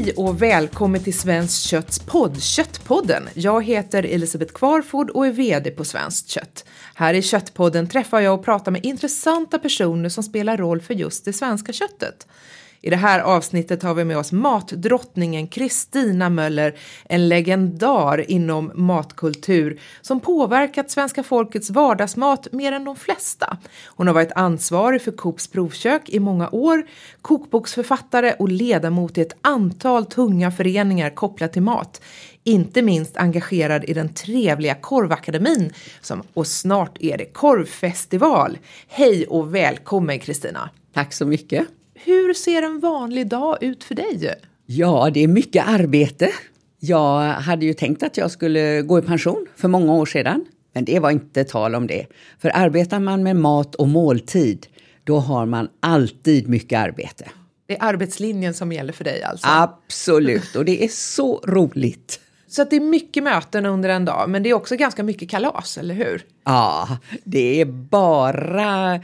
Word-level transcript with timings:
Hej 0.00 0.12
och 0.16 0.42
välkommen 0.42 1.02
till 1.02 1.18
Svenskt 1.18 1.62
Kötts 1.62 1.98
podd, 1.98 2.42
Köttpodden. 2.42 3.28
Jag 3.34 3.64
heter 3.64 4.02
Elisabeth 4.02 4.52
Kvarford 4.52 5.10
och 5.10 5.26
är 5.26 5.32
VD 5.32 5.70
på 5.70 5.84
Svenskt 5.84 6.28
Kött. 6.28 6.64
Här 6.94 7.14
i 7.14 7.22
Köttpodden 7.22 7.88
träffar 7.88 8.20
jag 8.20 8.34
och 8.34 8.44
pratar 8.44 8.72
med 8.72 8.84
intressanta 8.84 9.58
personer 9.58 10.08
som 10.08 10.24
spelar 10.24 10.56
roll 10.56 10.80
för 10.80 10.94
just 10.94 11.24
det 11.24 11.32
svenska 11.32 11.72
köttet. 11.72 12.26
I 12.82 12.90
det 12.90 12.96
här 12.96 13.20
avsnittet 13.20 13.82
har 13.82 13.94
vi 13.94 14.04
med 14.04 14.18
oss 14.18 14.32
matdrottningen 14.32 15.46
Kristina 15.46 16.28
Möller, 16.28 16.78
en 17.04 17.28
legendar 17.28 18.30
inom 18.30 18.72
matkultur 18.74 19.80
som 20.00 20.20
påverkat 20.20 20.90
svenska 20.90 21.22
folkets 21.22 21.70
vardagsmat 21.70 22.52
mer 22.52 22.72
än 22.72 22.84
de 22.84 22.96
flesta. 22.96 23.58
Hon 23.86 24.06
har 24.06 24.14
varit 24.14 24.32
ansvarig 24.34 25.02
för 25.02 25.12
Coops 25.12 25.48
provkök 25.48 26.08
i 26.08 26.18
många 26.18 26.48
år, 26.50 26.86
kokboksförfattare 27.22 28.34
och 28.38 28.48
ledamot 28.48 29.18
i 29.18 29.20
ett 29.20 29.36
antal 29.40 30.06
tunga 30.06 30.50
föreningar 30.50 31.10
kopplat 31.10 31.52
till 31.52 31.62
mat. 31.62 32.02
Inte 32.44 32.82
minst 32.82 33.16
engagerad 33.16 33.84
i 33.84 33.94
den 33.94 34.14
trevliga 34.14 34.74
Korvakademin 34.74 35.72
som, 36.00 36.22
och 36.34 36.46
snart 36.46 36.96
är 37.00 37.18
det 37.18 37.24
korvfestival. 37.24 38.58
Hej 38.88 39.26
och 39.26 39.54
välkommen 39.54 40.18
Kristina! 40.18 40.70
Tack 40.94 41.12
så 41.12 41.26
mycket! 41.26 41.79
Hur 42.04 42.34
ser 42.34 42.62
en 42.62 42.80
vanlig 42.80 43.28
dag 43.28 43.62
ut 43.62 43.84
för 43.84 43.94
dig? 43.94 44.34
Ja, 44.66 45.10
det 45.14 45.20
är 45.20 45.28
mycket 45.28 45.68
arbete. 45.68 46.30
Jag 46.78 47.20
hade 47.32 47.66
ju 47.66 47.74
tänkt 47.74 48.02
att 48.02 48.16
jag 48.16 48.30
skulle 48.30 48.82
gå 48.82 48.98
i 48.98 49.02
pension 49.02 49.46
för 49.56 49.68
många 49.68 49.92
år 49.92 50.06
sedan. 50.06 50.44
Men 50.72 50.84
det 50.84 50.98
var 50.98 51.10
inte 51.10 51.44
tal 51.44 51.74
om 51.74 51.86
det. 51.86 52.06
För 52.38 52.50
arbetar 52.54 53.00
man 53.00 53.22
med 53.22 53.36
mat 53.36 53.74
och 53.74 53.88
måltid, 53.88 54.66
då 55.04 55.18
har 55.18 55.46
man 55.46 55.68
alltid 55.80 56.48
mycket 56.48 56.78
arbete. 56.78 57.24
Det 57.66 57.76
är 57.76 57.84
arbetslinjen 57.84 58.54
som 58.54 58.72
gäller 58.72 58.92
för 58.92 59.04
dig 59.04 59.22
alltså? 59.22 59.46
Absolut, 59.50 60.56
och 60.56 60.64
det 60.64 60.84
är 60.84 60.88
så 60.88 61.40
roligt. 61.46 62.20
Så 62.48 62.62
att 62.62 62.70
det 62.70 62.76
är 62.76 62.80
mycket 62.80 63.22
möten 63.22 63.66
under 63.66 63.88
en 63.88 64.04
dag, 64.04 64.30
men 64.30 64.42
det 64.42 64.50
är 64.50 64.54
också 64.54 64.76
ganska 64.76 65.02
mycket 65.02 65.30
kalas, 65.30 65.78
eller 65.78 65.94
hur? 65.94 66.24
Ja, 66.44 66.98
det 67.24 67.60
är 67.60 67.64
bara 67.64 69.00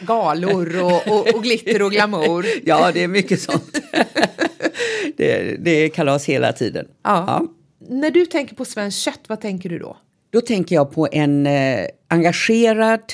galor 0.00 0.82
och, 0.84 1.08
och, 1.08 1.34
och, 1.34 1.42
glitter 1.42 1.82
och 1.82 1.90
glamour. 1.90 2.46
ja, 2.64 2.90
det 2.92 3.04
är 3.04 3.08
mycket 3.08 3.40
sånt. 3.40 3.80
det, 5.16 5.56
det 5.64 5.70
är 5.70 5.88
kalas 5.88 6.24
hela 6.24 6.52
tiden. 6.52 6.86
Ja. 7.02 7.24
ja. 7.26 7.46
När 7.88 8.10
du 8.10 8.26
tänker 8.26 8.54
på 8.54 8.64
svenskt 8.64 8.98
kött, 8.98 9.20
vad 9.26 9.40
tänker 9.40 9.68
du 9.68 9.78
då? 9.78 9.96
Då 10.30 10.40
tänker 10.40 10.74
jag 10.74 10.92
på 10.92 11.08
en 11.12 11.46
eh, 11.46 11.86
engagerad, 12.08 13.12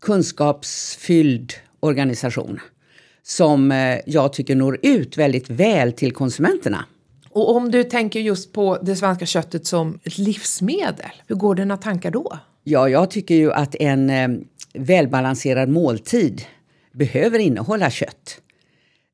kunskapsfylld 0.00 1.52
organisation 1.80 2.60
som 3.22 3.72
eh, 3.72 3.98
jag 4.06 4.32
tycker 4.32 4.54
når 4.54 4.78
ut 4.82 5.16
väldigt 5.16 5.50
väl 5.50 5.92
till 5.92 6.12
konsumenterna. 6.12 6.84
Och 7.30 7.56
om 7.56 7.70
du 7.70 7.84
tänker 7.84 8.20
just 8.20 8.52
på 8.52 8.78
det 8.82 8.96
svenska 8.96 9.26
köttet 9.26 9.66
som 9.66 9.98
ett 10.04 10.18
livsmedel, 10.18 11.10
hur 11.26 11.36
går 11.36 11.54
dina 11.54 11.76
tankar 11.76 12.10
då? 12.10 12.38
Ja, 12.64 12.88
jag 12.88 13.10
tycker 13.10 13.34
ju 13.34 13.52
att 13.52 13.74
en 13.74 14.10
eh, 14.10 14.28
välbalanserad 14.72 15.68
måltid 15.68 16.42
behöver 16.92 17.38
innehålla 17.38 17.90
kött. 17.90 18.40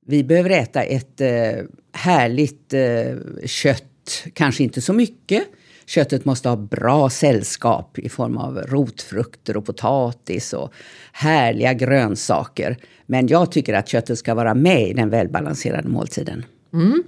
Vi 0.07 0.25
behöver 0.25 0.51
äta 0.51 0.83
ett 0.83 1.21
eh, 1.21 1.65
härligt 1.93 2.75
eh, 2.75 3.17
kött, 3.45 4.25
kanske 4.33 4.63
inte 4.63 4.81
så 4.81 4.93
mycket. 4.93 5.43
Köttet 5.87 6.25
måste 6.25 6.49
ha 6.49 6.57
bra 6.57 7.11
sällskap 7.11 7.99
i 7.99 8.09
form 8.09 8.37
av 8.37 8.59
rotfrukter 8.59 9.57
och 9.57 9.67
potatis 9.67 10.53
och 10.53 10.73
härliga 11.13 11.75
grönsaker. 11.75 12.77
Men 13.07 13.27
jag 13.27 13.53
tycker 13.53 13.75
att 13.75 13.89
köttet 13.89 14.19
ska 14.19 14.35
vara 14.35 14.55
med 14.55 14.89
i 14.89 14.93
den 14.93 15.11
välbalanserade 15.11 15.89
måltiden. 15.89 16.45
Mm. 16.73 17.03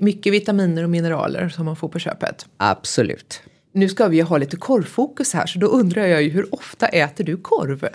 Mycket 0.00 0.32
vitaminer 0.32 0.84
och 0.84 0.90
mineraler 0.90 1.48
som 1.48 1.64
man 1.64 1.76
får 1.76 1.88
på 1.88 1.98
köpet. 1.98 2.46
Absolut. 2.56 3.42
Nu 3.72 3.88
ska 3.88 4.08
vi 4.08 4.16
ju 4.16 4.22
ha 4.22 4.38
lite 4.38 4.56
korvfokus 4.56 5.34
här, 5.34 5.46
så 5.46 5.58
då 5.58 5.66
undrar 5.66 6.06
jag 6.06 6.22
ju 6.22 6.30
hur 6.30 6.54
ofta 6.54 6.86
äter 6.86 7.24
du 7.24 7.36
korv? 7.36 7.88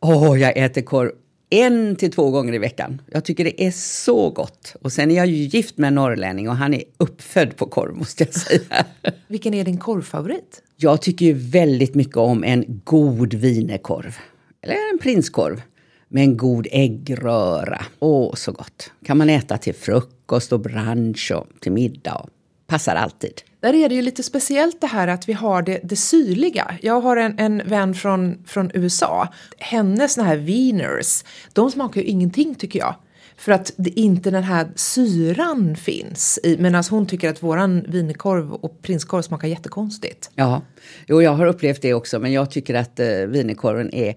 Åh, 0.00 0.32
oh, 0.32 0.40
jag 0.40 0.56
äter 0.56 0.82
korv 0.82 1.10
en 1.50 1.96
till 1.96 2.12
två 2.12 2.30
gånger 2.30 2.54
i 2.54 2.58
veckan. 2.58 3.02
Jag 3.10 3.24
tycker 3.24 3.44
det 3.44 3.64
är 3.64 3.70
så 3.70 4.30
gott. 4.30 4.76
Och 4.82 4.92
sen 4.92 5.10
är 5.10 5.16
jag 5.16 5.26
ju 5.26 5.34
gift 5.34 5.78
med 5.78 5.88
en 5.88 5.94
norrlänning 5.94 6.48
och 6.48 6.56
han 6.56 6.74
är 6.74 6.82
uppfödd 6.98 7.56
på 7.56 7.66
korv 7.66 7.96
måste 7.96 8.24
jag 8.24 8.34
säga. 8.34 8.86
Vilken 9.28 9.54
är 9.54 9.64
din 9.64 9.78
korvfavorit? 9.78 10.62
Jag 10.76 11.02
tycker 11.02 11.26
ju 11.26 11.32
väldigt 11.32 11.94
mycket 11.94 12.16
om 12.16 12.44
en 12.44 12.80
god 12.84 13.34
vinerkorv. 13.34 14.16
Eller 14.62 14.74
en 14.92 14.98
prinskorv. 14.98 15.62
Med 16.08 16.22
en 16.22 16.36
god 16.36 16.66
äggröra. 16.70 17.82
Åh, 17.98 18.34
så 18.34 18.52
gott. 18.52 18.90
Kan 19.04 19.18
man 19.18 19.30
äta 19.30 19.58
till 19.58 19.74
frukost 19.74 20.52
och 20.52 20.60
brunch 20.60 21.32
och 21.34 21.46
till 21.60 21.72
middag. 21.72 22.26
Passar 22.66 22.94
alltid. 22.94 23.42
Där 23.66 23.74
är 23.74 23.88
det 23.88 23.94
ju 23.94 24.02
lite 24.02 24.22
speciellt 24.22 24.80
det 24.80 24.86
här 24.86 25.08
att 25.08 25.28
vi 25.28 25.32
har 25.32 25.62
det, 25.62 25.80
det 25.82 25.96
syrliga. 25.96 26.78
Jag 26.82 27.00
har 27.00 27.16
en, 27.16 27.38
en 27.38 27.62
vän 27.68 27.94
från, 27.94 28.44
från 28.46 28.70
USA. 28.74 29.28
Hennes 29.58 30.14
såna 30.14 30.26
här 30.26 30.36
wieners, 30.36 31.24
de 31.52 31.70
smakar 31.70 32.00
ju 32.00 32.06
ingenting 32.06 32.54
tycker 32.54 32.78
jag. 32.78 32.94
För 33.36 33.52
att 33.52 33.72
det 33.76 34.00
inte 34.00 34.30
den 34.30 34.42
här 34.42 34.68
syran 34.76 35.76
finns 35.76 36.38
i. 36.42 36.56
Medan 36.58 36.84
hon 36.90 37.06
tycker 37.06 37.30
att 37.30 37.42
våran 37.42 37.84
wienerkorv 37.88 38.52
och 38.52 38.82
prinskorv 38.82 39.22
smakar 39.22 39.48
jättekonstigt. 39.48 40.30
Ja, 40.34 40.62
jo 41.06 41.22
jag 41.22 41.30
har 41.30 41.46
upplevt 41.46 41.82
det 41.82 41.94
också. 41.94 42.18
Men 42.18 42.32
jag 42.32 42.50
tycker 42.50 42.74
att 42.74 43.00
eh, 43.00 43.06
wienerkorven 43.06 43.94
är 43.94 44.14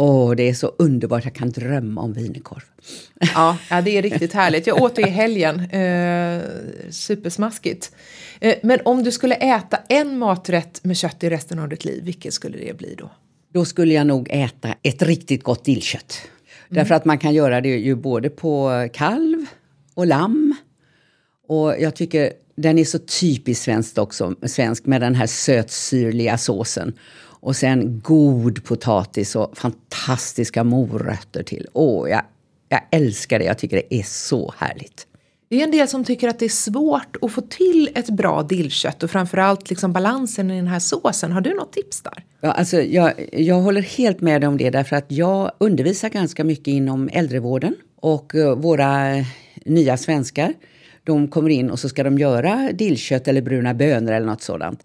Åh, 0.00 0.34
det 0.36 0.48
är 0.48 0.54
så 0.54 0.72
underbart. 0.78 1.24
Jag 1.24 1.34
kan 1.34 1.50
drömma 1.50 2.00
om 2.00 2.12
wienerkorv. 2.12 2.62
Ja, 3.34 3.56
ja, 3.70 3.80
det 3.80 3.98
är 3.98 4.02
riktigt 4.02 4.32
härligt. 4.32 4.66
Jag 4.66 4.82
åt 4.82 4.96
det 4.96 5.02
i 5.02 5.10
helgen. 5.10 5.60
Eh, 5.60 6.42
supersmaskigt. 6.90 7.92
Eh, 8.40 8.54
men 8.62 8.78
om 8.84 9.02
du 9.02 9.12
skulle 9.12 9.34
äta 9.34 9.78
en 9.88 10.18
maträtt 10.18 10.84
med 10.84 10.96
kött 10.96 11.24
i 11.24 11.30
resten 11.30 11.58
av 11.58 11.68
ditt 11.68 11.84
liv, 11.84 12.04
vilken 12.04 12.32
skulle 12.32 12.58
det 12.58 12.76
bli 12.76 12.94
då? 12.98 13.10
Då 13.52 13.64
skulle 13.64 13.94
jag 13.94 14.06
nog 14.06 14.28
äta 14.30 14.74
ett 14.82 15.02
riktigt 15.02 15.42
gott 15.42 15.64
dillkött. 15.64 16.20
Mm. 16.22 16.80
Därför 16.80 16.94
att 16.94 17.04
man 17.04 17.18
kan 17.18 17.34
göra 17.34 17.60
det 17.60 17.68
ju 17.68 17.94
både 17.94 18.30
på 18.30 18.88
kalv 18.92 19.46
och 19.94 20.06
lamm. 20.06 20.56
Och 21.48 21.74
jag 21.80 21.96
tycker 21.96 22.32
den 22.56 22.78
är 22.78 22.84
så 22.84 22.98
typiskt 22.98 23.64
svensk 23.64 23.98
också, 23.98 24.34
svensk 24.42 24.86
med 24.86 25.00
den 25.00 25.14
här 25.14 25.26
sötsyrliga 25.26 26.38
såsen. 26.38 26.92
Och 27.40 27.56
sen 27.56 28.00
god 28.04 28.64
potatis 28.64 29.36
och 29.36 29.58
fantastiska 29.58 30.64
morötter 30.64 31.42
till. 31.42 31.66
Åh, 31.72 32.10
jag, 32.10 32.22
jag 32.68 32.80
älskar 32.90 33.38
det. 33.38 33.44
Jag 33.44 33.58
tycker 33.58 33.76
det 33.76 33.94
är 33.94 34.02
så 34.02 34.54
härligt. 34.58 35.06
Det 35.50 35.60
är 35.60 35.64
en 35.64 35.70
del 35.70 35.88
som 35.88 36.04
tycker 36.04 36.28
att 36.28 36.38
det 36.38 36.44
är 36.44 36.48
svårt 36.48 37.16
att 37.22 37.32
få 37.32 37.40
till 37.40 37.90
ett 37.94 38.10
bra 38.10 38.42
dillkött 38.42 39.02
och 39.02 39.10
framförallt 39.10 39.70
liksom 39.70 39.92
balansen 39.92 40.50
i 40.50 40.56
den 40.56 40.66
här 40.66 40.78
såsen. 40.78 41.32
Har 41.32 41.40
du 41.40 41.54
något 41.54 41.72
tips 41.72 42.00
där? 42.02 42.24
Ja, 42.40 42.52
alltså, 42.52 42.82
jag, 42.82 43.12
jag 43.32 43.60
håller 43.60 43.82
helt 43.82 44.20
med 44.20 44.44
om 44.44 44.56
det 44.56 44.70
därför 44.70 44.96
att 44.96 45.06
jag 45.08 45.52
undervisar 45.58 46.08
ganska 46.08 46.44
mycket 46.44 46.68
inom 46.68 47.08
äldrevården 47.12 47.74
och 47.96 48.34
uh, 48.34 48.54
våra 48.54 49.24
nya 49.64 49.96
svenskar 49.96 50.54
de 51.04 51.28
kommer 51.28 51.50
in 51.50 51.70
och 51.70 51.78
så 51.78 51.88
ska 51.88 52.02
de 52.02 52.18
göra 52.18 52.70
dillkött 52.72 53.28
eller 53.28 53.42
bruna 53.42 53.74
bönor 53.74 54.12
eller 54.12 54.26
något 54.26 54.42
sådant. 54.42 54.84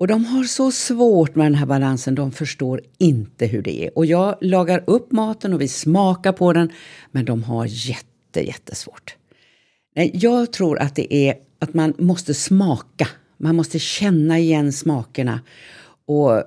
Och 0.00 0.06
de 0.06 0.24
har 0.24 0.44
så 0.44 0.72
svårt 0.72 1.34
med 1.34 1.46
den 1.46 1.54
här 1.54 1.66
balansen, 1.66 2.14
de 2.14 2.32
förstår 2.32 2.80
inte 2.98 3.46
hur 3.46 3.62
det 3.62 3.84
är. 3.84 3.98
Och 3.98 4.06
jag 4.06 4.38
lagar 4.40 4.84
upp 4.86 5.12
maten 5.12 5.52
och 5.52 5.60
vi 5.60 5.68
smakar 5.68 6.32
på 6.32 6.52
den, 6.52 6.70
men 7.10 7.24
de 7.24 7.42
har 7.42 7.66
jätte, 7.68 8.46
jättesvårt. 8.46 9.16
Jag 10.12 10.52
tror 10.52 10.78
att 10.78 10.96
det 10.96 11.14
är 11.14 11.34
att 11.58 11.74
man 11.74 11.94
måste 11.98 12.34
smaka. 12.34 13.08
Man 13.36 13.56
måste 13.56 13.78
känna 13.78 14.38
igen 14.38 14.72
smakerna 14.72 15.40
och 16.06 16.42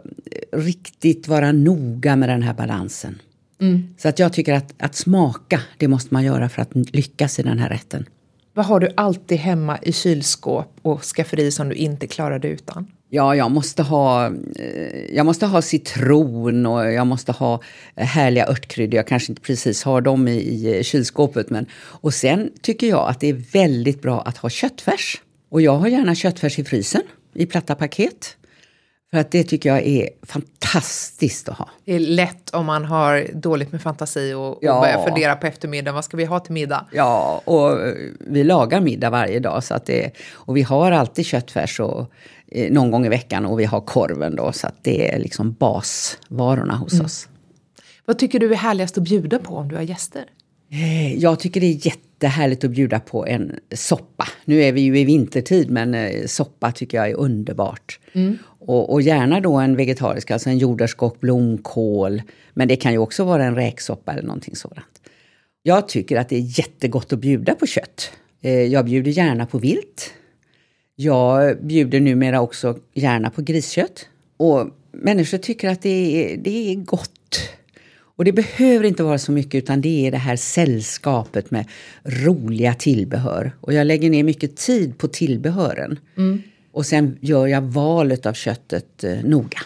riktigt 0.51 1.27
vara 1.27 1.51
noga 1.51 2.15
med 2.15 2.29
den 2.29 2.43
här 2.43 2.53
balansen. 2.53 3.21
Mm. 3.61 3.95
Så 3.97 4.09
att 4.09 4.19
jag 4.19 4.33
tycker 4.33 4.53
att, 4.53 4.73
att 4.77 4.95
smaka, 4.95 5.61
det 5.77 5.87
måste 5.87 6.13
man 6.13 6.23
göra 6.23 6.49
för 6.49 6.61
att 6.61 6.75
lyckas 6.75 7.39
i 7.39 7.43
den 7.43 7.59
här 7.59 7.69
rätten. 7.69 8.05
Vad 8.53 8.65
har 8.65 8.79
du 8.79 8.89
alltid 8.97 9.37
hemma 9.37 9.79
i 9.81 9.91
kylskåp 9.91 10.79
och 10.81 11.03
skafferi 11.03 11.51
som 11.51 11.69
du 11.69 11.75
inte 11.75 12.07
klarade 12.07 12.47
utan? 12.47 12.87
Ja, 13.15 13.35
jag 13.35 13.51
måste 13.51 13.83
ha, 13.83 14.25
eh, 14.59 15.15
jag 15.15 15.25
måste 15.25 15.45
ha 15.45 15.61
citron 15.61 16.65
och 16.65 16.93
jag 16.93 17.07
måste 17.07 17.31
ha 17.31 17.59
eh, 17.95 18.05
härliga 18.05 18.47
örtkryddor. 18.47 18.95
Jag 18.95 19.07
kanske 19.07 19.31
inte 19.31 19.41
precis 19.41 19.83
har 19.83 20.01
dem 20.01 20.27
i, 20.27 20.37
i 20.77 20.83
kylskåpet. 20.83 21.49
Men, 21.49 21.65
och 21.75 22.13
sen 22.13 22.51
tycker 22.61 22.87
jag 22.87 23.09
att 23.09 23.19
det 23.19 23.29
är 23.29 23.33
väldigt 23.53 24.01
bra 24.01 24.21
att 24.21 24.37
ha 24.37 24.49
köttfärs. 24.49 25.21
Och 25.49 25.61
jag 25.61 25.75
har 25.75 25.87
gärna 25.87 26.15
köttfärs 26.15 26.59
i 26.59 26.63
frysen 26.63 27.01
i 27.33 27.45
platta 27.45 27.75
paket. 27.75 28.37
För 29.13 29.19
att 29.19 29.31
det 29.31 29.43
tycker 29.43 29.69
jag 29.69 29.85
är 29.87 30.09
fantastiskt 30.23 31.49
att 31.49 31.57
ha. 31.57 31.69
Det 31.85 31.93
är 31.93 31.99
lätt 31.99 32.49
om 32.49 32.65
man 32.65 32.85
har 32.85 33.27
dåligt 33.33 33.71
med 33.71 33.81
fantasi 33.81 34.33
och, 34.33 34.57
ja. 34.61 34.73
och 34.75 34.81
börjar 34.81 35.05
fundera 35.05 35.35
på 35.35 35.47
eftermiddagen. 35.47 35.95
Vad 35.95 36.05
ska 36.05 36.17
vi 36.17 36.25
ha 36.25 36.39
till 36.39 36.53
middag? 36.53 36.85
Ja, 36.91 37.41
och 37.45 37.77
vi 38.19 38.43
lagar 38.43 38.81
middag 38.81 39.09
varje 39.09 39.39
dag. 39.39 39.63
Så 39.63 39.73
att 39.73 39.85
det, 39.85 40.11
och 40.31 40.57
vi 40.57 40.61
har 40.61 40.91
alltid 40.91 41.25
köttfärs 41.25 41.79
och, 41.79 41.99
eh, 41.99 42.05
någon 42.69 42.91
gång 42.91 43.05
i 43.05 43.09
veckan 43.09 43.45
och 43.45 43.59
vi 43.59 43.65
har 43.65 43.81
korven 43.81 44.35
då. 44.35 44.51
Så 44.51 44.67
att 44.67 44.83
det 44.83 45.13
är 45.13 45.19
liksom 45.19 45.53
basvarorna 45.53 46.75
hos 46.75 46.93
mm. 46.93 47.05
oss. 47.05 47.27
Vad 48.05 48.19
tycker 48.19 48.39
du 48.39 48.51
är 48.51 48.57
härligast 48.57 48.97
att 48.97 49.03
bjuda 49.03 49.39
på 49.39 49.55
om 49.55 49.67
du 49.67 49.75
har 49.75 49.83
gäster? 49.83 50.25
Eh, 50.71 51.15
jag 51.15 51.39
tycker 51.39 51.61
det 51.61 51.67
är 51.67 51.85
jätte 51.85 52.13
jättehärligt 52.23 52.63
att 52.63 52.71
bjuda 52.71 52.99
på 52.99 53.25
en 53.25 53.59
soppa. 53.71 54.27
Nu 54.45 54.63
är 54.63 54.71
vi 54.71 54.81
ju 54.81 54.99
i 54.99 55.03
vintertid 55.03 55.69
men 55.69 55.93
eh, 55.93 56.25
soppa 56.25 56.71
tycker 56.71 56.97
jag 56.97 57.09
är 57.09 57.15
underbart. 57.15 57.99
Mm. 58.13 58.37
Och, 58.59 58.93
och, 58.93 59.01
gärna 59.01 59.39
då 59.39 59.55
en 59.55 59.75
vegetarisk, 59.75 60.31
alltså 60.31 60.49
en 60.49 60.57
jordärtskock, 60.57 61.19
blomkål. 61.19 62.21
Men 62.53 62.67
det 62.67 62.75
kan 62.75 62.91
ju 62.91 62.97
också 62.97 63.23
vara 63.23 63.45
en 63.45 63.55
räksoppa 63.55 64.11
eller 64.11 64.23
någonting 64.23 64.55
sådant. 64.55 65.01
Jag 65.63 65.87
tycker 65.87 66.17
att 66.17 66.29
det 66.29 66.35
är 66.35 66.59
jättegott 66.59 67.13
att 67.13 67.19
bjuda 67.19 67.55
på 67.55 67.65
kött. 67.65 68.11
Eh, 68.41 68.51
jag 68.51 68.85
bjuder 68.85 69.11
gärna 69.11 69.45
på 69.45 69.57
vilt. 69.57 70.13
Jag 70.95 71.65
bjuder 71.65 71.99
numera 71.99 72.41
också 72.41 72.77
gärna 72.93 73.29
på 73.29 73.41
griskött. 73.41 74.07
Och 74.37 74.69
människor 74.91 75.37
tycker 75.37 75.69
att 75.69 75.81
det 75.81 75.89
är, 76.33 76.37
det 76.37 76.71
är 76.71 76.75
gott. 76.75 77.09
Och 78.15 78.25
det 78.25 78.31
behöver 78.31 78.85
inte 78.85 79.03
vara 79.03 79.17
så 79.17 79.31
mycket 79.31 79.63
utan 79.63 79.81
det 79.81 80.07
är 80.07 80.11
det 80.11 80.17
här 80.17 80.35
sällskapet 80.35 81.51
med 81.51 81.65
roliga 82.03 82.73
tillbehör. 82.73 83.51
Och 83.61 83.73
jag 83.73 83.87
lägger 83.87 84.09
ner 84.09 84.23
mycket 84.23 84.57
tid 84.57 84.97
på 84.97 85.07
tillbehören. 85.07 85.99
Mm. 86.17 86.41
Och 86.71 86.85
sen 86.85 87.17
gör 87.21 87.47
jag 87.47 87.61
valet 87.61 88.25
av 88.25 88.33
köttet 88.33 89.03
eh, 89.03 89.17
noga. 89.23 89.59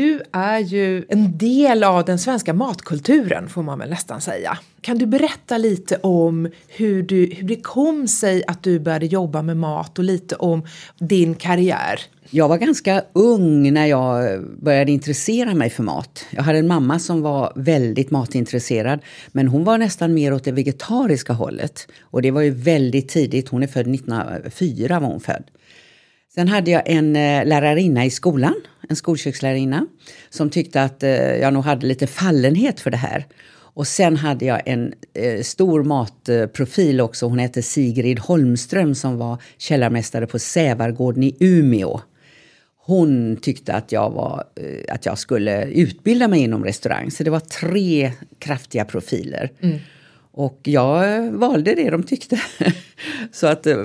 Du 0.00 0.22
är 0.32 0.58
ju 0.58 1.04
en 1.08 1.38
del 1.38 1.84
av 1.84 2.04
den 2.04 2.18
svenska 2.18 2.54
matkulturen 2.54 3.48
får 3.48 3.62
man 3.62 3.78
väl 3.78 3.90
nästan 3.90 4.20
säga. 4.20 4.58
Kan 4.80 4.98
du 4.98 5.06
berätta 5.06 5.58
lite 5.58 5.96
om 5.96 6.48
hur, 6.68 7.02
du, 7.02 7.34
hur 7.36 7.48
det 7.48 7.56
kom 7.56 8.08
sig 8.08 8.42
att 8.46 8.62
du 8.62 8.78
började 8.78 9.06
jobba 9.06 9.42
med 9.42 9.56
mat 9.56 9.98
och 9.98 10.04
lite 10.04 10.34
om 10.34 10.62
din 10.98 11.34
karriär? 11.34 12.00
Jag 12.30 12.48
var 12.48 12.58
ganska 12.58 13.02
ung 13.12 13.72
när 13.72 13.86
jag 13.86 14.42
började 14.62 14.92
intressera 14.92 15.54
mig 15.54 15.70
för 15.70 15.82
mat. 15.82 16.26
Jag 16.30 16.42
hade 16.42 16.58
en 16.58 16.66
mamma 16.66 16.98
som 16.98 17.22
var 17.22 17.52
väldigt 17.56 18.10
matintresserad 18.10 19.00
men 19.32 19.48
hon 19.48 19.64
var 19.64 19.78
nästan 19.78 20.14
mer 20.14 20.32
åt 20.32 20.44
det 20.44 20.52
vegetariska 20.52 21.32
hållet. 21.32 21.88
Och 22.00 22.22
det 22.22 22.30
var 22.30 22.40
ju 22.40 22.50
väldigt 22.50 23.08
tidigt, 23.08 23.48
hon 23.48 23.62
är 23.62 23.66
född 23.66 23.94
1904 23.94 25.00
var 25.00 25.08
hon 25.08 25.20
född. 25.20 25.44
Sen 26.34 26.48
hade 26.48 26.70
jag 26.70 26.82
en 26.86 27.16
eh, 27.16 27.46
lärarinna 27.46 28.04
i 28.04 28.10
skolan, 28.10 28.54
en 28.88 28.96
skolkökslärarinna, 28.96 29.86
som 30.30 30.50
tyckte 30.50 30.82
att 30.82 31.02
eh, 31.02 31.10
jag 31.12 31.52
nog 31.52 31.64
hade 31.64 31.86
lite 31.86 32.06
fallenhet 32.06 32.80
för 32.80 32.90
det 32.90 32.96
här. 32.96 33.26
Och 33.74 33.86
sen 33.86 34.16
hade 34.16 34.44
jag 34.44 34.62
en 34.66 34.94
eh, 35.14 35.42
stor 35.42 35.84
matprofil 35.84 37.00
också. 37.00 37.26
Hon 37.26 37.38
hette 37.38 37.62
Sigrid 37.62 38.18
Holmström 38.18 38.94
som 38.94 39.18
var 39.18 39.42
källarmästare 39.58 40.26
på 40.26 40.38
Sävargården 40.38 41.22
i 41.22 41.36
Umeå. 41.40 42.00
Hon 42.76 43.36
tyckte 43.36 43.74
att 43.74 43.92
jag, 43.92 44.10
var, 44.10 44.44
eh, 44.56 44.94
att 44.94 45.06
jag 45.06 45.18
skulle 45.18 45.64
utbilda 45.64 46.28
mig 46.28 46.40
inom 46.40 46.64
restaurang. 46.64 47.10
Så 47.10 47.24
det 47.24 47.30
var 47.30 47.40
tre 47.40 48.12
kraftiga 48.38 48.84
profiler. 48.84 49.50
Mm. 49.60 49.78
Och 50.32 50.60
jag 50.62 51.30
valde 51.32 51.74
det 51.74 51.90
de 51.90 52.02
tyckte. 52.02 52.40
så 53.32 53.46
att 53.46 53.66
eh, 53.66 53.76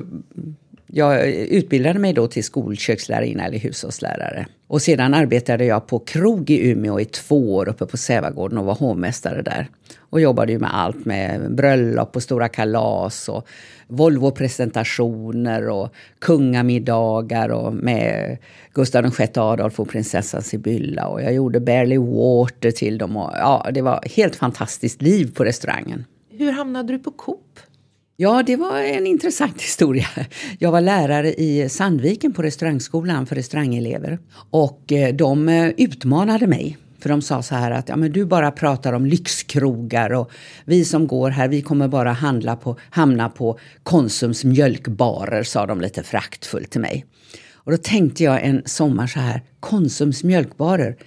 jag 0.87 1.27
utbildade 1.29 1.99
mig 1.99 2.13
då 2.13 2.27
till 2.27 2.43
skolkökslärarinna 2.43 3.45
eller 3.45 3.57
hushållslärare. 3.57 4.47
Och 4.67 4.81
sedan 4.81 5.13
arbetade 5.13 5.65
jag 5.65 5.87
på 5.87 5.99
krog 5.99 6.49
i 6.49 6.69
Umeå 6.69 6.99
i 6.99 7.05
två 7.05 7.55
år 7.55 7.69
uppe 7.69 7.85
på 7.85 7.97
Sävagården 7.97 8.57
och 8.57 8.65
var 8.65 8.75
hovmästare 8.75 9.41
där. 9.41 9.67
Och 9.97 10.21
jobbade 10.21 10.51
ju 10.51 10.59
med 10.59 10.75
allt 10.75 11.05
med 11.05 11.55
bröllop 11.55 12.15
och 12.15 12.23
stora 12.23 12.47
kalas 12.47 13.29
och 13.29 13.47
Volvo-presentationer 13.87 15.69
och 15.69 15.93
kungamiddagar 16.19 17.49
och 17.49 17.73
med 17.73 18.37
Gustav 18.73 19.15
VI 19.17 19.27
Adolf 19.35 19.79
och 19.79 19.89
prinsessan 19.89 20.41
Sibylla. 20.41 21.07
Och 21.07 21.21
jag 21.21 21.33
gjorde 21.33 21.59
Barely 21.59 21.97
Water 21.97 22.71
till 22.71 22.97
dem. 22.97 23.17
Och, 23.17 23.31
ja, 23.33 23.67
det 23.73 23.81
var 23.81 24.03
helt 24.15 24.35
fantastiskt 24.35 25.01
liv 25.01 25.33
på 25.35 25.43
restaurangen. 25.43 26.05
Hur 26.29 26.51
hamnade 26.51 26.93
du 26.93 26.99
på 26.99 27.11
Coop? 27.11 27.54
Ja, 28.17 28.43
det 28.45 28.55
var 28.55 28.81
en 28.81 29.07
intressant 29.07 29.61
historia. 29.61 30.07
Jag 30.59 30.71
var 30.71 30.81
lärare 30.81 31.33
i 31.33 31.69
Sandviken 31.69 32.33
på 32.33 32.41
restaurangskolan 32.41 33.25
för 33.25 33.35
restaurangelever. 33.35 34.19
Och 34.49 34.91
eh, 34.91 35.15
de 35.15 35.49
eh, 35.49 35.69
utmanade 35.77 36.47
mig. 36.47 36.77
För 36.99 37.09
de 37.09 37.21
sa 37.21 37.41
så 37.41 37.55
här 37.55 37.71
att 37.71 37.89
ja, 37.89 37.95
men 37.95 38.11
du 38.11 38.25
bara 38.25 38.51
pratar 38.51 38.93
om 38.93 39.05
lyxkrogar 39.05 40.13
och 40.13 40.31
vi 40.65 40.85
som 40.85 41.07
går 41.07 41.29
här 41.29 41.47
vi 41.47 41.61
kommer 41.61 41.87
bara 41.87 42.11
handla 42.11 42.55
på, 42.55 42.77
hamna 42.89 43.29
på 43.29 43.59
Konsums 43.83 44.43
mjölkbarer, 44.43 45.43
sa 45.43 45.65
de 45.65 45.81
lite 45.81 46.03
fraktfullt 46.03 46.71
till 46.71 46.81
mig. 46.81 47.05
Och 47.53 47.71
då 47.71 47.77
tänkte 47.77 48.23
jag 48.23 48.43
en 48.43 48.61
sommar 48.65 49.07
så 49.07 49.19
här, 49.19 49.41
Konsums 49.59 50.23
mjölkbarer, 50.23 50.97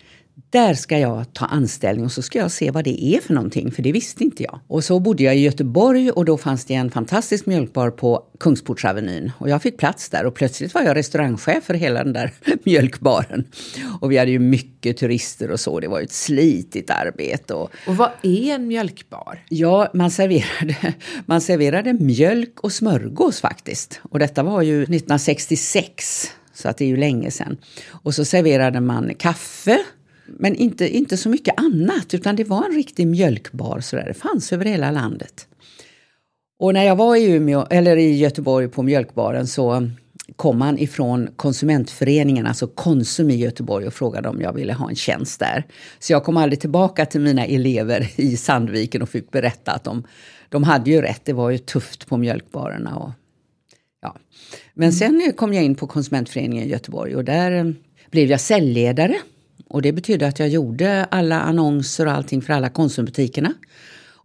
där 0.51 0.75
ska 0.75 0.99
jag 0.99 1.33
ta 1.33 1.47
anställning 1.47 2.05
och 2.05 2.13
så 2.13 2.23
ska 2.23 2.39
jag 2.39 2.51
se 2.51 2.71
vad 2.71 2.85
det 2.85 3.05
är 3.05 3.21
för 3.21 3.35
någonting, 3.35 3.71
för 3.71 3.83
det 3.83 3.93
visste 3.93 4.25
inte 4.25 4.43
jag. 4.43 4.61
Och 4.67 4.85
så 4.85 5.01
bodde 5.01 5.23
jag 5.23 5.37
i 5.37 5.41
Göteborg 5.41 6.11
och 6.11 6.25
då 6.25 6.39
fanns 6.39 6.65
det 6.65 6.75
en 6.75 6.91
fantastisk 6.91 7.47
mjölkbar 7.47 7.91
på 7.91 8.23
Kungsportsavenyn. 8.41 9.33
Och 9.39 9.49
jag 9.49 9.63
fick 9.63 9.79
plats 9.79 10.09
där 10.09 10.27
och 10.27 10.35
plötsligt 10.35 10.75
var 10.75 10.83
jag 10.83 10.97
restaurangchef 10.97 11.65
för 11.65 11.75
hela 11.75 12.05
den 12.05 12.13
där 12.13 12.33
mjölkbaren. 12.65 13.45
Och 14.01 14.13
vi 14.13 14.19
hade 14.19 14.31
ju 14.31 14.39
mycket 14.39 14.97
turister 14.97 15.51
och 15.51 15.61
så, 15.61 15.81
det 15.81 15.89
var 15.89 15.99
ju 15.99 16.05
ett 16.05 16.13
slitigt 16.13 16.91
arbete. 16.91 17.55
Och, 17.55 17.71
och 17.87 17.97
vad 17.97 18.11
är 18.23 18.55
en 18.55 18.67
mjölkbar? 18.67 19.45
Ja, 19.49 19.91
man 19.95 20.11
serverade, 20.11 20.95
man 21.27 21.41
serverade 21.41 21.93
mjölk 21.93 22.61
och 22.61 22.73
smörgås 22.73 23.41
faktiskt. 23.41 24.01
Och 24.03 24.19
detta 24.19 24.43
var 24.43 24.63
ju 24.63 24.83
1966. 24.83 26.33
Så 26.55 26.69
att 26.69 26.79
det 26.79 26.85
är 26.85 26.89
ju 26.89 26.97
länge 26.97 27.31
sedan. 27.31 27.57
Och 27.91 28.15
så 28.15 28.25
serverade 28.25 28.81
man 28.81 29.15
kaffe, 29.15 29.79
men 30.29 30.55
inte, 30.55 30.97
inte 30.97 31.17
så 31.17 31.29
mycket 31.29 31.61
annat, 31.61 32.15
utan 32.15 32.37
det 32.37 32.45
var 32.45 32.65
en 32.65 32.75
riktig 32.75 33.07
mjölkbar. 33.07 33.81
Så 33.81 33.97
där. 33.97 34.07
Det 34.07 34.15
fanns 34.15 34.53
över 34.53 34.65
hela 34.65 34.91
landet. 34.91 35.47
Och 36.59 36.75
när 36.75 36.85
jag 36.85 36.97
var 36.97 37.17
i, 37.17 37.25
Umeå, 37.25 37.67
eller 37.71 37.97
i 37.97 38.17
Göteborg 38.17 38.69
på 38.69 38.83
mjölkbaren 38.83 39.47
så 39.47 39.91
kom 40.37 40.59
man 40.59 40.79
ifrån 40.79 41.29
konsumentföreningen, 41.37 42.47
alltså 42.47 42.67
Konsum 42.67 43.31
i 43.31 43.37
Göteborg 43.37 43.87
och 43.87 43.95
frågade 43.95 44.29
om 44.29 44.41
jag 44.41 44.53
ville 44.53 44.73
ha 44.73 44.89
en 44.89 44.97
tjänst 44.97 45.41
där. 45.41 45.65
Så 45.99 46.13
jag 46.13 46.25
kom 46.25 46.37
aldrig 46.37 46.61
tillbaka 46.61 47.07
till 47.07 47.21
mina 47.21 47.47
elever 47.47 48.11
i 48.17 48.37
Sandviken 48.37 49.03
och 49.03 49.09
fick 49.09 49.31
berätta 49.31 49.73
att 49.73 49.85
de, 49.85 50.05
de 50.49 50.65
hade 50.65 50.91
ju 50.91 51.03
rätt, 51.03 51.25
det 51.25 51.33
var 51.33 51.51
ju 51.51 51.59
tufft 51.59 52.07
på 52.07 52.17
mjölkbarerna. 52.17 52.97
Och, 52.97 53.11
ja. 54.03 54.17
Men 54.75 54.93
sen 54.93 55.33
kom 55.37 55.55
jag 55.55 55.65
in 55.65 55.75
på 55.75 55.87
konsumentföreningen 55.87 56.65
i 56.65 56.69
Göteborg 56.69 57.17
och 57.17 57.25
där 57.25 57.75
blev 58.11 58.31
jag 58.31 58.41
säljledare 58.41 59.17
och 59.69 59.83
det 59.83 59.93
betydde 59.93 60.27
att 60.27 60.39
jag 60.39 60.49
gjorde 60.49 61.05
alla 61.05 61.41
annonser 61.41 62.07
och 62.07 62.13
allting 62.13 62.43
för 62.43 62.53
alla 62.53 62.69
Konsumbutikerna. 62.69 63.55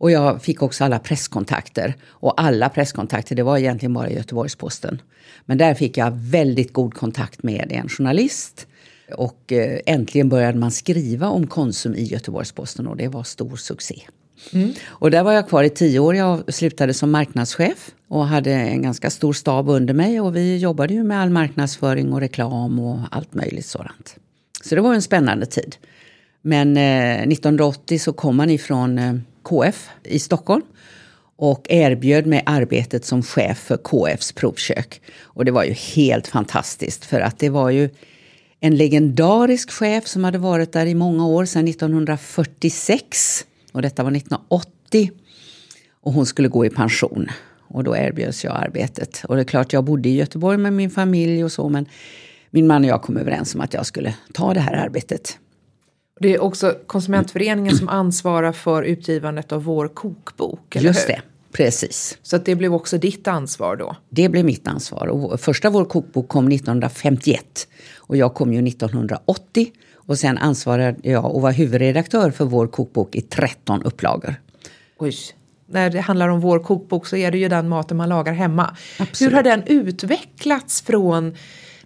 Och 0.03 0.11
jag 0.11 0.41
fick 0.41 0.61
också 0.61 0.83
alla 0.83 0.99
presskontakter. 0.99 1.95
Och 2.07 2.41
alla 2.41 2.69
presskontakter, 2.69 3.35
det 3.35 3.43
var 3.43 3.57
egentligen 3.57 3.93
bara 3.93 4.09
Göteborgs-Posten. 4.09 5.01
Men 5.45 5.57
där 5.57 5.73
fick 5.73 5.97
jag 5.97 6.11
väldigt 6.11 6.73
god 6.73 6.93
kontakt 6.93 7.43
med 7.43 7.71
en 7.71 7.89
journalist. 7.89 8.67
Och 9.15 9.51
eh, 9.51 9.79
äntligen 9.85 10.29
började 10.29 10.57
man 10.57 10.71
skriva 10.71 11.27
om 11.27 11.47
Konsum 11.47 11.95
i 11.95 12.03
Göteborgs-Posten 12.03 12.87
och 12.87 12.97
det 12.97 13.07
var 13.07 13.23
stor 13.23 13.55
succé. 13.55 14.01
Mm. 14.53 14.73
Och 14.85 15.11
där 15.11 15.23
var 15.23 15.33
jag 15.33 15.49
kvar 15.49 15.63
i 15.63 15.69
tio 15.69 15.99
år. 15.99 16.15
Jag 16.15 16.53
slutade 16.53 16.93
som 16.93 17.11
marknadschef 17.11 17.91
och 18.07 18.27
hade 18.27 18.51
en 18.51 18.81
ganska 18.81 19.09
stor 19.09 19.33
stab 19.33 19.69
under 19.69 19.93
mig. 19.93 20.21
Och 20.21 20.35
vi 20.35 20.57
jobbade 20.57 20.93
ju 20.93 21.03
med 21.03 21.21
all 21.21 21.29
marknadsföring 21.29 22.13
och 22.13 22.19
reklam 22.19 22.79
och 22.79 22.99
allt 23.11 23.33
möjligt 23.33 23.65
sådant. 23.65 24.15
Så 24.63 24.75
det 24.75 24.81
var 24.81 24.93
en 24.93 25.01
spännande 25.01 25.45
tid. 25.45 25.75
Men 26.41 26.77
eh, 26.77 27.21
1980 27.21 27.99
så 27.99 28.13
kom 28.13 28.39
han 28.39 28.49
ifrån 28.49 28.99
eh, 28.99 29.15
KF 29.43 29.89
i 30.03 30.19
Stockholm 30.19 30.63
och 31.35 31.65
erbjöd 31.69 32.25
mig 32.25 32.43
arbetet 32.45 33.05
som 33.05 33.23
chef 33.23 33.57
för 33.57 33.77
KFs 33.77 34.31
provkök. 34.31 35.01
Och 35.21 35.45
det 35.45 35.51
var 35.51 35.63
ju 35.63 35.71
helt 35.71 36.27
fantastiskt 36.27 37.05
för 37.05 37.21
att 37.21 37.39
det 37.39 37.49
var 37.49 37.69
ju 37.69 37.89
en 38.59 38.75
legendarisk 38.75 39.71
chef 39.71 40.07
som 40.07 40.23
hade 40.23 40.37
varit 40.37 40.71
där 40.71 40.85
i 40.85 40.95
många 40.95 41.27
år, 41.27 41.45
sedan 41.45 41.67
1946. 41.67 43.45
Och 43.71 43.81
detta 43.81 44.03
var 44.03 44.11
1980. 44.11 45.11
Och 46.01 46.13
hon 46.13 46.25
skulle 46.25 46.47
gå 46.47 46.65
i 46.65 46.69
pension. 46.69 47.27
Och 47.67 47.83
då 47.83 47.97
erbjöds 47.97 48.43
jag 48.43 48.55
arbetet. 48.55 49.21
Och 49.27 49.35
det 49.35 49.41
är 49.41 49.45
klart, 49.45 49.73
jag 49.73 49.83
bodde 49.83 50.09
i 50.09 50.15
Göteborg 50.15 50.57
med 50.57 50.73
min 50.73 50.89
familj 50.89 51.43
och 51.43 51.51
så, 51.51 51.69
men 51.69 51.85
min 52.53 52.67
man 52.67 52.83
och 52.83 52.89
jag 52.89 53.01
kom 53.01 53.17
överens 53.17 53.55
om 53.55 53.61
att 53.61 53.73
jag 53.73 53.85
skulle 53.85 54.13
ta 54.33 54.53
det 54.53 54.59
här 54.59 54.73
arbetet. 54.73 55.37
Det 56.19 56.33
är 56.33 56.41
också 56.41 56.75
Konsumentföreningen 56.87 57.77
som 57.77 57.89
ansvarar 57.89 58.51
för 58.51 58.83
utgivandet 58.83 59.51
av 59.51 59.63
vår 59.63 59.87
kokbok, 59.87 60.75
eller 60.75 60.87
Just 60.87 61.09
hur? 61.09 61.13
det, 61.13 61.21
precis. 61.51 62.17
Så 62.21 62.37
det 62.37 62.55
blev 62.55 62.73
också 62.73 62.97
ditt 62.97 63.27
ansvar 63.27 63.75
då? 63.75 63.95
Det 64.09 64.29
blev 64.29 64.45
mitt 64.45 64.67
ansvar. 64.67 65.07
Och 65.07 65.39
första 65.39 65.69
Vår 65.69 65.85
kokbok 65.85 66.27
kom 66.27 66.47
1951 66.47 67.67
och 67.97 68.17
jag 68.17 68.33
kom 68.33 68.53
ju 68.53 68.67
1980. 68.67 69.71
Och 69.95 70.19
sen 70.19 70.37
ansvarade 70.37 70.95
jag 71.03 71.35
och 71.35 71.41
var 71.41 71.51
huvudredaktör 71.51 72.31
för 72.31 72.45
Vår 72.45 72.67
kokbok 72.67 73.15
i 73.15 73.21
13 73.21 73.83
upplagor. 73.83 74.35
Oj, 74.97 75.15
när 75.65 75.89
det 75.89 75.99
handlar 75.99 76.29
om 76.29 76.39
vår 76.39 76.59
kokbok 76.59 77.07
så 77.07 77.15
är 77.15 77.31
det 77.31 77.37
ju 77.37 77.49
den 77.49 77.69
maten 77.69 77.97
man 77.97 78.09
lagar 78.09 78.33
hemma. 78.33 78.77
Absolut. 78.99 79.31
Hur 79.31 79.35
har 79.35 79.43
den 79.43 79.63
utvecklats 79.65 80.81
från 80.81 81.35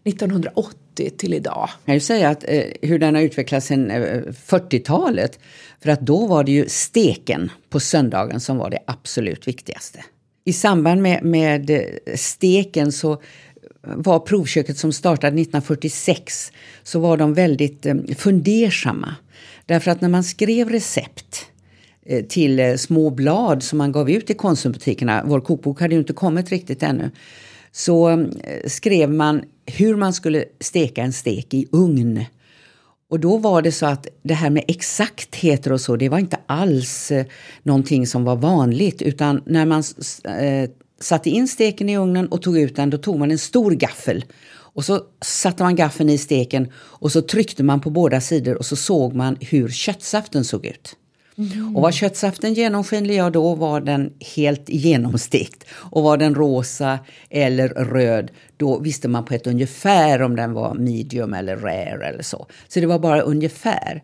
1980 0.07 1.09
till 1.17 1.33
idag? 1.33 1.69
Jag 1.69 1.85
kan 1.85 1.93
ju 1.93 1.99
säga 1.99 2.29
att 2.29 2.43
eh, 2.47 2.63
hur 2.81 2.99
den 2.99 3.15
har 3.15 3.21
utvecklats 3.21 3.67
sedan 3.67 3.91
eh, 3.91 4.21
40-talet. 4.47 5.39
För 5.81 5.89
att 5.89 6.01
då 6.01 6.27
var 6.27 6.43
det 6.43 6.51
ju 6.51 6.65
steken 6.69 7.51
på 7.69 7.79
söndagen 7.79 8.39
som 8.39 8.57
var 8.57 8.69
det 8.69 8.79
absolut 8.87 9.47
viktigaste. 9.47 10.03
I 10.45 10.53
samband 10.53 11.01
med, 11.01 11.23
med 11.23 11.69
eh, 11.69 11.81
steken 12.15 12.91
så 12.91 13.21
var 13.95 14.19
provköket 14.19 14.77
som 14.77 14.93
startade 14.93 15.27
1946 15.27 16.51
så 16.83 16.99
var 16.99 17.17
de 17.17 17.33
väldigt 17.33 17.85
eh, 17.85 17.95
fundersamma. 18.17 19.15
Därför 19.65 19.91
att 19.91 20.01
när 20.01 20.09
man 20.09 20.23
skrev 20.23 20.69
recept 20.69 21.45
eh, 22.05 22.25
till 22.25 22.59
eh, 22.59 22.75
små 22.75 23.09
blad 23.09 23.63
som 23.63 23.77
man 23.77 23.91
gav 23.91 24.09
ut 24.09 24.29
i 24.29 24.33
konsumbutikerna, 24.33 25.23
vår 25.25 25.41
kokbok 25.41 25.81
hade 25.81 25.93
ju 25.95 25.99
inte 25.99 26.13
kommit 26.13 26.49
riktigt 26.49 26.83
ännu, 26.83 27.11
så 27.71 28.09
eh, 28.09 28.67
skrev 28.67 29.09
man 29.09 29.41
hur 29.65 29.95
man 29.95 30.13
skulle 30.13 30.45
steka 30.59 31.01
en 31.01 31.13
stek 31.13 31.53
i 31.53 31.67
ugn. 31.71 32.25
Och 33.09 33.19
då 33.19 33.37
var 33.37 33.61
det 33.61 33.71
så 33.71 33.85
att 33.85 34.07
det 34.23 34.33
här 34.33 34.49
med 34.49 34.63
exaktheter 34.67 35.71
och 35.71 35.81
så, 35.81 35.95
det 35.95 36.09
var 36.09 36.19
inte 36.19 36.37
alls 36.45 37.11
eh, 37.11 37.25
någonting 37.63 38.07
som 38.07 38.23
var 38.23 38.35
vanligt 38.35 39.01
utan 39.01 39.43
när 39.45 39.65
man 39.65 39.83
eh, 40.23 40.69
satte 40.99 41.29
in 41.29 41.47
steken 41.47 41.89
i 41.89 41.97
ugnen 41.97 42.27
och 42.27 42.41
tog 42.41 42.59
ut 42.59 42.75
den, 42.75 42.89
då 42.89 42.97
tog 42.97 43.19
man 43.19 43.31
en 43.31 43.37
stor 43.37 43.71
gaffel. 43.71 44.25
Och 44.49 44.85
så 44.85 45.01
satte 45.21 45.63
man 45.63 45.75
gaffeln 45.75 46.09
i 46.09 46.17
steken 46.17 46.71
och 46.75 47.11
så 47.11 47.21
tryckte 47.21 47.63
man 47.63 47.81
på 47.81 47.89
båda 47.89 48.21
sidor 48.21 48.55
och 48.57 48.65
så 48.65 48.75
såg 48.75 49.15
man 49.15 49.37
hur 49.41 49.69
köttsaften 49.69 50.45
såg 50.45 50.65
ut. 50.65 50.95
Mm. 51.37 51.75
Och 51.75 51.81
var 51.81 51.91
köttsaften 51.91 52.53
genomskinlig, 52.53 53.15
ja 53.15 53.29
då 53.29 53.55
var 53.55 53.81
den 53.81 54.13
helt 54.35 54.69
genomstekt. 54.69 55.63
Och 55.71 56.03
var 56.03 56.17
den 56.17 56.35
rosa 56.35 56.99
eller 57.29 57.69
röd, 57.69 58.31
då 58.57 58.79
visste 58.79 59.07
man 59.07 59.25
på 59.25 59.33
ett 59.33 59.47
ungefär 59.47 60.21
om 60.21 60.35
den 60.35 60.53
var 60.53 60.73
medium 60.73 61.33
eller 61.33 61.57
rare 61.57 62.07
eller 62.07 62.23
så. 62.23 62.47
Så 62.67 62.79
det 62.79 62.85
var 62.85 62.99
bara 62.99 63.21
ungefär. 63.21 64.03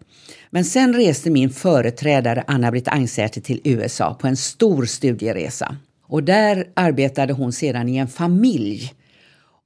Men 0.49 0.65
sen 0.65 0.93
reste 0.93 1.29
min 1.29 1.49
företrädare 1.49 2.43
Anna-Britt 2.47 2.87
Angsäter 2.87 3.41
till 3.41 3.61
USA 3.63 4.13
på 4.13 4.27
en 4.27 4.37
stor 4.37 4.85
studieresa. 4.85 5.77
Och 6.07 6.23
där 6.23 6.67
arbetade 6.73 7.33
hon 7.33 7.53
sedan 7.53 7.89
i 7.89 7.97
en 7.97 8.07
familj. 8.07 8.93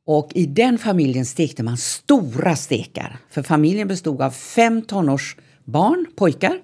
Och 0.06 0.32
i 0.36 0.46
den 0.46 0.78
familjen 0.78 1.26
stekte 1.26 1.64
man 1.64 1.78
stora 1.78 2.56
stekar. 2.56 3.18
För 3.30 3.44
familjen 3.44 3.88
bestod 3.88 4.22
av 4.22 4.32
fem 4.32 4.82
tonårsbarn, 4.82 6.06
pojkar, 6.16 6.60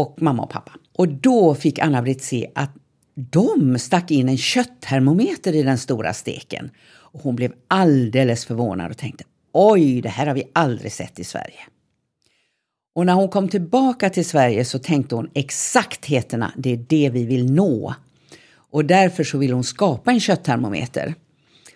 och 0.00 0.22
mamma 0.22 0.42
och 0.42 0.50
pappa. 0.50 0.72
Och 0.96 1.08
då 1.08 1.54
fick 1.54 1.78
Anna-Britt 1.78 2.22
se 2.22 2.50
att 2.54 2.70
de 3.14 3.78
stack 3.78 4.10
in 4.10 4.28
en 4.28 4.38
kötttermometer 4.38 5.54
i 5.54 5.62
den 5.62 5.78
stora 5.78 6.14
steken. 6.14 6.70
Och 6.88 7.20
hon 7.20 7.36
blev 7.36 7.52
alldeles 7.68 8.46
förvånad 8.46 8.90
och 8.90 8.96
tänkte 8.96 9.24
oj, 9.52 10.00
det 10.00 10.08
här 10.08 10.26
har 10.26 10.34
vi 10.34 10.44
aldrig 10.52 10.92
sett 10.92 11.18
i 11.18 11.24
Sverige. 11.24 11.60
Och 12.94 13.06
när 13.06 13.12
hon 13.12 13.28
kom 13.28 13.48
tillbaka 13.48 14.10
till 14.10 14.24
Sverige 14.24 14.64
så 14.64 14.78
tänkte 14.78 15.14
hon 15.14 15.30
exaktheterna, 15.34 16.52
det 16.56 16.72
är 16.72 16.84
det 16.88 17.10
vi 17.10 17.24
vill 17.24 17.52
nå. 17.52 17.94
Och 18.70 18.84
därför 18.84 19.24
så 19.24 19.38
ville 19.38 19.54
hon 19.54 19.64
skapa 19.64 20.10
en 20.10 20.20
kötttermometer. 20.20 21.14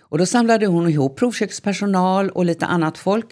Och 0.00 0.18
då 0.18 0.26
samlade 0.26 0.66
hon 0.66 0.88
ihop 0.88 1.16
provkökspersonal 1.16 2.30
och 2.30 2.44
lite 2.44 2.66
annat 2.66 2.98
folk 2.98 3.26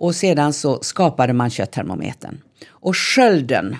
och 0.00 0.14
sedan 0.14 0.52
så 0.52 0.82
skapade 0.82 1.32
man 1.32 1.50
kötttermometern. 1.50 2.38
Och 2.68 2.96
skölden, 2.96 3.76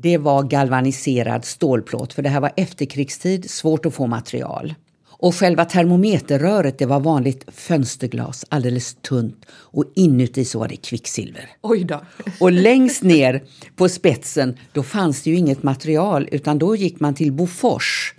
det 0.00 0.18
var 0.18 0.42
galvaniserad 0.42 1.44
stålplåt 1.44 2.12
för 2.12 2.22
det 2.22 2.28
här 2.28 2.40
var 2.40 2.52
efterkrigstid, 2.56 3.50
svårt 3.50 3.86
att 3.86 3.94
få 3.94 4.06
material. 4.06 4.74
Och 5.20 5.34
själva 5.34 5.64
termometerröret 5.64 6.78
det 6.78 6.86
var 6.86 7.00
vanligt 7.00 7.44
fönsterglas, 7.48 8.44
alldeles 8.48 8.94
tunt. 8.94 9.46
Och 9.50 9.84
inuti 9.94 10.44
så 10.44 10.58
var 10.58 10.68
det 10.68 10.76
kvicksilver. 10.76 11.50
Oj 11.62 11.84
då. 11.84 12.00
och 12.40 12.52
längst 12.52 13.02
ner 13.02 13.42
på 13.76 13.88
spetsen 13.88 14.56
då 14.72 14.82
fanns 14.82 15.22
det 15.22 15.30
ju 15.30 15.36
inget 15.36 15.62
material 15.62 16.28
utan 16.32 16.58
då 16.58 16.76
gick 16.76 17.00
man 17.00 17.14
till 17.14 17.32
Bofors 17.32 18.14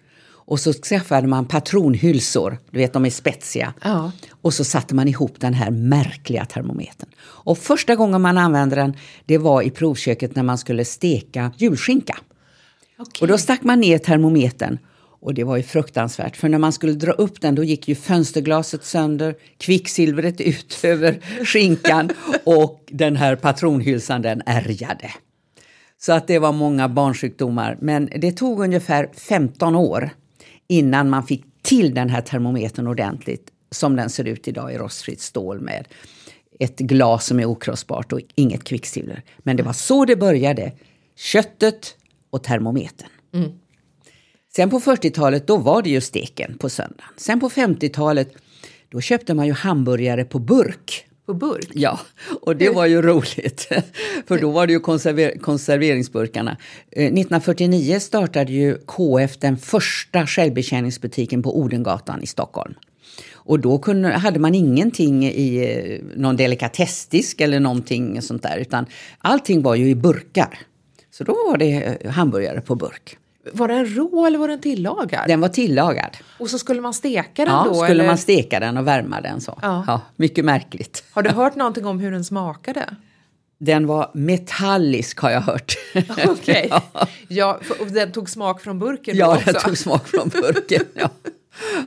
och 0.50 0.60
så 0.60 0.74
skaffade 0.74 1.28
man 1.28 1.46
patronhylsor, 1.46 2.58
du 2.72 2.80
vet 2.80 2.94
de 2.94 3.06
är 3.06 3.10
spetsiga. 3.10 3.74
Ja. 3.84 4.12
Och 4.42 4.54
så 4.54 4.64
satte 4.64 4.96
man 4.96 5.08
ihop 5.08 5.36
den 5.40 5.54
här 5.54 5.72
märkliga 5.72 6.46
termometern. 6.46 7.10
Och 7.22 7.58
första 7.58 7.96
gången 7.96 8.22
man 8.22 8.38
använde 8.38 8.76
den, 8.76 8.94
det 9.26 9.38
var 9.38 9.62
i 9.62 9.70
provköket 9.70 10.36
när 10.36 10.44
man 10.44 10.58
skulle 10.58 10.86
steka 10.86 11.52
julskinka. 11.58 12.18
Okay. 12.98 13.22
Och 13.22 13.28
då 13.28 13.38
stack 13.38 13.64
man 13.64 13.80
ner 13.80 13.98
termometern 13.98 14.78
och 15.22 15.34
det 15.34 15.44
var 15.44 15.58
ju 15.58 15.64
fruktansvärt, 15.64 16.38
för 16.38 16.50
när 16.50 16.58
man 16.58 16.74
skulle 16.74 16.94
dra 16.94 17.12
upp 17.12 17.42
den 17.42 17.56
då 17.56 17.64
gick 17.64 17.88
ju 17.88 17.96
fönsterglaset 17.96 18.84
sönder, 18.84 19.36
kvicksilvret 19.58 20.42
ut 20.42 20.80
över 20.84 21.20
skinkan 21.46 22.10
och 22.44 22.84
den 22.92 23.16
här 23.16 23.36
patronhylsan 23.36 24.22
den 24.22 24.42
ärgade. 24.46 25.12
Så 26.02 26.14
att 26.14 26.28
det 26.28 26.40
var 26.40 26.52
många 26.52 26.90
barnsjukdomar. 26.90 27.78
Men 27.82 28.10
det 28.16 28.32
tog 28.32 28.60
ungefär 28.60 29.10
15 29.14 29.76
år 29.76 30.10
innan 30.70 31.10
man 31.10 31.24
fick 31.24 31.46
till 31.62 31.94
den 31.94 32.10
här 32.10 32.22
termometern 32.22 32.88
ordentligt 32.88 33.52
som 33.72 33.96
den 33.96 34.10
ser 34.10 34.28
ut 34.28 34.48
idag 34.48 34.74
i 34.74 34.78
rostfritt 34.78 35.22
stål 35.22 35.62
med 35.62 35.88
ett 36.60 36.80
glas 36.80 37.26
som 37.26 37.40
är 37.40 37.46
okrossbart 37.46 38.14
och 38.14 38.20
inget 38.36 38.64
kvicksilver. 38.64 39.24
Men 39.38 39.58
det 39.58 39.64
var 39.64 39.74
så 39.74 40.06
det 40.06 40.16
började. 40.16 40.72
Köttet 41.16 41.96
och 42.30 42.44
termometern. 42.44 43.10
Mm. 43.34 43.52
Sen 44.56 44.70
på 44.70 44.80
40-talet 44.80 45.48
då 45.48 45.58
var 45.58 45.82
det 45.82 45.90
ju 45.90 46.02
steken 46.02 46.58
på 46.58 46.70
söndagen. 46.70 47.14
Sen 47.18 47.40
på 47.40 47.50
50-talet 47.50 48.34
då 48.90 49.02
köpte 49.02 49.34
man 49.34 49.48
ju 49.48 49.54
hamburgare 49.54 50.26
på 50.26 50.40
burk 50.40 51.09
på 51.30 51.34
burk? 51.34 51.70
Ja, 51.74 52.00
och 52.42 52.56
det 52.56 52.70
var 52.70 52.86
ju 52.86 53.02
roligt. 53.02 53.68
För 54.28 54.42
då 54.42 54.52
var 54.52 54.68
det 54.68 54.74
ju 54.74 54.80
konserver 54.80 55.38
konserveringsburkarna. 55.38 56.58
1949 56.92 57.94
eh, 57.94 58.00
startade 58.00 58.52
ju 58.52 58.78
KF 58.86 59.38
den 59.38 59.58
första 59.58 60.28
självbetjäningsbutiken 60.28 61.44
på 61.44 61.60
Odengatan 61.60 62.24
i 62.24 62.28
Stockholm. 62.28 62.74
Och 63.34 63.60
då 63.60 63.78
kunde, 63.78 64.10
hade 64.10 64.40
man 64.40 64.56
ingenting 64.56 65.26
i 65.26 65.58
eh, 65.58 66.20
någon 66.20 66.38
delikatessdisk 66.38 67.42
eller 67.42 67.60
någonting 67.60 68.22
sånt 68.22 68.44
där, 68.44 68.58
utan 68.58 68.86
allting 69.18 69.62
var 69.62 69.76
ju 69.76 69.90
i 69.90 69.96
burkar. 69.96 70.60
Så 71.12 71.24
då 71.24 71.34
var 71.34 71.58
det 71.58 71.98
eh, 72.02 72.12
hamburgare 72.12 72.62
på 72.62 72.76
burk. 72.76 73.18
Var 73.54 73.68
den 73.68 73.86
rå 73.86 74.26
eller 74.26 74.40
var 74.40 74.48
den 74.48 74.62
tillagad? 74.62 75.28
Den 75.28 75.42
var 75.42 75.50
tillagad. 75.50 76.18
Och 76.38 76.50
så 76.50 76.60
skulle 76.60 76.82
man 76.82 76.94
steka 76.94 77.46
den 77.46 77.54
ja, 77.54 77.64
då? 77.64 77.70
Ja, 77.70 77.74
skulle 77.74 77.90
eller? 77.90 78.08
man 78.08 78.18
steka 78.18 78.60
den 78.60 78.78
och 78.78 78.88
värma 78.88 79.22
den 79.22 79.42
så. 79.42 79.60
Ja. 79.62 79.84
ja. 79.88 80.02
mycket 80.16 80.46
märkligt. 80.46 81.04
Har 81.12 81.22
du 81.22 81.30
hört 81.36 81.56
någonting 81.56 81.86
om 81.86 82.00
hur 82.00 82.12
den 82.12 82.24
smakade? 82.24 82.86
Den 83.58 83.88
var 83.88 84.12
metallisk 84.14 85.20
har 85.20 85.30
jag 85.30 85.42
hört. 85.42 85.78
Okej. 85.96 86.30
Okay. 86.30 86.68
ja. 86.70 87.08
ja, 87.28 87.60
och 87.80 87.88
den 87.88 88.12
tog 88.12 88.30
smak 88.30 88.62
från 88.62 88.80
burken 88.80 89.18
Ja, 89.18 89.36
också. 89.36 89.52
den 89.52 89.62
tog 89.62 89.78
smak 89.78 90.08
från 90.08 90.30
burken. 90.30 90.86
Ja. 90.94 91.10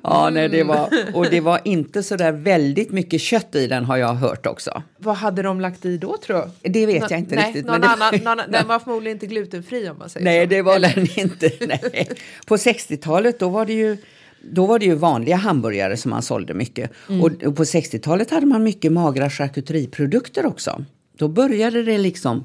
Ja, 0.03 0.31
nej, 0.31 0.49
det 0.49 0.63
var, 0.63 0.89
och 1.15 1.27
det 1.31 1.41
var 1.41 1.61
inte 1.65 2.03
så 2.03 2.17
där 2.17 2.33
väldigt 2.33 2.91
mycket 2.91 3.21
kött 3.21 3.55
i 3.55 3.67
den 3.67 3.85
har 3.85 3.97
jag 3.97 4.15
hört 4.15 4.47
också. 4.47 4.83
Vad 4.97 5.17
hade 5.17 5.43
de 5.43 5.61
lagt 5.61 5.85
i 5.85 5.97
då 5.97 6.17
tror 6.17 6.51
du? 6.63 6.71
Det 6.71 6.87
vet 6.87 7.11
jag 7.11 7.19
inte 7.19 7.35
nej, 7.35 7.47
riktigt. 7.47 7.67
Någon 7.67 7.81
men 7.81 7.91
annan, 7.91 8.15
någon, 8.25 8.41
den 8.53 8.69
var 8.69 8.79
förmodligen 8.79 9.17
inte 9.17 9.27
glutenfri 9.27 9.89
om 9.89 9.99
man 9.99 10.11
säger 10.11 10.25
nej, 10.25 10.35
så. 10.35 10.39
Nej, 10.39 10.47
det 10.47 10.63
var 10.63 10.79
den 10.79 11.07
inte. 11.17 11.51
Nej. 11.67 12.09
På 12.47 12.57
60-talet 12.57 13.39
då 13.39 13.49
var 13.49 13.67
det 13.67 13.73
ju 13.73 13.97
då 14.45 14.67
var 14.67 14.79
det 14.79 14.85
ju 14.85 14.95
vanliga 14.95 15.37
hamburgare 15.37 15.97
som 15.97 16.11
man 16.11 16.23
sålde 16.23 16.55
mycket. 16.55 16.91
Mm. 17.09 17.21
Och, 17.21 17.43
och, 17.43 17.57
på 17.57 17.65
60-talet 17.65 18.31
hade 18.31 18.47
man 18.47 18.63
mycket 18.63 18.93
magra 18.93 19.31
charkuteriprodukter 19.31 20.47
också. 20.47 20.85
Då 21.17 21.29
började 21.29 21.83
det 21.83 21.99
liksom 21.99 22.45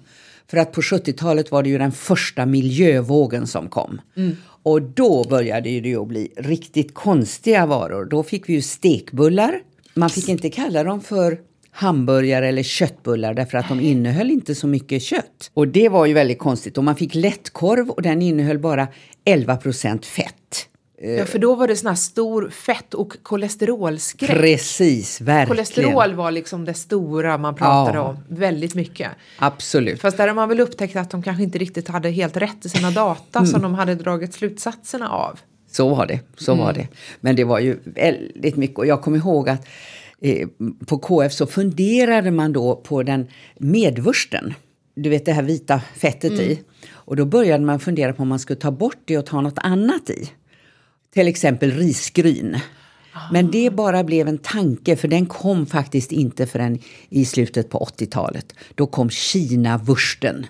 för 0.50 0.58
att 0.58 0.72
på 0.72 0.82
70-talet 0.82 1.51
var 1.51 1.63
det 1.63 1.70
ju 1.70 1.77
den 1.77 1.92
första 1.92 2.46
miljövågen 2.46 3.48
som 3.48 3.70
kom. 3.70 4.01
Mm. 4.18 4.36
Och 4.63 4.82
då 4.82 5.24
började 5.24 5.62
det 5.62 5.89
ju 5.89 6.06
bli 6.06 6.34
riktigt 6.38 6.94
konstiga 6.94 7.66
varor. 7.66 8.06
Då 8.06 8.24
fick 8.24 8.50
vi 8.50 8.54
ju 8.54 8.62
stekbullar. 8.62 9.62
Man 9.94 10.10
fick 10.10 10.30
inte 10.30 10.50
kalla 10.50 10.84
dem 10.84 11.01
för 11.01 11.39
hamburgare 11.72 12.48
eller 12.48 12.63
köttbullar 12.63 13.34
därför 13.34 13.58
att 13.58 13.70
de 13.70 13.80
innehöll 13.80 14.32
inte 14.32 14.56
så 14.56 14.68
mycket 14.68 15.01
kött. 15.01 15.51
Och 15.54 15.68
det 15.68 15.89
var 15.89 16.06
ju 16.06 16.13
väldigt 16.13 16.39
konstigt. 16.39 16.77
Och 16.77 16.84
man 16.84 16.96
fick 16.96 17.16
lättkorv 17.16 17.89
och 17.89 18.01
den 18.01 18.22
innehöll 18.22 18.60
bara 18.60 18.88
11% 19.25 20.06
fett. 20.06 20.70
Ja, 21.01 21.25
för 21.25 21.39
då 21.39 21.56
var 21.56 21.68
det 21.68 21.75
sån 21.75 21.88
här 21.88 21.96
stor 21.96 22.50
fett 22.50 22.94
och 22.94 23.24
kolesterolskräck. 23.24 24.30
Precis, 24.30 25.22
verkligen. 25.22 25.48
Kolesterol 25.48 26.13
var 26.13 26.32
liksom 26.32 26.66
det 26.66 26.74
stora 26.74 27.38
man 27.38 27.56
pratade 27.56 27.98
ja. 27.98 28.04
om 28.04 28.18
väldigt 28.27 28.75
mycket. 28.75 29.12
Absolut. 29.39 30.01
Fast 30.01 30.18
där 30.18 30.27
har 30.27 30.36
man 30.36 30.50
väl 30.50 30.60
upptäckt 30.60 30.96
att 30.96 31.10
de 31.10 31.24
kanske 31.24 31.44
inte 31.44 31.58
riktigt 31.58 31.88
hade 31.88 32.10
helt 32.10 32.38
rätt 32.38 32.66
i 32.66 32.70
sina 32.70 32.92
data 32.92 33.39
mm. 33.39 33.51
som 33.51 33.62
de 33.62 33.74
hade 33.74 33.96
dragit 33.96 34.34
slutsatserna 34.34 35.10
av. 35.10 35.39
Så 35.72 35.89
var 35.89 36.06
det, 36.06 36.20
så 36.38 36.51
mm. 36.51 36.66
var 36.66 36.74
det. 36.74 36.88
Men 37.20 37.36
det 37.36 37.44
var 37.44 37.60
ju 37.60 37.80
väldigt 37.84 38.56
mycket 38.56 38.77
och 38.77 38.86
jag 38.86 39.01
kommer 39.01 39.18
ihåg 39.18 39.50
att 39.50 39.68
eh, 40.22 40.48
på 40.86 40.98
KF 40.98 41.34
så 41.34 41.48
funderade 41.48 42.32
man 42.32 42.54
då 42.54 42.75
på 42.75 43.04
den 43.04 43.27
medvursten. 43.58 44.54
Du 44.96 45.10
vet 45.10 45.25
det 45.25 45.32
här 45.32 45.44
vita 45.44 45.82
fettet 45.96 46.32
mm. 46.32 46.44
i. 46.44 46.60
Och 46.92 47.16
då 47.16 47.25
började 47.25 47.66
man 47.66 47.80
fundera 47.80 48.13
på 48.13 48.22
om 48.22 48.27
man 48.27 48.39
skulle 48.39 48.60
ta 48.60 48.72
bort 48.72 48.98
det 49.06 49.18
och 49.18 49.25
ta 49.25 49.42
något 49.42 49.60
annat 49.60 50.10
i 50.10 50.30
till 51.13 51.27
exempel 51.27 51.71
risgryn. 51.71 52.59
Men 53.31 53.51
det 53.51 53.73
bara 53.73 54.03
blev 54.03 54.27
en 54.27 54.37
tanke 54.37 54.95
för 54.95 55.07
den 55.07 55.25
kom 55.25 55.65
faktiskt 55.65 56.11
inte 56.11 56.47
förrän 56.47 56.79
i 57.09 57.25
slutet 57.25 57.69
på 57.69 57.79
80-talet. 57.79 58.53
Då 58.75 58.87
kom 58.87 59.09
Kina-vursten. 59.09 60.45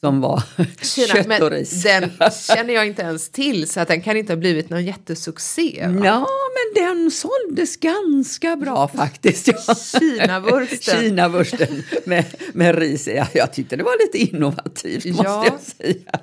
Som 0.00 0.20
var 0.20 0.42
Kina, 0.82 1.06
kött 1.06 1.42
och 1.42 1.50
ris. 1.50 1.82
Den 1.82 2.10
känner 2.56 2.74
jag 2.74 2.86
inte 2.86 3.02
ens 3.02 3.30
till 3.30 3.68
så 3.68 3.80
att 3.80 3.88
den 3.88 4.00
kan 4.00 4.16
inte 4.16 4.32
ha 4.32 4.36
blivit 4.36 4.70
någon 4.70 4.84
jättesuccé. 4.84 5.86
Va? 5.88 6.04
Ja, 6.04 6.26
men 6.54 6.84
den 6.84 7.10
såldes 7.10 7.76
ganska 7.76 8.56
bra 8.56 8.88
faktiskt. 8.96 9.48
Ja. 9.48 9.74
Kina-vursten. 9.74 11.00
Kina-vursten 11.00 11.82
med, 12.04 12.24
med 12.52 12.78
ris. 12.78 13.08
Ja, 13.14 13.26
jag 13.32 13.52
tyckte 13.52 13.76
det 13.76 13.82
var 13.82 14.06
lite 14.06 14.36
innovativt 14.36 15.04
måste 15.04 15.22
ja. 15.24 15.46
jag 15.46 15.60
säga 15.60 16.20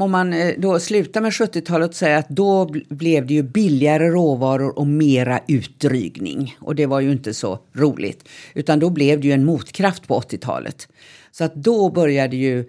om 0.00 0.10
man 0.10 0.32
eh, 0.32 0.54
då 0.58 0.80
slutar 0.80 1.20
med 1.20 1.32
70-talet 1.32 1.88
och 1.88 1.94
säger 1.94 2.18
att 2.18 2.28
då 2.28 2.68
blev 2.88 3.26
det 3.26 3.34
ju 3.34 3.42
billigare 3.42 4.08
råvaror 4.08 4.78
och 4.78 4.86
mera 4.86 5.40
utdrygning. 5.48 6.56
Och 6.60 6.74
det 6.74 6.86
var 6.86 7.00
ju 7.00 7.12
inte 7.12 7.34
så 7.34 7.58
roligt. 7.72 8.28
Utan 8.54 8.78
då 8.78 8.90
blev 8.90 9.20
det 9.20 9.26
ju 9.26 9.32
en 9.32 9.44
motkraft 9.44 10.08
på 10.08 10.20
80-talet. 10.20 10.88
Så 11.32 11.44
att 11.44 11.54
då 11.54 11.90
började 11.90 12.36
ju 12.36 12.60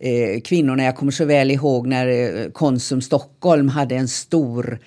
eh, 0.00 0.40
kvinnorna, 0.40 0.84
jag 0.84 0.96
kommer 0.96 1.12
så 1.12 1.24
väl 1.24 1.50
ihåg 1.50 1.86
när 1.86 2.08
eh, 2.08 2.50
Konsum 2.50 3.02
Stockholm 3.02 3.68
hade 3.68 3.94
en 3.94 4.08
stor 4.08 4.78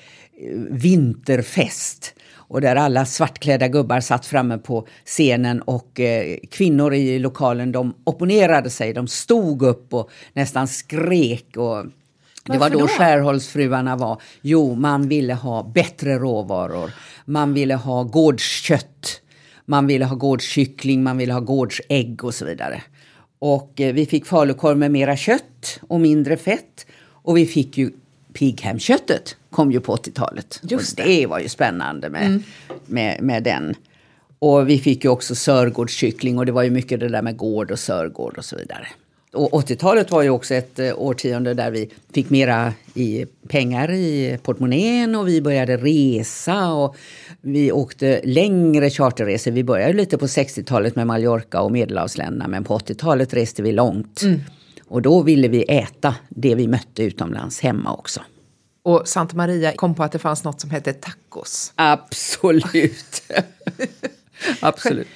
eh, 0.42 0.60
vinterfest 0.70 2.16
och 2.54 2.62
där 2.62 2.76
alla 2.76 3.06
svartklädda 3.06 3.68
gubbar 3.68 4.00
satt 4.00 4.26
framme 4.26 4.58
på 4.58 4.88
scenen 5.06 5.62
och 5.62 6.00
eh, 6.00 6.38
kvinnor 6.52 6.94
i 6.94 7.20
lokalen 7.20 7.72
de 7.72 7.94
opponerade 8.04 8.70
sig, 8.70 8.94
de 8.94 9.08
stod 9.08 9.62
upp 9.62 9.94
och 9.94 10.10
nästan 10.34 10.68
skrek. 10.68 11.58
Och 11.58 11.86
det 12.44 12.58
var 12.58 12.70
då, 12.70 12.80
då 12.80 12.88
Skärholmsfruarna 12.88 13.96
var. 13.96 14.22
Jo, 14.42 14.76
man 14.76 15.08
ville 15.08 15.34
ha 15.34 15.64
bättre 15.64 16.20
råvaror. 16.20 16.92
Man 17.26 17.54
ville 17.54 17.76
ha 17.76 18.04
gårdskött. 18.04 19.22
Man 19.66 19.88
ville 19.88 20.06
ha 20.06 20.16
gårdskyckling, 20.16 21.04
man 21.04 21.18
ville 21.18 21.34
ha 21.34 21.40
gårdsägg 21.40 22.24
och 22.24 22.34
så 22.34 22.46
vidare. 22.46 22.82
Och 23.40 23.82
eh, 23.82 23.94
vi 23.94 24.06
fick 24.06 24.26
falukorv 24.26 24.78
med 24.78 24.92
mera 24.92 25.18
kött 25.18 25.80
och 25.88 26.00
mindre 26.00 26.38
fett. 26.38 26.86
Och 27.04 27.38
vi 27.38 27.46
fick 27.46 27.78
ju 27.78 27.92
pigghemköttet 28.34 29.36
kom 29.50 29.72
ju 29.72 29.80
på 29.80 29.96
80-talet. 29.96 30.60
Just 30.64 30.98
det. 30.98 31.04
det 31.04 31.26
var 31.26 31.40
ju 31.40 31.50
spännande 31.50 32.10
med, 32.10 32.26
mm. 32.26 32.44
med, 32.86 33.22
med 33.22 33.44
den. 33.44 33.76
Och 34.40 34.70
vi 34.70 34.80
fick 34.80 35.04
ju 35.04 35.10
också 35.10 35.36
Sörgårdskyckling 35.36 36.38
och 36.38 36.46
det 36.46 36.52
var 36.52 36.64
ju 36.64 36.70
mycket 36.70 37.00
det 37.00 37.10
där 37.10 37.22
med 37.22 37.38
gård 37.38 37.72
och 37.72 37.80
Sörgård 37.80 38.38
och 38.38 38.46
så 38.46 38.56
vidare. 38.56 38.88
Och 39.34 39.52
80-talet 39.52 40.12
var 40.12 40.22
ju 40.22 40.30
också 40.30 40.54
ett 40.54 40.80
eh, 40.80 40.94
årtionde 40.98 41.54
där 41.54 41.72
vi 41.72 41.90
fick 42.14 42.30
mera 42.30 42.74
i 42.94 43.26
pengar 43.48 43.92
i 43.92 44.38
portmonnän 44.44 45.16
och 45.16 45.28
vi 45.28 45.42
började 45.42 45.78
resa 45.78 46.74
och 46.74 46.96
vi 47.42 47.72
åkte 47.72 48.22
längre 48.24 48.90
charterresor. 48.90 49.52
Vi 49.52 49.64
började 49.64 49.94
lite 49.94 50.18
på 50.18 50.26
60-talet 50.26 50.96
med 50.96 51.08
Mallorca 51.08 51.62
och 51.62 51.72
Medelhavsländerna 51.72 52.48
men 52.48 52.64
på 52.64 52.78
80-talet 52.78 53.34
reste 53.34 53.62
vi 53.62 53.72
långt. 53.72 54.22
Mm. 54.22 54.40
Och 54.88 55.02
då 55.02 55.22
ville 55.22 55.48
vi 55.48 55.64
äta 55.64 56.16
det 56.30 56.56
vi 56.56 56.68
mötte 56.68 57.04
utomlands 57.04 57.60
hemma 57.60 57.94
också. 57.94 58.22
Och 58.84 59.08
Santa 59.08 59.36
Maria 59.36 59.72
kom 59.76 59.96
på 59.96 60.04
att 60.04 60.12
det 60.12 60.20
fanns 60.20 60.44
något 60.44 60.62
som 60.62 60.70
hette 60.70 60.94
tacos. 60.94 61.74
Absolut. 61.76 63.24
Absolut. 64.62 65.08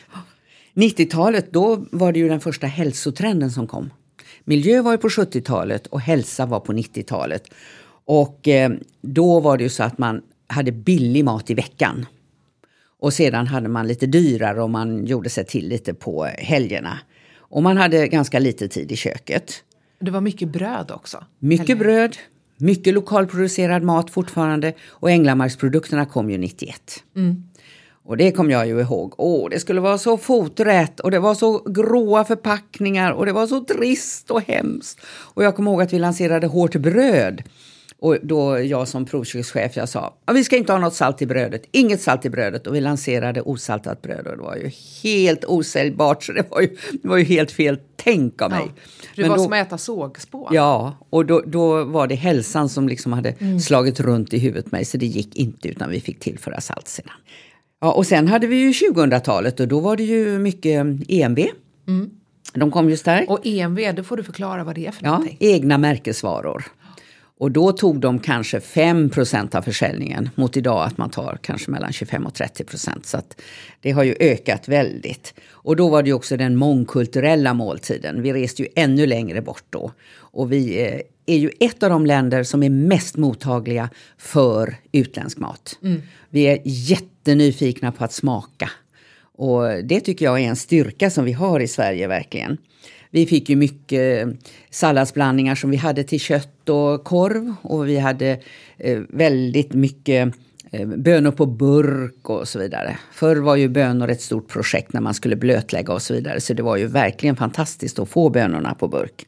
90-talet, 0.73 1.51
då 1.51 1.85
var 1.91 2.11
det 2.11 2.19
ju 2.19 2.29
den 2.29 2.39
första 2.39 2.67
hälsotrenden 2.67 3.51
som 3.51 3.67
kom. 3.67 3.89
Miljö 4.43 4.81
var 4.81 4.91
ju 4.91 4.97
på 4.97 5.07
70-talet 5.07 5.87
och 5.87 6.01
hälsa 6.01 6.45
var 6.45 6.59
på 6.59 6.73
90-talet. 6.73 7.43
Och 8.05 8.47
eh, 8.47 8.71
då 9.01 9.39
var 9.39 9.57
det 9.57 9.63
ju 9.63 9.69
så 9.69 9.83
att 9.83 9.97
man 9.97 10.21
hade 10.47 10.71
billig 10.71 11.25
mat 11.25 11.49
i 11.49 11.53
veckan. 11.53 12.05
Och 12.99 13.13
sedan 13.13 13.47
hade 13.47 13.69
man 13.69 13.87
lite 13.87 14.05
dyrare 14.05 14.61
och 14.63 14.69
man 14.69 15.05
gjorde 15.05 15.29
sig 15.29 15.45
till 15.45 15.67
lite 15.67 15.93
på 15.93 16.23
helgerna. 16.23 16.99
Och 17.49 17.63
man 17.63 17.77
hade 17.77 18.07
ganska 18.07 18.39
lite 18.39 18.67
tid 18.67 18.91
i 18.91 18.95
köket. 18.95 19.63
Det 19.99 20.11
var 20.11 20.21
mycket 20.21 20.49
bröd 20.49 20.91
också? 20.91 21.23
Mycket 21.39 21.69
eller? 21.69 21.79
bröd, 21.79 22.17
mycket 22.57 22.93
lokalproducerad 22.93 23.83
mat 23.83 24.09
fortfarande. 24.09 24.73
Och 24.87 25.11
Änglamarksprodukterna 25.11 26.05
kom 26.05 26.29
ju 26.29 26.37
91. 26.37 27.03
Mm. 27.15 27.43
Och 28.07 28.17
det 28.17 28.31
kom 28.31 28.51
jag 28.51 28.67
ju 28.67 28.81
ihåg. 28.81 29.13
Åh, 29.17 29.49
det 29.49 29.59
skulle 29.59 29.81
vara 29.81 29.97
så 29.97 30.17
foträtt 30.17 30.99
och 30.99 31.11
det 31.11 31.19
var 31.19 31.35
så 31.35 31.57
gråa 31.57 32.25
förpackningar 32.25 33.11
och 33.11 33.25
det 33.25 33.31
var 33.31 33.47
så 33.47 33.63
trist 33.63 34.31
och 34.31 34.41
hemskt. 34.41 35.01
Och 35.05 35.43
jag 35.43 35.55
kommer 35.55 35.71
ihåg 35.71 35.81
att 35.81 35.93
vi 35.93 35.99
lanserade 35.99 36.47
hårt 36.47 36.75
bröd. 36.75 37.43
Och 37.99 38.17
då 38.23 38.59
jag 38.59 38.87
som 38.87 39.05
provkökschef, 39.05 39.75
jag 39.75 39.89
sa 39.89 40.17
vi 40.33 40.43
ska 40.43 40.57
inte 40.57 40.71
ha 40.71 40.79
något 40.79 40.93
salt 40.93 41.21
i 41.21 41.25
brödet, 41.25 41.63
inget 41.71 42.01
salt 42.01 42.25
i 42.25 42.29
brödet. 42.29 42.67
Och 42.67 42.75
vi 42.75 42.81
lanserade 42.81 43.41
osaltat 43.41 44.01
bröd 44.01 44.27
och 44.27 44.37
det 44.37 44.43
var 44.43 44.55
ju 44.55 44.71
helt 45.03 45.45
osäljbart 45.45 46.23
så 46.23 46.31
det 46.31 46.45
var 46.49 46.61
ju, 46.61 46.77
det 46.91 47.07
var 47.07 47.17
ju 47.17 47.23
helt 47.23 47.51
fel 47.51 47.79
tänk 47.95 48.41
av 48.41 48.51
mig. 48.51 48.65
Ja, 48.65 48.71
det 49.15 49.21
Men 49.21 49.29
var 49.29 49.37
då, 49.37 49.43
som 49.43 49.53
att 49.53 49.67
äta 49.67 49.77
sågspån. 49.77 50.53
Ja, 50.53 50.97
och 51.09 51.25
då, 51.25 51.43
då 51.45 51.83
var 51.83 52.07
det 52.07 52.15
hälsan 52.15 52.69
som 52.69 52.87
liksom 52.87 53.13
hade 53.13 53.29
mm. 53.29 53.59
slagit 53.59 53.99
runt 53.99 54.33
i 54.33 54.39
huvudet 54.39 54.71
mig 54.71 54.85
så 54.85 54.97
det 54.97 55.05
gick 55.05 55.35
inte 55.35 55.67
utan 55.67 55.89
vi 55.89 55.99
fick 55.99 56.19
tillföra 56.19 56.61
salt 56.61 56.87
sedan. 56.87 57.11
Ja, 57.81 57.91
och 57.91 58.07
sen 58.07 58.27
hade 58.27 58.47
vi 58.47 58.55
ju 58.55 58.71
2000-talet 58.71 59.59
och 59.59 59.67
då 59.67 59.79
var 59.79 59.95
det 59.97 60.03
ju 60.03 60.39
mycket 60.39 60.85
EMV. 61.07 61.39
Mm. 61.87 62.09
De 62.53 62.71
kom 62.71 62.89
ju 62.89 62.97
starkt. 62.97 63.29
Och 63.29 63.45
EMV, 63.45 63.93
då 63.95 64.03
får 64.03 64.17
du 64.17 64.23
förklara 64.23 64.63
vad 64.63 64.75
det 64.75 64.87
är 64.87 64.91
för 64.91 65.05
ja, 65.05 65.11
någonting. 65.11 65.37
Egna 65.39 65.77
märkesvaror. 65.77 66.65
Och 67.39 67.51
då 67.51 67.71
tog 67.71 67.99
de 67.99 68.19
kanske 68.19 68.59
5% 68.59 69.55
av 69.55 69.61
försäljningen 69.61 70.29
mot 70.35 70.57
idag 70.57 70.83
att 70.83 70.97
man 70.97 71.09
tar 71.09 71.39
kanske 71.41 71.71
mellan 71.71 71.93
25 71.93 72.25
och 72.25 72.33
30% 72.33 72.99
Så 73.03 73.21
det 73.81 73.91
har 73.91 74.03
ju 74.03 74.15
ökat 74.19 74.67
väldigt. 74.67 75.33
Och 75.49 75.75
då 75.75 75.89
var 75.89 76.03
det 76.03 76.07
ju 76.07 76.13
också 76.13 76.37
den 76.37 76.55
mångkulturella 76.55 77.53
måltiden. 77.53 78.21
Vi 78.21 78.33
reste 78.33 78.61
ju 78.61 78.67
ännu 78.75 79.05
längre 79.05 79.41
bort 79.41 79.63
då. 79.69 79.91
Och 80.15 80.51
vi 80.51 80.85
eh, 80.85 80.99
är 81.25 81.37
ju 81.37 81.51
ett 81.59 81.83
av 81.83 81.89
de 81.89 82.05
länder 82.05 82.43
som 82.43 82.63
är 82.63 82.69
mest 82.69 83.17
mottagliga 83.17 83.89
för 84.17 84.75
utländsk 84.91 85.37
mat. 85.37 85.79
Mm. 85.83 86.01
Vi 86.29 86.43
är 86.43 86.59
jättenyfikna 86.63 87.91
på 87.91 88.03
att 88.03 88.13
smaka. 88.13 88.69
Och 89.19 89.63
det 89.83 89.99
tycker 89.99 90.25
jag 90.25 90.39
är 90.39 90.47
en 90.47 90.55
styrka 90.55 91.09
som 91.09 91.25
vi 91.25 91.33
har 91.33 91.59
i 91.59 91.67
Sverige 91.67 92.07
verkligen. 92.07 92.57
Vi 93.11 93.25
fick 93.25 93.49
ju 93.49 93.55
mycket 93.55 94.27
salladsblandningar 94.69 95.55
som 95.55 95.69
vi 95.69 95.77
hade 95.77 96.03
till 96.03 96.19
kött 96.19 96.56
och 96.69 97.03
korv. 97.03 97.55
Och 97.61 97.87
vi 97.87 97.97
hade 97.97 98.39
eh, 98.77 98.99
väldigt 99.09 99.73
mycket 99.73 100.33
eh, 100.71 100.87
bönor 100.87 101.31
på 101.31 101.45
burk 101.45 102.29
och 102.29 102.47
så 102.47 102.59
vidare. 102.59 102.97
Förr 103.13 103.35
var 103.35 103.55
ju 103.55 103.67
bönor 103.67 104.09
ett 104.09 104.21
stort 104.21 104.47
projekt 104.47 104.93
när 104.93 105.01
man 105.01 105.13
skulle 105.13 105.35
blötlägga 105.35 105.93
och 105.93 106.01
så 106.01 106.13
vidare. 106.13 106.41
Så 106.41 106.53
det 106.53 106.63
var 106.63 106.77
ju 106.77 106.87
verkligen 106.87 107.35
fantastiskt 107.35 107.99
att 107.99 108.09
få 108.09 108.29
bönorna 108.29 108.73
på 108.73 108.87
burk. 108.87 109.25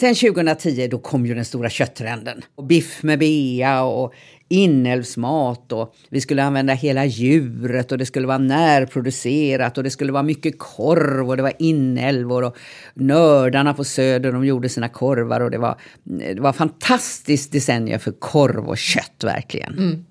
Sen 0.00 0.14
2010 0.14 0.88
då 0.90 0.98
kom 0.98 1.26
ju 1.26 1.34
den 1.34 1.44
stora 1.44 1.70
kötttrenden. 1.70 2.42
Och 2.54 2.64
biff 2.64 3.02
med 3.02 3.18
bea 3.18 3.82
och 3.82 4.14
inälvsmat 4.48 5.72
och 5.72 5.94
vi 6.08 6.20
skulle 6.20 6.44
använda 6.44 6.72
hela 6.72 7.04
djuret 7.04 7.92
och 7.92 7.98
det 7.98 8.06
skulle 8.06 8.26
vara 8.26 8.38
närproducerat 8.38 9.78
och 9.78 9.84
det 9.84 9.90
skulle 9.90 10.12
vara 10.12 10.22
mycket 10.22 10.58
korv 10.58 11.28
och 11.28 11.36
det 11.36 11.42
var 11.42 11.52
inälvor 11.58 12.44
och 12.44 12.56
nördarna 12.94 13.74
på 13.74 13.84
Söder 13.84 14.32
de 14.32 14.46
gjorde 14.46 14.68
sina 14.68 14.88
korvar 14.88 15.40
och 15.40 15.50
det 15.50 15.58
var, 15.58 15.80
det 16.04 16.40
var 16.40 16.52
fantastiskt 16.52 17.52
decennium 17.52 18.00
för 18.00 18.12
korv 18.12 18.68
och 18.68 18.78
kött 18.78 19.24
verkligen. 19.24 19.72
Mm. 19.72 20.04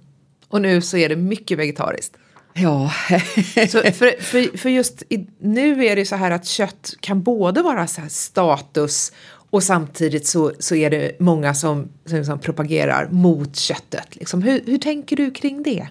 Och 0.47 0.61
nu 0.61 0.81
så 0.81 0.97
är 0.97 1.09
det 1.09 1.15
mycket 1.15 1.57
vegetariskt. 1.57 2.17
Ja. 2.53 2.91
så 3.69 3.81
för, 3.81 4.21
för, 4.21 4.57
för 4.57 4.69
just 4.69 5.03
i, 5.09 5.27
nu 5.39 5.85
är 5.85 5.95
det 5.95 6.05
så 6.05 6.15
här 6.15 6.31
att 6.31 6.45
kött 6.45 6.93
kan 6.99 7.23
både 7.23 7.61
vara 7.61 7.87
så 7.87 8.01
status 8.09 9.11
och 9.55 9.63
samtidigt 9.63 10.27
så, 10.27 10.51
så 10.59 10.75
är 10.75 10.89
det 10.89 11.19
många 11.19 11.53
som, 11.53 11.89
som, 12.05 12.25
som 12.25 12.39
propagerar 12.39 13.09
mot 13.11 13.55
köttet. 13.55 14.15
Liksom. 14.15 14.41
Hur, 14.41 14.61
hur 14.65 14.77
tänker 14.77 15.15
du 15.15 15.31
kring 15.31 15.63
det? 15.63 15.87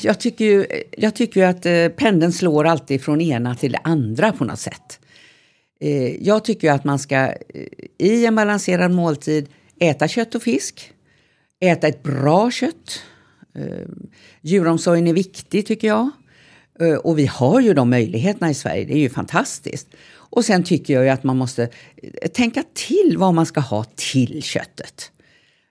Jag 0.00 0.20
tycker 0.20 0.44
ju, 0.44 0.66
jag 0.98 1.14
tycker 1.14 1.40
ju 1.40 1.46
att 1.46 1.66
eh, 1.66 1.88
pendeln 1.88 2.32
slår 2.32 2.64
alltid 2.64 3.02
från 3.02 3.20
ena 3.20 3.54
till 3.54 3.72
det 3.72 3.80
andra 3.84 4.32
på 4.32 4.44
något 4.44 4.58
sätt. 4.58 5.00
Eh, 5.80 6.26
jag 6.26 6.44
tycker 6.44 6.72
att 6.72 6.84
man 6.84 6.98
ska 6.98 7.16
eh, 7.16 7.34
i 7.98 8.26
en 8.26 8.34
balanserad 8.34 8.90
måltid 8.90 9.48
äta 9.80 10.08
kött 10.08 10.34
och 10.34 10.42
fisk. 10.42 10.92
Äta 11.60 11.88
ett 11.88 12.02
bra 12.02 12.50
kött. 12.50 13.02
Eh, 13.54 13.88
djuromsorgen 14.40 15.06
är 15.06 15.12
viktig 15.12 15.66
tycker 15.66 15.88
jag. 15.88 16.10
Eh, 16.80 16.94
och 16.94 17.18
vi 17.18 17.26
har 17.26 17.60
ju 17.60 17.74
de 17.74 17.90
möjligheterna 17.90 18.50
i 18.50 18.54
Sverige, 18.54 18.84
det 18.84 18.94
är 18.94 18.98
ju 18.98 19.08
fantastiskt. 19.10 19.88
Och 20.36 20.44
sen 20.44 20.64
tycker 20.64 20.94
jag 20.94 21.04
ju 21.04 21.08
att 21.10 21.24
man 21.24 21.36
måste 21.36 21.62
eh, 21.62 22.28
tänka 22.28 22.62
till 22.74 23.14
vad 23.18 23.34
man 23.34 23.46
ska 23.46 23.60
ha 23.60 23.84
till 23.96 24.42
köttet. 24.42 25.10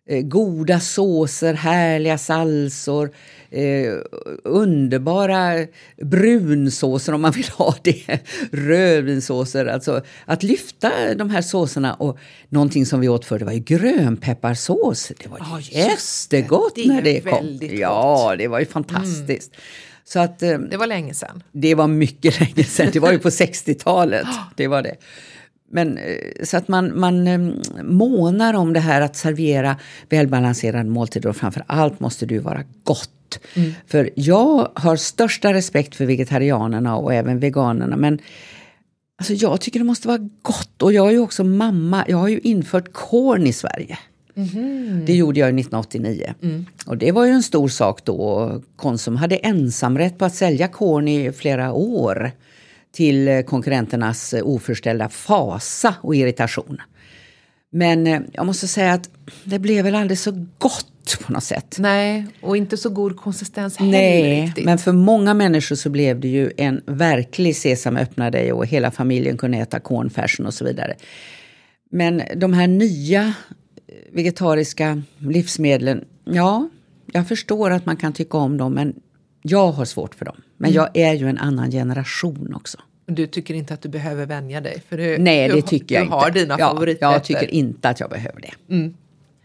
eh, 0.09 0.21
goda 0.21 0.79
såser, 0.79 1.53
härliga 1.53 2.17
salsor, 2.17 3.11
eh, 3.49 3.93
underbara 4.43 5.65
brunsåser 6.01 7.13
om 7.13 7.21
man 7.21 7.31
vill 7.31 7.47
ha 7.57 7.75
det, 7.83 8.19
rödvinssåser. 8.51 9.65
Alltså 9.65 10.01
att 10.25 10.43
lyfta 10.43 10.91
de 11.15 11.29
här 11.29 11.41
såserna 11.41 11.93
och 11.93 12.17
någonting 12.49 12.85
som 12.85 12.99
vi 12.99 13.07
åt 13.09 13.25
för 13.25 13.39
det 13.39 13.45
var 13.45 13.51
ju 13.53 13.59
grönpepparsås. 13.59 15.11
Det 15.23 15.27
var 15.29 15.39
Ja, 15.39 15.59
jättegott 15.61 16.75
det. 16.75 16.81
Det 16.81 16.87
är 16.87 16.93
när 16.93 17.01
det 17.01 17.21
kom. 17.21 17.57
gott. 17.59 17.71
Ja, 17.71 18.35
det 18.37 18.47
var 18.47 18.59
ju 18.59 18.65
fantastiskt. 18.65 19.51
Så 20.07 20.19
att, 20.19 20.43
eh, 20.43 20.57
Det 20.57 20.77
var 20.77 20.87
länge 20.87 21.13
sedan. 21.13 21.43
det 21.51 21.75
var 21.75 21.87
mycket 21.87 22.39
länge 22.39 22.63
sedan, 22.63 22.89
det 22.93 22.99
var 22.99 23.11
ju 23.11 23.19
på 23.19 23.29
60-talet. 23.29 24.27
Det 24.55 24.67
var 24.67 24.81
det. 24.81 24.95
Men 25.71 25.97
eh, 25.97 26.43
så 26.43 26.57
att 26.57 26.67
man, 26.67 26.99
man 26.99 27.27
eh, 27.27 27.39
månar 27.83 28.53
om 28.53 28.73
det 28.73 28.79
här 28.79 29.01
att 29.01 29.15
servera 29.15 29.75
välbalanserade 30.09 30.89
måltider 30.89 31.29
och 31.29 31.35
framför 31.35 31.63
allt 31.67 31.99
måste 31.99 32.25
det 32.25 32.39
vara 32.39 32.63
gott. 32.83 33.11
För 33.87 34.09
jag 34.15 34.71
har 34.75 34.95
största 34.95 35.53
respekt 35.53 35.95
för 35.95 36.05
vegetarianerna 36.05 36.95
och 36.97 37.13
även 37.13 37.39
veganerna 37.39 37.97
men 37.97 38.19
alltså 39.17 39.33
jag 39.33 39.61
tycker 39.61 39.79
det 39.79 39.85
måste 39.85 40.07
vara 40.07 40.29
gott 40.41 40.81
och 40.81 40.93
jag 40.93 41.07
är 41.07 41.11
ju 41.11 41.19
också 41.19 41.43
mamma, 41.43 42.05
jag 42.07 42.17
har 42.17 42.27
ju 42.27 42.39
infört 42.39 42.93
korn 42.93 43.47
i 43.47 43.53
Sverige. 43.53 43.97
Det 45.05 45.13
gjorde 45.13 45.39
jag 45.39 45.47
1989. 45.47 46.33
Och 46.85 46.97
det 46.97 47.11
var 47.11 47.25
ju 47.25 47.31
en 47.31 47.43
stor 47.43 47.67
sak 47.67 48.05
då. 48.05 48.61
Konsum 48.75 49.15
hade 49.15 49.35
ensamrätt 49.35 50.17
på 50.17 50.25
att 50.25 50.35
sälja 50.35 50.67
korn 50.67 51.07
i 51.07 51.31
flera 51.31 51.73
år 51.73 52.31
till 52.91 53.43
konkurrenternas 53.47 54.33
oförställda 54.43 55.09
fasa 55.09 55.95
och 56.01 56.15
irritation. 56.15 56.81
Men 57.69 58.07
eh, 58.07 58.21
jag 58.31 58.45
måste 58.45 58.67
säga 58.67 58.93
att 58.93 59.09
det 59.43 59.59
blev 59.59 59.85
väl 59.85 59.95
aldrig 59.95 60.19
så 60.19 60.45
gott 60.57 61.17
på 61.25 61.33
något 61.33 61.43
sätt. 61.43 61.75
Nej, 61.79 62.25
och 62.41 62.57
inte 62.57 62.77
så 62.77 62.89
god 62.89 63.17
konsistens 63.17 63.77
heller 63.77 63.91
Nej, 63.91 64.41
riktigt. 64.41 64.65
men 64.65 64.77
för 64.77 64.91
många 64.91 65.33
människor 65.33 65.75
så 65.75 65.89
blev 65.89 66.19
det 66.19 66.27
ju 66.27 66.51
en 66.57 66.81
verklig 66.85 67.55
sesam 67.55 67.97
öppna 67.97 68.31
dig 68.31 68.53
och 68.53 68.65
hela 68.65 68.91
familjen 68.91 69.37
kunde 69.37 69.57
äta 69.57 69.79
cornfärsen 69.79 70.45
och 70.45 70.53
så 70.53 70.65
vidare. 70.65 70.95
Men 71.91 72.21
de 72.35 72.53
här 72.53 72.67
nya 72.67 73.33
vegetariska 74.15 75.01
livsmedlen, 75.17 76.05
ja, 76.23 76.69
jag 77.11 77.27
förstår 77.27 77.71
att 77.71 77.85
man 77.85 77.97
kan 77.97 78.13
tycka 78.13 78.37
om 78.37 78.57
dem 78.57 78.73
men 78.73 78.93
jag 79.41 79.71
har 79.71 79.85
svårt 79.85 80.15
för 80.15 80.25
dem. 80.25 80.35
Men 80.57 80.69
Mm. 80.71 80.75
jag 80.75 80.89
är 80.97 81.13
ju 81.13 81.29
en 81.29 81.37
annan 81.37 81.71
generation 81.71 82.53
också. 82.55 82.77
Du 83.05 83.27
tycker 83.27 83.53
inte 83.53 83.73
att 83.73 83.81
du 83.81 83.89
behöver 83.89 84.25
vänja 84.25 84.61
dig? 84.61 84.83
För 84.89 84.97
du, 84.97 85.17
Nej, 85.17 85.47
du, 85.47 85.55
det 85.55 85.61
tycker 85.61 85.95
jag 85.95 86.01
du 86.01 86.05
inte. 86.05 86.15
har 86.15 86.31
dina 86.31 86.55
ja, 86.59 86.67
favoriträtter. 86.69 87.11
Jag 87.13 87.23
tycker 87.23 87.53
inte 87.53 87.89
att 87.89 87.99
jag 87.99 88.09
behöver 88.09 88.41
det. 88.41 88.91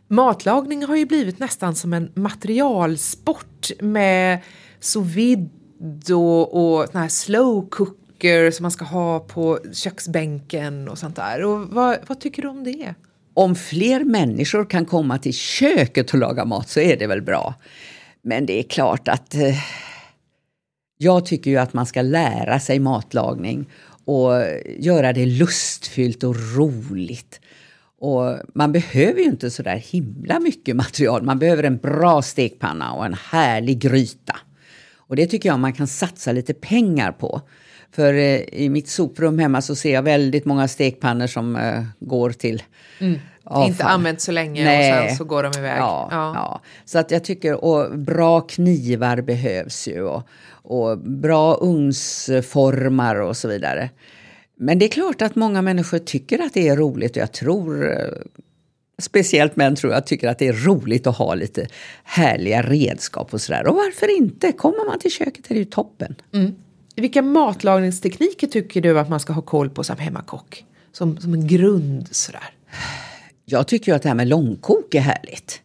Matlagning 0.09 0.85
har 0.85 0.97
ju 0.97 1.07
blivit 1.07 1.39
nästan 1.39 1.75
som 1.75 1.93
en 1.93 2.11
materialsport 2.15 3.71
med 3.81 4.39
sous 4.81 5.07
vide 5.07 5.49
och, 6.15 6.55
och 6.81 6.87
såna 6.89 7.01
här 7.01 7.09
slow 7.09 7.69
cooker 7.69 8.51
som 8.51 8.63
man 8.65 8.71
ska 8.71 8.85
ha 8.85 9.21
på 9.21 9.59
köksbänken 9.73 10.89
och 10.89 10.99
sånt 10.99 11.17
där. 11.17 11.45
Och 11.45 11.61
vad, 11.69 11.97
vad 12.07 12.21
tycker 12.21 12.43
du 12.43 12.49
om 12.49 12.65
det? 12.65 12.95
Om 13.35 13.55
fler 13.55 14.05
människor 14.05 14.65
kan 14.65 14.85
komma 14.85 15.19
till 15.19 15.35
köket 15.35 16.13
och 16.13 16.19
laga 16.19 16.45
mat 16.45 16.69
så 16.69 16.81
är 16.81 16.97
det 16.97 17.07
väl 17.07 17.23
bra. 17.23 17.55
Men 18.23 18.47
det 18.47 18.59
är 18.59 18.63
klart 18.63 19.09
att 19.09 19.35
eh, 19.35 19.57
jag 20.99 21.27
tycker 21.27 21.51
ju 21.51 21.57
att 21.57 21.73
man 21.73 21.87
ska 21.87 22.03
lära 22.03 22.61
sig 22.61 22.79
matlagning 22.79 23.71
och 24.05 24.33
göra 24.79 25.13
det 25.13 25.27
lustfyllt 25.27 26.25
och 26.25 26.37
roligt. 26.57 27.41
Och 27.99 28.37
man 28.55 28.73
behöver 28.73 29.21
ju 29.21 29.27
inte 29.27 29.51
så 29.51 29.63
där 29.63 29.77
himla 29.77 30.41
mycket 30.41 30.77
material. 30.77 31.23
Man 31.23 31.39
behöver 31.39 31.63
en 31.63 31.77
bra 31.77 32.23
stekpanna 32.23 32.93
och 32.93 33.07
en 33.07 33.15
härlig 33.15 33.79
gryta. 33.79 34.37
Och 34.97 35.17
det 35.17 35.27
tycker 35.27 35.49
jag 35.49 35.59
man 35.59 35.73
kan 35.73 35.87
satsa 35.87 36.33
lite 36.33 36.55
pengar 36.55 37.13
på. 37.13 37.41
För 37.93 38.15
eh, 38.15 38.41
i 38.41 38.69
mitt 38.69 38.89
soprum 38.89 39.39
hemma 39.39 39.63
så 39.63 39.77
ser 39.77 39.95
jag 39.95 40.03
väldigt 40.03 40.45
många 40.45 40.69
stekpannor 40.69 41.27
som 41.27 41.57
eh, 41.57 41.83
går 42.01 42.31
till 42.31 42.63
avfall. 43.45 43.69
Inte 43.69 43.85
använt 43.85 44.21
så 44.21 44.33
länge 44.33 44.61
och 44.61 44.65
Nej. 44.65 45.09
sen 45.09 45.17
så 45.17 45.25
går 45.25 45.43
de 45.43 45.59
iväg. 45.59 45.79
Ja, 45.79 46.09
Ja. 46.11 46.33
ja. 46.35 46.61
Så 46.85 46.99
att 46.99 47.11
jag 47.11 47.25
tycker, 47.25 47.65
och 47.65 47.99
bra 47.99 48.41
knivar 48.41 49.21
behövs 49.21 49.89
ju 49.89 50.03
och, 50.03 50.29
och 50.51 50.99
bra 50.99 51.55
ugnsformar 51.55 53.17
och 53.21 53.37
så 53.37 53.49
vidare. 53.49 53.91
Men 54.57 54.79
det 54.79 54.85
är 54.85 54.89
klart 54.89 55.23
att 55.23 55.35
många 55.35 55.63
människor 55.63 55.99
tycker 55.99 56.39
att 56.39 56.55
det 56.55 56.69
är 56.69 56.77
roligt 56.77 57.11
och 57.11 57.23
jag 57.23 57.33
tror 57.33 57.93
eh, 57.93 58.09
Speciellt 59.01 59.57
män 59.57 59.77
tror 59.77 59.93
jag 59.93 60.07
tycker 60.07 60.29
att 60.29 60.39
det 60.39 60.49
är 60.49 60.53
roligt 60.53 61.07
att 61.07 61.17
ha 61.17 61.35
lite 61.35 61.67
härliga 62.05 62.63
redskap 62.63 63.35
och 63.35 63.41
sådär. 63.41 63.67
Och 63.67 63.75
varför 63.75 64.17
inte? 64.17 64.53
Kommer 64.53 64.87
man 64.87 64.99
till 64.99 65.11
köket 65.11 65.51
är 65.51 65.55
det 65.55 65.59
ju 65.59 65.65
toppen. 65.65 66.15
Vilka 66.97 67.23
matlagningstekniker 67.23 68.47
tycker 68.47 68.81
du 68.81 68.99
att 68.99 69.09
man 69.09 69.21
ska 69.21 69.33
ha 69.33 69.43
koll 69.43 69.71
på 69.71 69.85
som 69.85 69.97
hemmakock? 69.99 70.65
Som, 70.93 71.19
som 71.19 71.35
en 71.35 71.47
grund 71.47 72.09
sådär. 72.11 72.51
Jag 73.45 73.69
tycker 73.69 73.93
ju 73.93 73.97
att 73.97 74.03
det 74.03 74.09
här 74.09 74.17
med 74.17 74.29
långkok 74.29 74.95
är 74.95 75.01
härligt. 75.01 75.63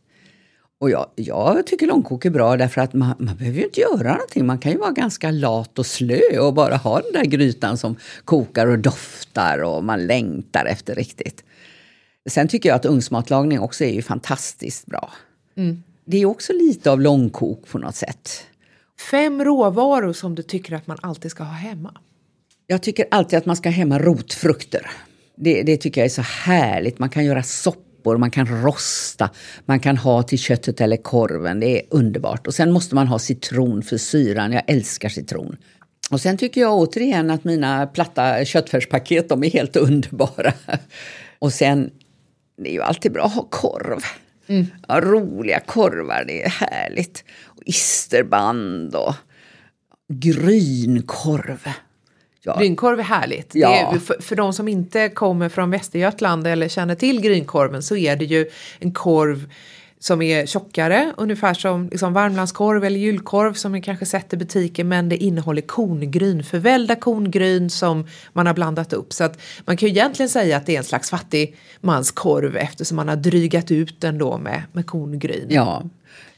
Och 0.80 0.90
jag, 0.90 1.08
jag 1.16 1.68
tycker 1.68 1.88
långkok 1.88 2.26
är 2.26 2.30
bra 2.30 2.58
därför 2.58 2.82
att 2.82 2.94
man, 2.94 3.16
man 3.20 3.36
behöver 3.36 3.58
ju 3.58 3.66
inte 3.66 3.82
göra 3.82 4.12
någonting. 4.12 4.46
Man 4.46 4.58
kan 4.58 4.72
ju 4.72 4.78
vara 4.78 4.92
ganska 4.92 5.32
lat 5.32 5.80
och 5.80 5.86
slö 5.86 6.40
och 6.40 6.54
bara 6.54 6.76
ha 6.76 7.02
den 7.02 7.12
där 7.14 7.26
grytan 7.26 7.78
som 7.78 7.96
kokar 8.26 8.68
och 8.68 8.80
doftar 8.80 9.64
och 9.64 9.84
man 9.84 10.08
längtar 10.08 10.66
efter 10.66 10.96
riktigt. 10.96 11.44
Sen 12.30 12.48
tycker 12.48 12.70
jag 12.70 12.76
att 12.76 12.86
ugnsmatlagning 12.86 13.60
också 13.60 13.84
är 13.84 13.94
ju 13.94 14.02
fantastiskt 14.02 14.86
bra. 14.86 15.14
Det 16.06 16.18
är 16.18 16.26
också 16.26 16.54
lite 16.54 16.92
av 16.92 17.02
långkok 17.02 17.68
på 17.68 17.78
något 17.78 17.96
sätt. 17.96 18.46
Fem 19.00 19.44
råvaror 19.44 20.14
som 20.14 20.36
du 20.36 20.44
tycker 20.44 20.76
att 20.76 20.88
man 20.88 20.98
alltid 21.02 21.32
ska 21.32 21.44
ha 21.44 21.54
hemma. 21.54 21.94
Jag 22.68 22.84
tycker 22.84 23.06
alltid 23.12 23.40
att 23.40 23.46
man 23.46 23.56
ska 23.56 23.70
ha 23.70 23.74
hemma 23.74 24.00
rotfrukter. 24.00 24.92
Det, 25.36 25.64
det 25.64 25.78
tycker 25.78 26.02
jag 26.02 26.06
är 26.06 26.10
så 26.10 26.22
härligt. 26.22 27.00
Man 27.00 27.10
kan 27.10 27.26
göra 27.26 27.44
soppor, 27.44 28.18
man 28.18 28.32
kan 28.32 28.64
rosta, 28.64 29.30
man 29.66 29.80
kan 29.80 29.98
ha 29.98 30.24
till 30.24 30.40
köttet 30.40 30.82
eller 30.82 30.98
korven. 30.98 31.60
Det 31.60 31.80
är 31.80 31.82
underbart. 31.90 32.48
Och 32.48 32.54
sen 32.54 32.72
måste 32.72 32.96
man 32.96 33.08
ha 33.08 33.20
citron 33.20 33.84
för 33.84 33.98
syran. 33.98 34.52
Jag 34.52 34.64
älskar 34.68 35.10
citron. 35.10 35.58
Och 36.12 36.22
sen 36.22 36.38
tycker 36.38 36.62
jag 36.62 36.74
återigen 36.74 37.32
att 37.32 37.44
mina 37.44 37.88
platta 37.88 38.46
köttfärspaket, 38.46 39.30
de 39.30 39.44
är 39.44 39.50
helt 39.50 39.76
underbara. 39.76 40.54
Och 41.40 41.54
sen, 41.54 41.90
det 42.58 42.70
är 42.70 42.74
ju 42.74 42.82
alltid 42.82 43.12
bra 43.12 43.24
att 43.24 43.34
ha 43.34 43.48
korv. 43.50 44.00
Ja, 44.88 45.02
roliga 45.02 45.60
korvar, 45.60 46.24
det 46.28 46.44
är 46.44 46.50
härligt. 46.50 47.24
Isterband 47.66 48.96
och 48.96 49.14
grynkorv. 50.14 51.68
Ja, 52.42 52.58
Grynkorv 52.60 53.00
är 53.00 53.04
härligt. 53.04 53.56
Ja. 53.56 53.70
Det 53.70 53.96
är, 53.96 54.00
för, 54.00 54.22
för 54.22 54.36
de 54.36 54.54
som 54.54 54.68
inte 54.68 55.10
kommer 55.10 55.50
från 55.50 55.72
Västergötland 55.72 56.48
eller 56.48 56.68
känner 56.68 56.96
till 56.96 57.22
grynkorven 57.22 57.84
så 57.84 57.96
är 57.96 58.16
det 58.16 58.26
ju 58.26 58.50
en 58.80 58.92
korv 58.92 59.50
som 60.00 60.22
är 60.22 60.46
tjockare, 60.46 61.14
ungefär 61.18 61.54
som 61.54 61.90
liksom 61.92 62.14
Värmlandskorv 62.14 62.84
eller 62.84 63.00
julkorv 63.00 63.54
som 63.54 63.72
ni 63.72 63.82
kanske 63.82 64.06
sett 64.06 64.34
i 64.34 64.38
butiken 64.38 64.88
men 64.88 65.10
det 65.10 65.18
innehåller 65.18 65.62
korngryn, 65.62 66.44
förvällda 66.44 66.96
korngryn 66.96 67.70
som 67.70 68.08
man 68.34 68.48
har 68.48 68.54
blandat 68.54 68.94
upp. 68.94 69.14
Så 69.14 69.24
att 69.24 69.42
man 69.66 69.78
kan 69.78 69.90
ju 69.90 69.96
egentligen 69.96 70.30
säga 70.30 70.58
att 70.58 70.66
det 70.66 70.74
är 70.74 70.78
en 70.78 70.84
slags 70.84 71.10
fattigmanskorv 71.10 72.58
eftersom 72.58 72.96
man 72.96 73.08
har 73.08 73.16
drygat 73.16 73.72
ut 73.72 74.02
den 74.02 74.18
då 74.18 74.38
med, 74.38 74.64
med 74.72 74.88
korngryn. 74.88 75.48
Ja, 75.50 75.84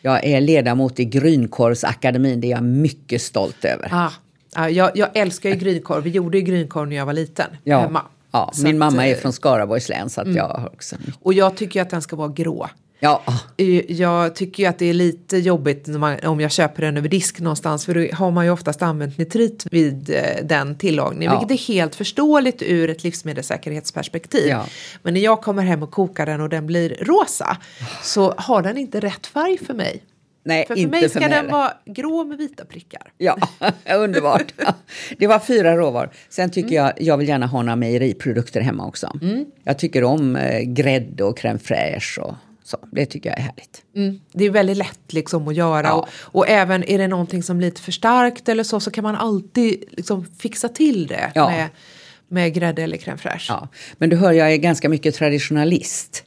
jag 0.02 0.26
är 0.26 0.42
ledamot 0.42 1.00
i 1.00 1.06
Grynkorvsakademin. 1.06 2.42
Det 2.42 2.48
är 2.48 2.52
jag 2.52 2.64
mycket 2.64 3.22
stolt 3.22 3.66
över. 3.66 3.90
Ah, 3.92 4.12
ah, 4.54 4.70
jag, 4.70 4.92
jag 4.98 5.10
älskar 5.14 5.50
ju 5.50 5.56
grynkorv, 5.56 6.04
vi 6.04 6.10
gjorde 6.10 6.38
ju 6.38 6.44
grynkorv 6.44 6.88
när 6.88 6.96
jag 6.96 7.06
var 7.06 7.14
liten 7.14 7.48
ja. 7.64 7.80
hemma. 7.80 8.02
Ja, 8.32 8.52
Så 8.54 8.64
min 8.64 8.76
att, 8.76 8.80
mamma 8.80 9.08
är 9.08 9.12
eh, 9.12 9.18
från 9.18 9.34
Skaraborgs 9.34 9.90
län 9.90 10.10
så 10.10 10.22
att 10.22 10.36
jag 10.36 10.48
har 10.48 10.68
också... 10.74 10.96
Och 11.20 11.34
jag 11.34 11.58
tycker 11.58 11.82
att 11.82 11.90
den 11.90 12.02
ska 12.02 12.16
vara 12.16 12.28
grå. 12.28 12.70
Ja, 13.00 13.24
Eh, 13.58 13.92
Jag 13.92 14.36
tycker 14.36 14.64
ju 14.64 14.70
att 14.70 14.80
det 14.80 14.86
är 14.86 14.94
lite 14.94 15.38
jobbigt 15.38 15.88
man, 15.88 16.20
om 16.24 16.40
jag 16.40 16.52
köper 16.52 16.82
den 16.82 16.98
över 16.98 17.10
disk 17.10 17.40
någonstans 17.40 17.86
för 17.86 17.94
då 17.94 18.16
har 18.16 18.32
man 18.32 18.46
ju 18.46 18.52
oftast 18.52 18.82
använt 18.82 19.18
nitrit 19.18 19.66
vid 19.72 20.10
eh, 20.10 20.46
den 20.46 20.76
tillagningen 20.78 21.34
Ja. 21.34 21.40
vilket 21.40 21.60
är 21.62 21.74
helt 21.74 21.96
förståeligt 21.96 22.62
ur 22.62 22.90
ett 22.90 23.04
livsmedelssäkerhetsperspektiv. 23.04 24.48
Ja. 24.48 24.66
Men 25.04 25.14
när 25.14 25.22
jag 25.22 25.42
kommer 25.42 25.64
hem 25.64 25.84
och 25.84 25.92
kokar 25.92 26.26
den 26.26 26.42
och 26.42 26.50
den 26.50 26.66
blir 26.66 26.90
rosa 27.02 27.58
så 28.04 28.34
har 28.38 28.62
den 28.62 28.78
inte 28.78 29.00
rätt 29.00 29.28
färg 29.28 29.58
för 29.58 29.74
mig. 29.74 30.04
nej, 30.44 30.66
För 30.68 30.74
för 30.76 30.82
inte 30.82 30.92
mig 30.92 31.10
ska 31.10 31.20
för 31.22 31.30
mig. 31.30 31.38
den 31.42 31.52
vara 31.52 31.74
grå 31.86 32.24
med 32.24 32.38
vita 32.38 32.66
prickar. 32.66 33.12
Ja, 33.18 33.38
underbart. 33.98 34.54
Det 35.18 35.28
var 35.28 35.40
fyra 35.40 35.76
råvaror. 35.78 36.10
Sen 36.30 36.50
tycker 36.52 36.76
jag, 36.76 36.94
jag 36.98 37.18
vill 37.18 37.28
gärna 37.28 37.46
ha 37.46 37.62
några 37.62 37.76
mejeriprodukter 37.76 38.62
hemma 38.62 38.86
också. 38.88 39.20
Jag 39.64 39.80
tycker 39.80 40.04
om 40.04 40.36
eh, 40.36 40.62
grädde 40.62 41.24
och 41.24 41.40
crème 41.40 41.58
fraîche 41.60 42.20
och 42.20 42.36
så. 42.68 42.78
Det 42.92 43.06
tycker 43.06 43.30
jag 43.30 43.40
är 43.40 43.44
härligt. 43.44 43.82
Mm. 43.96 44.20
Det 44.32 44.46
är 44.46 44.50
väldigt 44.50 44.78
lätt 44.78 45.14
liksom 45.14 45.48
att 45.48 45.56
göra 45.56 45.88
Ja. 45.88 45.94
och, 45.94 46.08
och 46.14 46.48
även 46.50 46.84
är 46.90 46.98
det 46.98 47.08
någonting 47.08 47.44
som 47.44 47.58
blir 47.58 47.68
lite 47.68 47.82
för 47.82 47.92
starkt 47.92 48.50
eller 48.50 48.64
så 48.64 48.80
så 48.80 48.92
kan 48.92 49.04
man 49.04 49.16
alltid 49.16 49.84
liksom 49.92 50.26
fixa 50.40 50.70
till 50.70 51.08
det 51.08 51.32
Ja. 51.36 51.50
med, 51.50 51.68
med 52.28 52.54
grädde 52.54 52.84
eller 52.84 52.98
crème 52.98 53.18
fraîche. 53.18 53.46
Ja. 53.50 53.68
Men 53.98 54.10
du 54.10 54.16
hör, 54.16 54.32
jag 54.32 54.54
är 54.54 54.58
ganska 54.58 54.90
mycket 54.90 55.16
traditionalist. 55.16 56.24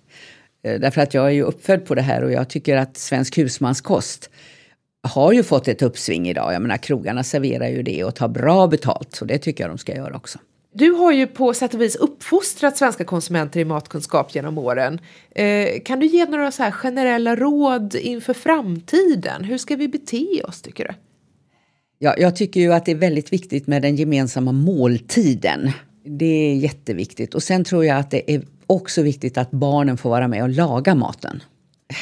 Eh, 0.64 0.81
därför 0.81 1.00
att 1.00 1.14
jag 1.14 1.26
är 1.26 1.31
ju 1.31 1.42
uppfödd 1.42 1.87
på 1.87 1.94
det 1.94 2.03
här 2.03 2.24
och 2.24 2.33
jag 2.33 2.50
tycker 2.50 2.76
att 2.76 2.96
svensk 2.96 3.38
husmanskost 3.38 4.31
har 5.09 5.33
ju 5.33 5.42
fått 5.42 5.68
ett 5.68 5.83
uppsving 5.83 6.29
idag. 6.29 6.55
Jag 6.55 6.62
menar 6.62 6.76
krogarna 6.76 7.22
serverar 7.24 7.68
ju 7.68 7.83
det 7.83 8.05
och 8.05 8.14
tar 8.14 8.29
bra 8.29 8.66
betalt. 8.66 9.14
Så 9.16 9.24
det 9.24 9.38
tycker 9.38 9.64
jag 9.64 9.70
de 9.70 9.79
ska 9.79 9.94
göra 9.94 10.16
också. 10.16 10.38
Du 10.73 10.91
har 10.91 11.13
ju 11.13 11.27
på 11.27 11.55
sätt 11.55 11.75
och 11.75 11.81
vis 11.81 11.97
uppfostrat 11.97 12.77
svenska 12.77 13.05
konsumenter 13.05 13.61
i 13.61 13.65
matkunskap 13.65 14.35
genom 14.35 14.59
åren. 14.59 15.01
Eh, 15.31 15.69
kan 15.85 16.01
du 16.01 16.07
ge 16.07 16.25
några 16.25 16.53
så 16.53 16.63
här 16.63 16.71
generella 16.71 17.37
råd 17.37 17.95
inför 17.95 18.35
framtiden? 18.35 19.45
Hur 19.45 19.59
ska 19.59 19.77
vi 19.77 19.89
bete 19.89 20.43
oss 20.45 20.63
tycker 20.63 20.85
du? 20.85 20.95
Ja, 21.99 22.15
jag 22.19 22.37
tycker 22.37 22.61
ju 22.61 22.73
att 22.73 22.85
det 22.85 22.93
är 22.93 22.97
väldigt 22.97 23.33
viktigt 23.33 23.67
med 23.67 23.83
den 23.83 23.97
gemensamma 23.97 24.53
måltiden. 24.53 25.71
Det 26.05 26.51
är 26.51 26.55
jätteviktigt. 26.55 27.35
Och 27.35 27.43
sen 27.43 27.65
tror 27.65 27.85
jag 27.85 27.99
att 27.99 28.11
det 28.11 28.35
är 28.35 28.43
också 28.67 29.03
viktigt 29.03 29.39
att 29.39 29.51
barnen 29.51 29.97
får 29.97 30.11
vara 30.11 30.29
med 30.29 30.43
och 30.43 30.49
laga 30.49 30.95
maten. 30.95 31.43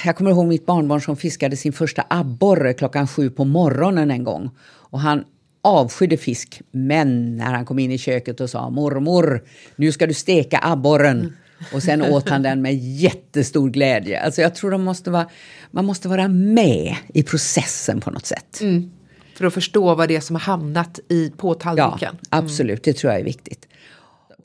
Jag 0.05 0.17
kommer 0.17 0.31
ihåg 0.31 0.47
mitt 0.47 0.67
barnbarn 0.67 1.01
som 1.01 1.17
fiskade 1.17 1.57
sin 1.57 1.73
första 1.73 2.05
abborre 2.11 2.73
klockan 2.73 3.09
sju 3.09 3.31
på 3.31 3.45
morgonen 3.45 4.11
en 4.11 4.25
gång. 4.25 4.51
Och 4.67 5.01
han 5.01 5.25
avskydde 5.69 6.17
fisk. 6.17 6.63
Men 6.71 7.37
när 7.37 7.55
han 7.55 7.65
kom 7.65 7.79
in 7.79 7.93
i 7.93 7.99
köket 7.99 8.41
och 8.41 8.51
sa 8.51 8.71
mormor, 8.71 9.45
nu 9.77 9.93
ska 9.93 10.07
du 10.07 10.15
steka 10.15 10.59
abborren. 10.63 11.21
Mm. 11.21 11.33
Och 11.73 11.83
sen 11.83 12.03
åt 12.03 12.29
han 12.29 12.43
den 12.43 12.63
med 12.63 12.75
jättestor 12.77 13.71
glädje. 13.71 14.21
Alltså 14.21 14.41
jag 14.41 14.55
tror 14.55 14.71
de 14.71 14.85
måste 14.85 15.11
vara, 15.11 15.29
man 15.71 15.85
måste 15.85 16.09
vara 16.09 16.29
med 16.29 16.97
i 17.15 17.23
processen 17.23 18.01
på 18.01 18.11
något 18.11 18.27
sätt. 18.27 18.61
Mm. 18.61 18.91
För 19.35 19.45
att 19.45 19.55
förstå 19.55 19.95
vad 19.95 20.09
det 20.09 20.17
är 20.17 20.21
som 20.21 20.37
har 20.37 20.41
hamnat 20.41 21.01
i, 21.09 21.31
på 21.37 21.55
tallriken. 21.55 22.17
Ja, 22.21 22.29
absolut. 22.31 22.85
Det 22.85 22.93
tror 22.93 23.13
jag 23.13 23.21
är 23.21 23.25
viktigt. 23.25 23.69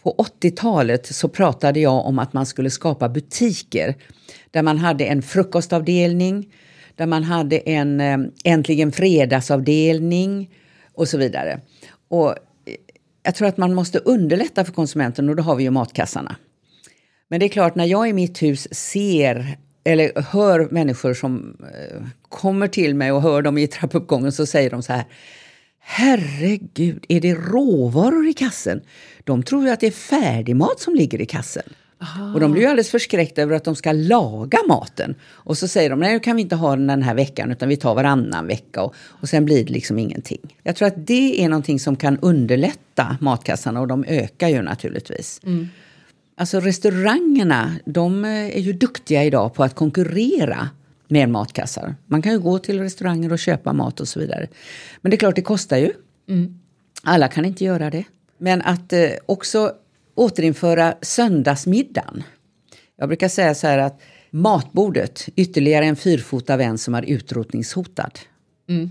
På 0.03 0.15
80-talet 0.41 1.05
så 1.05 1.29
pratade 1.29 1.79
jag 1.79 2.05
om 2.05 2.19
att 2.19 2.33
man 2.33 2.45
skulle 2.45 2.69
skapa 2.69 3.09
butiker 3.09 3.95
där 4.51 4.61
man 4.61 4.77
hade 4.77 5.05
en 5.05 5.21
frukostavdelning, 5.21 6.53
där 6.95 7.05
man 7.05 7.23
hade 7.23 7.57
en 7.57 8.01
eh, 8.01 8.17
Äntligen 8.43 8.91
fredagsavdelning 8.91 10.49
och 10.93 11.07
så 11.07 11.17
vidare. 11.17 11.61
Och 12.07 12.29
eh, 12.29 12.35
jag 13.23 13.35
tror 13.35 13.47
att 13.47 13.57
man 13.57 13.73
måste 13.73 13.99
underlätta 13.99 14.65
för 14.65 14.73
konsumenten 14.73 15.29
och 15.29 15.35
då 15.35 15.43
har 15.43 15.55
vi 15.55 15.63
ju 15.63 15.69
matkassarna. 15.69 16.35
Men 17.27 17.39
det 17.39 17.45
är 17.45 17.49
klart, 17.49 17.75
när 17.75 17.85
jag 17.85 18.09
i 18.09 18.13
mitt 18.13 18.41
hus 18.41 18.67
ser 18.71 19.57
eller 19.83 20.21
hör 20.21 20.67
människor 20.71 21.13
som 21.13 21.57
eh, 21.61 22.01
kommer 22.29 22.67
till 22.67 22.95
mig 22.95 23.11
och 23.11 23.21
hör 23.21 23.41
dem 23.41 23.57
i 23.57 23.67
trappuppgången 23.67 24.31
så 24.31 24.45
säger 24.45 24.69
de 24.69 24.83
så 24.83 24.93
här. 24.93 25.05
Herregud, 25.79 27.05
är 27.09 27.21
det 27.21 27.33
råvaror 27.33 28.27
i 28.27 28.33
kassen? 28.33 28.81
De 29.23 29.43
tror 29.43 29.63
ju 29.65 29.69
att 29.69 29.79
det 29.79 29.87
är 29.87 29.91
färdigmat 29.91 30.79
som 30.79 30.95
ligger 30.95 31.21
i 31.21 31.25
kassen. 31.25 31.63
Aha. 32.03 32.33
Och 32.33 32.39
de 32.39 32.51
blir 32.51 32.61
ju 32.61 32.67
alldeles 32.67 32.89
förskräckta 32.89 33.41
över 33.41 33.55
att 33.55 33.63
de 33.63 33.75
ska 33.75 33.91
laga 33.91 34.57
maten. 34.67 35.15
Och 35.23 35.57
så 35.57 35.67
säger 35.67 35.89
de, 35.89 35.99
nej 35.99 36.13
nu 36.13 36.19
kan 36.19 36.35
vi 36.35 36.41
inte 36.41 36.55
ha 36.55 36.75
den 36.75 36.87
den 36.87 37.03
här 37.03 37.15
veckan 37.15 37.51
utan 37.51 37.69
vi 37.69 37.77
tar 37.77 37.95
varannan 37.95 38.47
vecka 38.47 38.83
och, 38.83 38.95
och 38.97 39.29
sen 39.29 39.45
blir 39.45 39.65
det 39.65 39.73
liksom 39.73 39.99
ingenting. 39.99 40.57
Jag 40.63 40.75
tror 40.75 40.87
att 40.87 41.07
det 41.07 41.43
är 41.43 41.49
någonting 41.49 41.79
som 41.79 41.95
kan 41.95 42.17
underlätta 42.17 43.17
matkassarna 43.21 43.81
och 43.81 43.87
de 43.87 44.05
ökar 44.07 44.47
ju 44.47 44.61
naturligtvis. 44.61 45.39
Mm. 45.43 45.69
Alltså 46.35 46.59
restaurangerna, 46.59 47.75
de 47.85 48.25
är 48.25 48.59
ju 48.59 48.73
duktiga 48.73 49.23
idag 49.23 49.53
på 49.53 49.63
att 49.63 49.75
konkurrera 49.75 50.69
med 51.07 51.29
matkassar. 51.29 51.95
Man 52.05 52.21
kan 52.21 52.31
ju 52.31 52.39
gå 52.39 52.59
till 52.59 52.79
restauranger 52.79 53.31
och 53.31 53.39
köpa 53.39 53.73
mat 53.73 53.99
och 53.99 54.07
så 54.07 54.19
vidare. 54.19 54.47
Men 55.01 55.09
det 55.09 55.15
är 55.15 55.19
klart, 55.19 55.35
det 55.35 55.41
kostar 55.41 55.77
ju. 55.77 55.91
Mm. 56.29 56.59
Alla 57.03 57.27
kan 57.27 57.45
inte 57.45 57.63
göra 57.63 57.89
det. 57.89 58.03
Men 58.37 58.61
att 58.61 58.93
eh, 58.93 59.09
också 59.25 59.71
återinföra 60.15 60.95
söndagsmiddagen. 61.01 62.23
Jag 62.95 63.07
brukar 63.09 63.27
säga 63.27 63.55
så 63.55 63.67
här 63.67 63.77
att 63.77 64.01
matbordet, 64.31 65.29
ytterligare 65.35 65.85
en 65.85 65.95
fyrfota 65.95 66.57
vän 66.57 66.77
som 66.77 66.95
är 66.95 67.03
utrotningshotad. 67.03 68.19
Mm. 68.69 68.89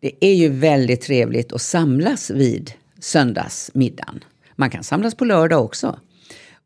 Det 0.00 0.12
är 0.20 0.34
ju 0.34 0.48
väldigt 0.48 1.00
trevligt 1.00 1.52
att 1.52 1.62
samlas 1.62 2.30
vid 2.30 2.72
söndagsmiddagen. 3.00 4.24
Man 4.56 4.70
kan 4.70 4.84
samlas 4.84 5.14
på 5.14 5.24
lördag 5.24 5.64
också. 5.64 5.98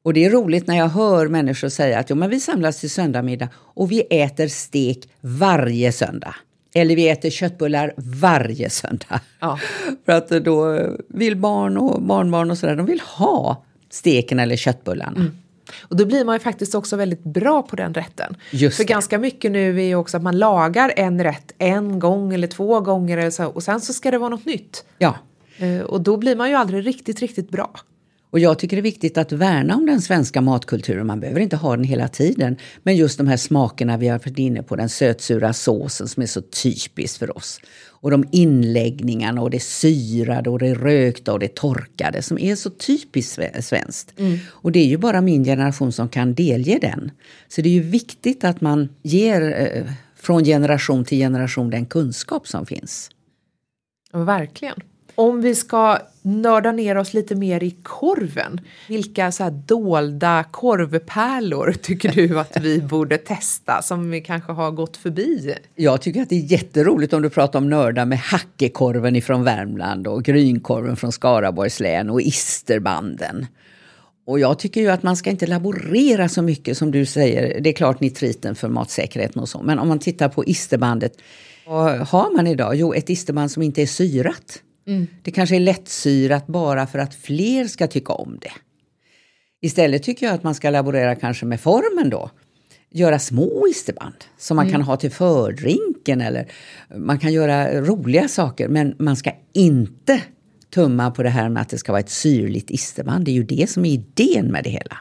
Och 0.03 0.15
det 0.15 0.25
är 0.25 0.31
roligt 0.31 0.67
när 0.67 0.77
jag 0.77 0.89
hör 0.89 1.29
människor 1.29 1.69
säga 1.69 1.99
att 1.99 2.11
jo, 2.11 2.17
men 2.17 2.31
vi 2.31 2.41
samlas 2.41 2.81
till 2.81 2.91
söndagmiddag 2.91 3.49
och 3.57 3.93
vi 3.93 4.01
äter 4.11 4.49
stek 4.49 5.09
varje 5.21 5.93
söndag. 5.93 6.35
Eller 6.75 6.97
vi 6.97 7.09
äter 7.09 7.31
köttbullar 7.31 7.95
varje 7.97 8.71
söndag. 8.71 9.21
Ja. 9.41 9.59
För 10.05 10.13
att 10.13 10.29
då 10.29 10.89
vill 11.09 11.37
barn 11.37 11.77
och 11.77 12.03
barnbarn 12.03 12.51
och 12.51 12.59
sådär, 12.59 12.77
de 12.77 12.87
vill 12.87 13.01
ha 13.01 13.65
steken 13.95 14.39
eller 14.39 14.57
köttbullarna. 14.57 15.17
Mm. 15.21 15.39
Och 15.83 15.97
då 15.97 16.07
blir 16.07 16.25
man 16.25 16.35
ju 16.35 16.39
faktiskt 16.39 16.75
också 16.75 16.97
väldigt 16.97 17.25
bra 17.25 17.63
på 17.63 17.77
den 17.77 17.95
rätten. 17.95 18.37
Just 18.51 18.77
För 18.77 18.85
det. 18.85 18.93
ganska 18.93 19.19
mycket 19.19 19.53
nu 19.53 19.81
är 19.81 19.85
ju 19.85 19.95
också 19.95 20.17
att 20.17 20.23
man 20.23 20.39
lagar 20.39 20.93
en 20.97 21.25
rätt 21.25 21.53
en 21.59 21.99
gång 21.99 22.35
eller 22.35 22.47
två 22.47 22.81
gånger 22.81 23.19
eller 23.19 23.31
så, 23.31 23.47
och 23.47 23.63
sen 23.63 23.81
så 23.81 23.93
ska 23.93 24.11
det 24.11 24.19
vara 24.19 24.31
något 24.31 24.47
nytt. 24.47 24.85
Ja. 24.99 25.17
Eh, 25.59 25.81
och 25.81 26.01
då 26.01 26.17
blir 26.17 26.37
man 26.37 26.49
ju 26.49 26.55
aldrig 26.55 26.87
riktigt, 26.87 27.21
riktigt 27.21 27.51
bra. 27.51 27.71
Och 28.31 28.41
jag 28.41 28.59
tycker 28.59 28.77
det 28.77 28.81
är 28.81 28.83
viktigt 28.83 29.19
att 29.19 29.33
värna 29.33 29.77
om 29.77 29.87
den 29.87 30.01
svenska 30.01 30.41
matkulturen. 30.41 31.07
Man 31.07 31.21
behöver 31.21 31.41
inte 31.41 31.57
ha 31.57 31.77
den 31.77 31.85
hela 31.85 32.09
tiden. 32.09 32.57
Men 32.83 32.97
just 32.97 33.19
de 33.19 33.27
här 33.29 33.37
smakerna 33.37 33.97
vi 33.97 34.09
har 34.09 34.19
varit 34.19 34.39
inne 34.39 34.63
på, 34.63 34.77
den 34.77 34.89
sötsura 34.89 35.53
såsen 35.53 36.09
som 36.09 36.23
är 36.23 36.27
så 36.27 36.41
typiskt 36.41 37.19
för 37.19 37.37
oss. 37.37 37.61
Och 38.05 38.11
de 38.11 38.25
inläggningarna 38.31 39.41
och 39.43 39.51
det 39.51 39.63
syrade 39.63 40.51
och 40.51 40.59
det 40.59 40.75
rökta 40.75 41.33
och 41.33 41.39
det 41.39 41.55
torkade 41.55 42.23
som 42.23 42.39
är 42.39 42.57
så 42.57 42.71
typiskt 42.71 43.65
svenskt. 43.65 44.19
Mm. 44.19 44.39
Och 44.49 44.73
det 44.73 44.79
är 44.79 44.87
ju 44.87 44.97
bara 44.97 45.21
min 45.21 45.45
generation 45.45 45.93
som 45.93 46.09
kan 46.09 46.35
delge 46.35 46.79
den. 46.79 47.11
Så 47.49 47.63
det 47.63 47.69
är 47.69 47.73
ju 47.73 47.81
viktigt 47.81 48.45
att 48.45 48.61
man 48.61 48.89
ger 49.03 49.43
eh, 49.61 49.93
från 50.17 50.45
generation 50.45 51.05
till 51.05 51.19
generation 51.19 51.71
den 51.71 51.87
kunskap 51.87 52.49
som 52.49 52.67
finns. 52.67 53.11
verkligen. 54.13 54.81
Om 55.15 55.41
vi 55.41 55.55
ska 55.55 55.99
nörda 56.25 56.73
ner 56.73 56.97
oss 56.97 57.15
lite 57.15 57.35
mer 57.35 57.63
i 57.63 57.71
korven. 57.83 58.61
Vilka 58.89 59.33
så 59.33 59.51
dolda 59.67 60.45
korvpärlor 60.51 61.75
tycker 61.83 62.13
du 62.13 62.41
att 62.41 62.57
vi 62.61 62.81
borde 62.91 63.19
testa 63.19 63.83
som 63.83 64.11
vi 64.11 64.21
kanske 64.21 64.53
har 64.53 64.71
gått 64.71 64.97
förbi? 64.97 65.55
Jag 65.75 66.01
tycker 66.03 66.23
att 66.23 66.29
det 66.29 66.37
är 66.37 66.53
jätteroligt 66.53 67.13
om 67.13 67.23
du 67.23 67.31
pratar 67.31 67.59
om 67.59 67.71
nördar 67.71 68.07
med 68.07 68.19
hackekorven 68.19 69.17
ifrån 69.17 69.45
Värmland 69.45 70.07
och 70.07 70.25
grynkorven 70.25 70.97
från 70.97 71.13
Skaraborgs 71.13 71.81
län 71.81 72.11
och 72.11 72.21
isterbanden. 72.21 73.47
Och 74.27 74.41
jag 74.41 74.59
tycker 74.59 74.81
ju 74.81 74.89
att 74.89 75.03
man 75.03 75.17
ska 75.17 75.31
inte 75.31 75.47
laborera 75.47 76.29
så 76.29 76.43
mycket 76.43 76.79
som 76.79 76.91
du 76.91 77.07
säger. 77.07 77.61
Det 77.61 77.71
är 77.71 77.75
klart 77.75 78.01
nitriten 78.01 78.55
för 78.55 78.69
matsäkerheten 78.69 79.43
och 79.43 79.49
så. 79.49 79.63
Men 79.63 79.79
om 79.79 79.89
man 79.89 79.99
tittar 79.99 80.29
på 80.29 80.45
isterbandet. 80.45 81.13
Vad 81.67 81.99
har 81.99 82.37
man 82.37 82.47
idag? 82.47 82.75
Jo, 82.75 82.95
ett 82.95 83.11
isterband 83.11 83.51
som 83.51 83.63
inte 83.63 83.83
är 83.83 83.87
syrat. 83.87 84.63
Mm. 84.87 85.07
Det 85.23 85.31
kanske 85.31 85.57
är 85.57 85.61
lättsyrat 85.61 86.47
bara 86.47 86.87
för 86.87 86.99
att 86.99 87.15
fler 87.15 87.65
ska 87.65 87.87
tycka 87.87 88.13
om 88.13 88.39
det. 88.41 88.53
Istället 89.63 90.03
tycker 90.03 90.27
jag 90.27 90.35
att 90.35 90.43
man 90.43 90.55
ska 90.55 90.71
laborera 90.71 91.15
kanske 91.15 91.47
med 91.47 91.61
formen 91.61 92.11
då. 92.11 92.31
Göra 92.91 93.19
små 93.19 93.67
isterband 93.71 94.15
som 94.39 94.57
man 94.57 94.67
mm. 94.67 94.73
kan 94.73 94.83
ha 94.83 94.97
till 94.97 95.11
fördrinken 95.11 96.21
eller 96.21 96.51
man 96.97 97.19
kan 97.19 97.33
göra 97.33 97.81
roliga 97.81 98.29
saker 98.29 98.69
men 98.69 98.95
man 98.99 99.17
ska 99.17 99.31
inte 99.53 100.23
tumma 100.75 101.11
på 101.11 101.23
det 101.23 101.29
här 101.29 101.49
med 101.49 101.63
att 101.63 101.69
det 101.69 101.79
ska 101.79 101.93
vara 101.93 102.01
ett 102.01 102.11
syrligt 102.11 102.71
isterband. 102.71 103.25
Det 103.25 103.31
är 103.31 103.33
ju 103.33 103.45
det 103.45 103.71
som 103.71 103.85
är 103.85 103.91
idén 103.91 104.47
med 104.47 104.65
det 104.65 104.71
hela. 104.71 104.99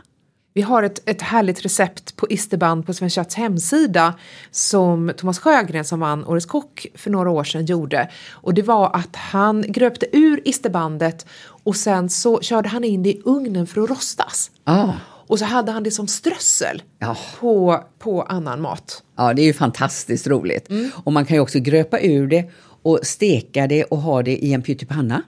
Vi 0.56 0.62
har 0.62 0.84
ett, 0.84 1.10
ett 1.10 1.22
härligt 1.22 1.66
recept 1.66 2.16
på 2.16 2.28
isterband 2.30 2.86
på 2.86 2.94
Kötts 2.94 3.36
hemsida 3.36 4.14
som 4.52 5.12
Thomas 5.18 5.40
Sjögren 5.40 5.86
som 5.86 6.00
vann 6.00 6.26
Årets 6.26 6.46
Kock 6.46 6.88
för 6.96 7.12
några 7.12 7.30
år 7.30 7.44
sedan 7.44 7.66
gjorde. 7.66 8.10
Och 8.32 8.54
det 8.54 8.62
var 8.62 8.96
att 8.96 9.16
han 9.16 9.66
gröpte 9.68 10.18
ur 10.18 10.48
isterbandet 10.48 11.26
och 11.64 11.76
sen 11.76 12.10
så 12.10 12.42
körde 12.42 12.70
han 12.70 12.84
in 12.84 13.04
det 13.04 13.10
i 13.10 13.22
ugnen 13.26 13.68
för 13.68 13.82
att 13.82 13.90
rostas. 13.90 14.52
Ah. 14.64 14.94
Och 15.28 15.40
så 15.40 15.46
hade 15.46 15.72
han 15.72 15.84
det 15.84 15.92
som 15.92 16.08
strössel 16.08 16.84
ja. 17.00 17.18
på, 17.40 17.84
på 18.00 18.22
annan 18.22 18.62
mat. 18.62 19.04
Ja, 19.18 19.34
det 19.34 19.42
är 19.42 19.46
ju 19.46 19.54
fantastiskt 19.54 20.28
roligt. 20.28 20.70
Mm. 20.70 20.92
Och 21.04 21.14
man 21.14 21.26
kan 21.26 21.38
ju 21.38 21.42
också 21.42 21.60
gröpa 21.60 22.00
ur 22.00 22.28
det 22.28 22.52
och 22.84 23.00
steka 23.04 23.68
det 23.68 23.84
och 23.84 23.98
ha 23.98 24.24
det 24.24 24.38
i 24.38 24.54
en 24.54 24.62
pyttipanna. 24.62 25.22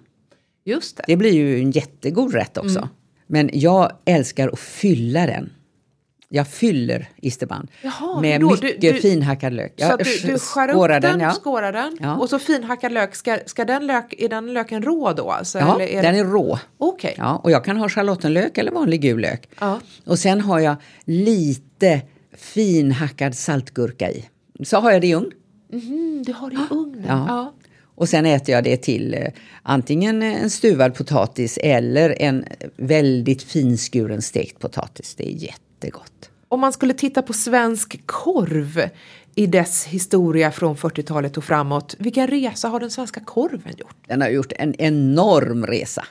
Just 0.65 0.97
det. 0.97 1.03
Det 1.07 1.17
blir 1.17 1.33
ju 1.33 1.59
en 1.59 1.71
jättegod 1.71 2.33
rätt 2.33 2.57
också. 2.57 2.77
Mm. 2.77 2.89
Men 3.27 3.49
jag 3.53 3.91
älskar 4.05 4.49
att 4.53 4.59
fylla 4.59 5.25
den. 5.25 5.53
Jag 6.29 6.47
fyller 6.47 7.09
isterband 7.21 7.71
Jaha, 7.81 8.21
med 8.21 8.41
då, 8.41 8.51
mycket 8.51 8.81
du, 8.81 8.91
du, 8.91 8.99
finhackad 8.99 9.53
lök. 9.53 9.73
Så 9.77 9.97
du, 9.97 10.31
du 10.31 10.39
skär 10.39 10.69
upp 10.69 10.87
den, 10.87 11.01
den 11.01 11.19
ja. 11.19 11.31
skårar 11.31 11.71
den 11.71 11.97
ja. 12.01 12.15
och 12.15 12.29
så 12.29 12.39
finhackad 12.39 12.91
lök. 12.91 13.15
Ska, 13.15 13.39
ska 13.45 13.65
den 13.65 13.87
lök, 13.87 14.13
är 14.17 14.29
den 14.29 14.53
löken 14.53 14.81
rå 14.81 15.13
då? 15.13 15.31
Alltså, 15.31 15.59
ja, 15.59 15.81
är 15.81 16.01
den 16.01 16.15
är 16.15 16.23
rå. 16.23 16.59
Okay. 16.77 17.13
Ja, 17.17 17.41
och 17.43 17.51
jag 17.51 17.65
kan 17.65 17.77
ha 17.77 17.89
schalottenlök 17.89 18.57
eller 18.57 18.71
vanlig 18.71 19.01
gul 19.01 19.19
lök. 19.19 19.49
Ja. 19.59 19.79
Och 20.05 20.19
sen 20.19 20.41
har 20.41 20.59
jag 20.59 20.75
lite 21.05 22.01
finhackad 22.37 23.35
saltgurka 23.35 24.11
i. 24.11 24.29
Så 24.63 24.77
har 24.77 24.91
jag 24.91 25.01
det 25.01 25.07
i 25.07 25.15
ugn. 25.15 25.31
Mm, 25.73 26.23
du 26.25 26.33
har 26.33 26.49
det 26.49 26.55
i 26.55 26.73
ugnen? 26.75 27.05
Ja. 27.07 27.53
Och 27.95 28.09
sen 28.09 28.25
äter 28.25 28.55
jag 28.55 28.63
det 28.63 28.77
till 28.77 29.13
eh, 29.13 29.27
antingen 29.63 30.21
en 30.21 30.49
stuvad 30.49 30.95
potatis 30.95 31.59
eller 31.63 32.21
en 32.21 32.45
väldigt 32.77 33.43
finskuren 33.43 34.21
stekt 34.21 34.59
potatis. 34.59 35.15
Det 35.15 35.29
är 35.29 35.31
jättegott. 35.31 36.29
Om 36.47 36.59
man 36.59 36.73
skulle 36.73 36.93
titta 36.93 37.21
på 37.21 37.33
svensk 37.33 38.01
korv 38.05 38.89
i 39.35 39.47
dess 39.47 39.85
historia 39.85 40.51
från 40.51 40.75
40-talet 40.75 41.37
och 41.37 41.43
framåt, 41.43 41.95
vilken 41.99 42.27
resa 42.27 42.67
har 42.67 42.79
den 42.79 42.91
svenska 42.91 43.19
korven 43.19 43.73
gjort? 43.77 43.95
Den 44.07 44.21
har 44.21 44.29
gjort 44.29 44.53
en 44.55 44.75
enorm 44.81 45.65
resa. 45.65 46.05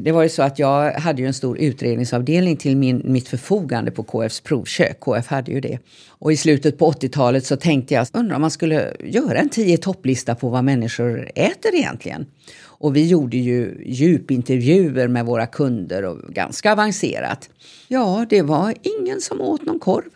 Det 0.00 0.12
var 0.12 0.22
ju 0.22 0.28
så 0.28 0.42
att 0.42 0.58
jag 0.58 0.92
hade 0.92 1.22
ju 1.22 1.26
en 1.26 1.34
stor 1.34 1.58
utredningsavdelning 1.58 2.56
till 2.56 2.76
min, 2.76 3.02
mitt 3.04 3.28
förfogande 3.28 3.90
på 3.90 4.02
KFs 4.02 4.40
provkök. 4.40 5.00
KF 5.00 5.26
hade 5.26 5.52
ju 5.52 5.60
det. 5.60 5.78
Och 6.08 6.32
i 6.32 6.36
slutet 6.36 6.78
på 6.78 6.92
80-talet 6.92 7.46
så 7.46 7.56
tänkte 7.56 7.94
jag, 7.94 8.06
undrar 8.12 8.36
om 8.36 8.40
man 8.40 8.50
skulle 8.50 8.96
göra 9.00 9.38
en 9.38 9.48
tio 9.48 9.78
topplista 9.78 10.34
på 10.34 10.48
vad 10.48 10.64
människor 10.64 11.30
äter 11.34 11.74
egentligen. 11.74 12.26
Och 12.62 12.96
vi 12.96 13.06
gjorde 13.06 13.36
ju 13.36 13.82
djupintervjuer 13.86 15.08
med 15.08 15.26
våra 15.26 15.46
kunder 15.46 16.04
och 16.04 16.18
ganska 16.18 16.72
avancerat. 16.72 17.50
Ja, 17.88 18.26
det 18.30 18.42
var 18.42 18.74
ingen 18.82 19.20
som 19.20 19.40
åt 19.40 19.62
någon 19.62 19.78
korv. 19.78 20.10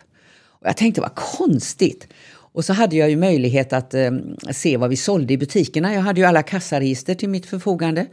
Och 0.49 0.67
jag 0.67 0.77
tänkte, 0.77 1.01
vad 1.01 1.15
konstigt. 1.15 2.07
Och 2.29 2.65
så 2.65 2.73
hade 2.73 2.95
jag 2.95 3.09
ju 3.09 3.15
möjlighet 3.15 3.73
att 3.73 3.93
eh, 3.93 4.11
se 4.51 4.77
vad 4.77 4.89
vi 4.89 4.95
sålde 4.95 5.33
i 5.33 5.37
butikerna. 5.37 5.93
Jag 5.93 6.01
hade 6.01 6.21
ju 6.21 6.25
alla 6.27 6.43
kassaregister 6.43 7.15
till 7.15 7.29
mitt 7.29 7.45
förfogande. 7.45 8.07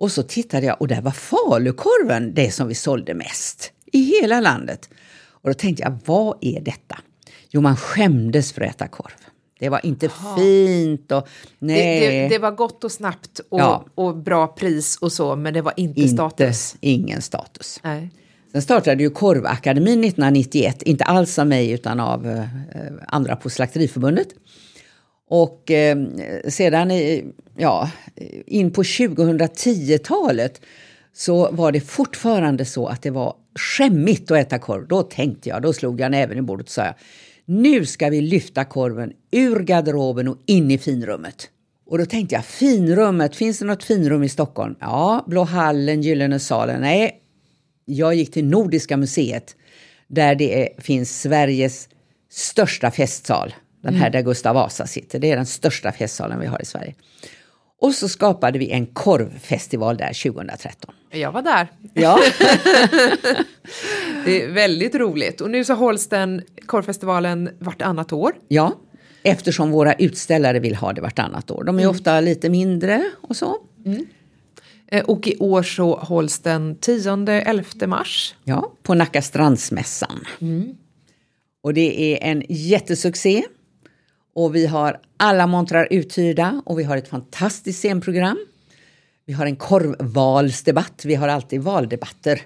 Och 0.00 0.12
så 0.12 0.22
tittade 0.22 0.66
jag 0.66 0.80
och 0.80 0.88
där 0.88 1.00
var 1.00 1.10
falukorven 1.10 2.34
det 2.34 2.50
som 2.50 2.68
vi 2.68 2.74
sålde 2.74 3.14
mest 3.14 3.72
i 3.92 4.02
hela 4.02 4.40
landet. 4.40 4.88
Och 5.30 5.50
då 5.50 5.54
tänkte 5.54 5.82
jag, 5.82 5.98
vad 6.04 6.38
är 6.40 6.60
detta? 6.60 6.98
Jo, 7.50 7.60
man 7.60 7.76
skämdes 7.76 8.52
för 8.52 8.60
att 8.60 8.70
äta 8.70 8.88
korv. 8.88 9.14
Det 9.58 9.68
var 9.68 9.86
inte 9.86 10.06
Aha. 10.06 10.36
fint 10.36 11.12
och 11.12 11.28
nej. 11.58 12.00
Det, 12.00 12.10
det, 12.10 12.28
det, 12.28 12.38
var 12.38 12.50
gott 12.50 12.84
och 12.84 12.92
snabbt 12.92 13.40
och, 13.48 13.60
ja. 13.60 13.84
och 13.94 14.16
bra 14.16 14.46
pris 14.46 14.96
och 14.96 15.12
så, 15.12 15.36
men 15.36 15.54
det 15.54 15.62
var 15.62 15.72
inte, 15.76 16.00
inte 16.00 16.14
status. 16.14 16.76
Ingen 16.80 17.22
status. 17.22 17.80
Nej. 17.84 18.10
Sen 18.52 18.62
startade 18.62 19.02
ju 19.02 19.10
Korvakademin 19.10 20.04
1991, 20.04 20.82
inte 20.82 21.04
alls 21.04 21.38
av 21.38 21.46
mig 21.46 21.70
utan 21.70 22.00
av 22.00 22.26
eh, 22.26 22.44
andra 23.06 23.36
på 23.36 23.50
Slakteriförbundet. 23.50 24.28
Och 25.28 25.70
eh, 25.70 25.98
sedan 26.48 26.90
ja, 27.56 27.90
in 28.46 28.70
på 28.70 28.82
2010-talet 28.82 30.60
så 31.12 31.50
var 31.50 31.72
det 31.72 31.80
fortfarande 31.80 32.64
så 32.64 32.86
att 32.86 33.02
det 33.02 33.10
var 33.10 33.34
skämmigt 33.58 34.30
att 34.30 34.38
äta 34.38 34.58
korv. 34.58 34.88
Då 34.88 35.02
tänkte 35.02 35.48
jag, 35.48 35.62
då 35.62 35.72
slog 35.72 36.00
jag 36.00 36.10
näven 36.10 36.38
i 36.38 36.42
bordet 36.42 36.66
och 36.66 36.72
sa 36.72 36.94
nu 37.44 37.86
ska 37.86 38.08
vi 38.08 38.20
lyfta 38.20 38.64
korven 38.64 39.12
ur 39.30 39.60
garderoben 39.60 40.28
och 40.28 40.38
in 40.46 40.70
i 40.70 40.78
finrummet. 40.78 41.50
Och 41.86 41.98
då 41.98 42.06
tänkte 42.06 42.34
jag, 42.34 42.44
finrummet, 42.44 43.36
finns 43.36 43.58
det 43.58 43.64
något 43.64 43.84
finrum 43.84 44.22
i 44.22 44.28
Stockholm? 44.28 44.74
Ja, 44.80 45.24
Blå 45.26 45.44
hallen, 45.44 46.02
Gyllene 46.02 46.38
salen. 46.38 46.80
Nej, 46.80 47.20
jag 47.84 48.14
gick 48.14 48.32
till 48.32 48.44
Nordiska 48.44 48.96
museet 48.96 49.56
där 50.06 50.34
det 50.34 50.62
är, 50.62 50.82
finns 50.82 51.20
Sveriges 51.20 51.88
största 52.30 52.90
festsal. 52.90 53.54
Den 53.88 54.00
här 54.00 54.06
mm. 54.06 54.12
där 54.12 54.22
Gustav 54.22 54.54
Vasa 54.54 54.86
sitter. 54.86 55.18
Det 55.18 55.30
är 55.30 55.36
den 55.36 55.46
största 55.46 55.92
festsalen 55.92 56.40
vi 56.40 56.46
har 56.46 56.62
i 56.62 56.64
Sverige. 56.64 56.94
Och 57.80 57.94
så 57.94 58.08
skapade 58.08 58.58
vi 58.58 58.70
en 58.70 58.86
korvfestival 58.86 59.96
där 59.96 60.30
2013. 60.32 60.94
Jag 61.10 61.32
var 61.32 61.42
där. 61.42 61.68
Ja. 61.94 62.18
det 64.24 64.42
är 64.42 64.48
väldigt 64.52 64.94
roligt. 64.94 65.40
Och 65.40 65.50
nu 65.50 65.64
så 65.64 65.74
hålls 65.74 66.08
den 66.08 66.42
korvfestivalen 66.66 67.50
vartannat 67.58 68.12
år. 68.12 68.32
Ja, 68.48 68.72
eftersom 69.22 69.70
våra 69.70 69.94
utställare 69.94 70.58
vill 70.58 70.74
ha 70.74 70.92
det 70.92 71.00
vartannat 71.00 71.50
år. 71.50 71.64
De 71.64 71.78
är 71.78 71.82
mm. 71.82 71.90
ofta 71.90 72.20
lite 72.20 72.50
mindre 72.50 73.10
och 73.20 73.36
så. 73.36 73.56
Mm. 73.86 74.06
Eh, 74.86 75.04
och 75.04 75.28
i 75.28 75.36
år 75.36 75.62
så 75.62 75.96
hålls 75.96 76.38
den 76.38 76.76
10-11 76.76 77.86
mars. 77.86 78.34
Ja, 78.44 78.72
på 78.82 78.94
Nacka 78.94 79.22
strandsmässan. 79.22 80.24
Mm. 80.40 80.74
Och 81.62 81.74
det 81.74 82.14
är 82.14 82.30
en 82.30 82.42
jättesuccé. 82.48 83.44
Och 84.34 84.54
vi 84.54 84.66
har 84.66 85.00
alla 85.16 85.46
montrar 85.46 85.88
uthyrda 85.90 86.62
och 86.66 86.78
vi 86.78 86.84
har 86.84 86.96
ett 86.96 87.08
fantastiskt 87.08 87.78
scenprogram. 87.78 88.38
Vi 89.28 89.34
har 89.34 89.46
en 89.46 89.56
korvvalsdebatt. 89.56 91.02
Vi 91.04 91.14
har 91.14 91.28
alltid 91.28 91.60
valdebatter. 91.60 92.40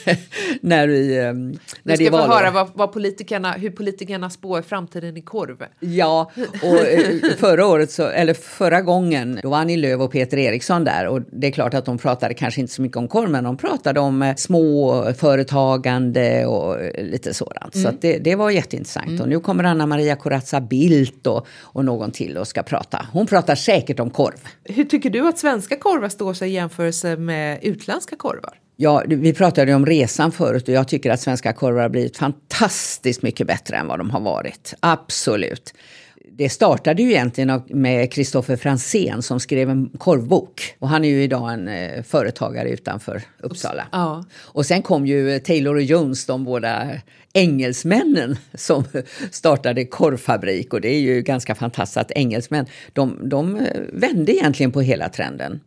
när 0.60 0.86
vi, 0.86 1.18
ehm, 1.18 1.58
när 1.82 1.94
ska 1.94 2.04
det 2.04 2.06
är 2.06 2.10
få 2.10 2.16
höra 2.16 2.50
vad, 2.50 2.70
vad, 2.74 2.92
politikerna, 2.92 3.52
hur 3.52 3.70
politikerna 3.70 4.30
spår 4.30 4.62
framtiden 4.62 5.16
i 5.16 5.20
korv. 5.20 5.64
Ja, 5.80 6.30
och 6.62 6.78
eh, 6.78 7.34
förra 7.38 7.66
året, 7.66 7.90
så, 7.90 8.06
eller 8.06 8.34
förra 8.34 8.80
gången, 8.80 9.40
då 9.42 9.50
var 9.50 9.58
Annie 9.58 9.76
Lööf 9.76 10.00
och 10.00 10.12
Peter 10.12 10.38
Eriksson 10.38 10.84
där. 10.84 11.06
Och 11.06 11.20
det 11.32 11.46
är 11.46 11.50
klart 11.50 11.74
att 11.74 11.84
de 11.84 11.98
pratade 11.98 12.34
kanske 12.34 12.60
inte 12.60 12.72
så 12.72 12.82
mycket 12.82 12.96
om 12.96 13.08
korv, 13.08 13.30
men 13.30 13.44
de 13.44 13.56
pratade 13.56 14.00
om 14.00 14.22
eh, 14.22 14.34
småföretagande 14.34 16.46
och 16.46 16.80
eh, 16.80 17.04
lite 17.04 17.34
sådant. 17.34 17.74
Mm. 17.74 17.92
Så 17.92 17.98
det, 18.00 18.18
det, 18.18 18.34
var 18.34 18.50
jätteintressant. 18.50 19.08
Mm. 19.08 19.20
Och 19.20 19.28
nu 19.28 19.40
kommer 19.40 19.64
Anna 19.64 19.86
Maria 19.86 20.16
Corazza 20.16 20.60
Bildt 20.60 21.26
och, 21.26 21.46
och 21.60 21.84
någon 21.84 22.10
till 22.10 22.36
och 22.36 22.48
ska 22.48 22.62
prata. 22.62 23.06
Hon 23.12 23.26
pratar 23.26 23.54
säkert 23.54 24.00
om 24.00 24.10
korv. 24.10 24.48
Hur 24.64 24.84
tycker 24.84 25.10
du 25.10 25.28
att 25.28 25.38
svenska 25.38 25.76
korvar 25.76 26.11
står 26.12 26.34
sig 26.34 26.50
i 26.50 26.52
jämförelse 26.52 27.16
med 27.16 27.58
utländska 27.62 28.16
korvar? 28.16 28.58
Ja, 28.76 29.02
vi 29.06 29.34
pratade 29.34 29.74
om 29.74 29.86
resan 29.86 30.32
förut 30.32 30.68
och 30.68 30.74
jag 30.74 30.88
tycker 30.88 31.10
att 31.10 31.20
svenska 31.20 31.52
korvar 31.52 31.82
har 31.82 31.88
blivit 31.88 32.16
fantastiskt 32.16 33.22
mycket 33.22 33.46
bättre 33.46 33.76
än 33.76 33.86
vad 33.86 33.98
de 33.98 34.10
har 34.10 34.20
varit. 34.20 34.74
Absolut. 34.80 35.74
Det 36.36 36.48
startade 36.48 37.02
ju 37.02 37.10
egentligen 37.10 37.62
med 37.68 38.12
Kristoffer 38.12 38.56
Fransén 38.56 39.22
som 39.22 39.40
skrev 39.40 39.70
en 39.70 39.88
korvbok. 39.98 40.76
Och 40.78 40.88
han 40.88 41.04
är 41.04 41.08
ju 41.08 41.22
idag 41.22 41.52
en 41.52 41.68
eh, 41.68 42.02
företagare 42.02 42.70
utanför 42.70 43.22
Uppsala. 43.38 43.86
Ja. 43.92 44.24
Och 44.34 44.66
sen 44.66 44.82
kom 44.82 45.06
ju 45.06 45.38
Taylor 45.38 45.74
och 45.74 45.82
Jones, 45.82 46.26
de 46.26 46.44
båda 46.44 46.90
engelsmännen 47.32 48.36
som 48.54 48.84
startade 49.30 49.84
korvfabrik. 49.84 50.72
Och 50.72 50.80
det 50.80 50.88
är 50.88 51.00
ju 51.00 51.22
ganska 51.22 51.54
fantastiskt 51.54 51.96
att 51.96 52.10
engelsmän, 52.10 52.66
de, 52.92 53.18
de 53.28 53.56
eh, 53.56 53.80
vände 53.92 54.32
egentligen 54.32 54.72
på 54.72 54.80
hela 54.80 55.08
trenden. 55.08 55.60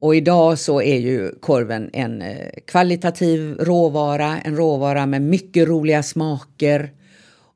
Och 0.00 0.16
idag 0.16 0.58
så 0.58 0.82
är 0.82 0.98
ju 0.98 1.34
korven 1.40 1.90
en 1.92 2.22
eh, 2.22 2.48
kvalitativ 2.66 3.56
råvara, 3.60 4.40
en 4.44 4.56
råvara 4.56 5.06
med 5.06 5.22
mycket 5.22 5.68
roliga 5.68 6.02
smaker. 6.02 6.90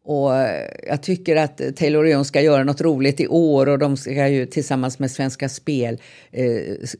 Och 0.04 0.36
eh, 0.36 0.68
jag 0.88 1.02
tycker 1.02 1.36
att 1.36 1.60
Taylor 1.76 2.08
Jones 2.08 2.28
ska 2.28 2.40
göra 2.40 2.64
något 2.64 2.80
roligt 2.80 3.20
i 3.20 3.28
år 3.28 3.68
och 3.68 3.78
de 3.78 3.96
ska 3.96 4.28
ju 4.28 4.46
tillsammans 4.46 4.98
med 4.98 5.10
Svenska 5.10 5.48
Spel 5.48 5.98
eh, 6.30 6.46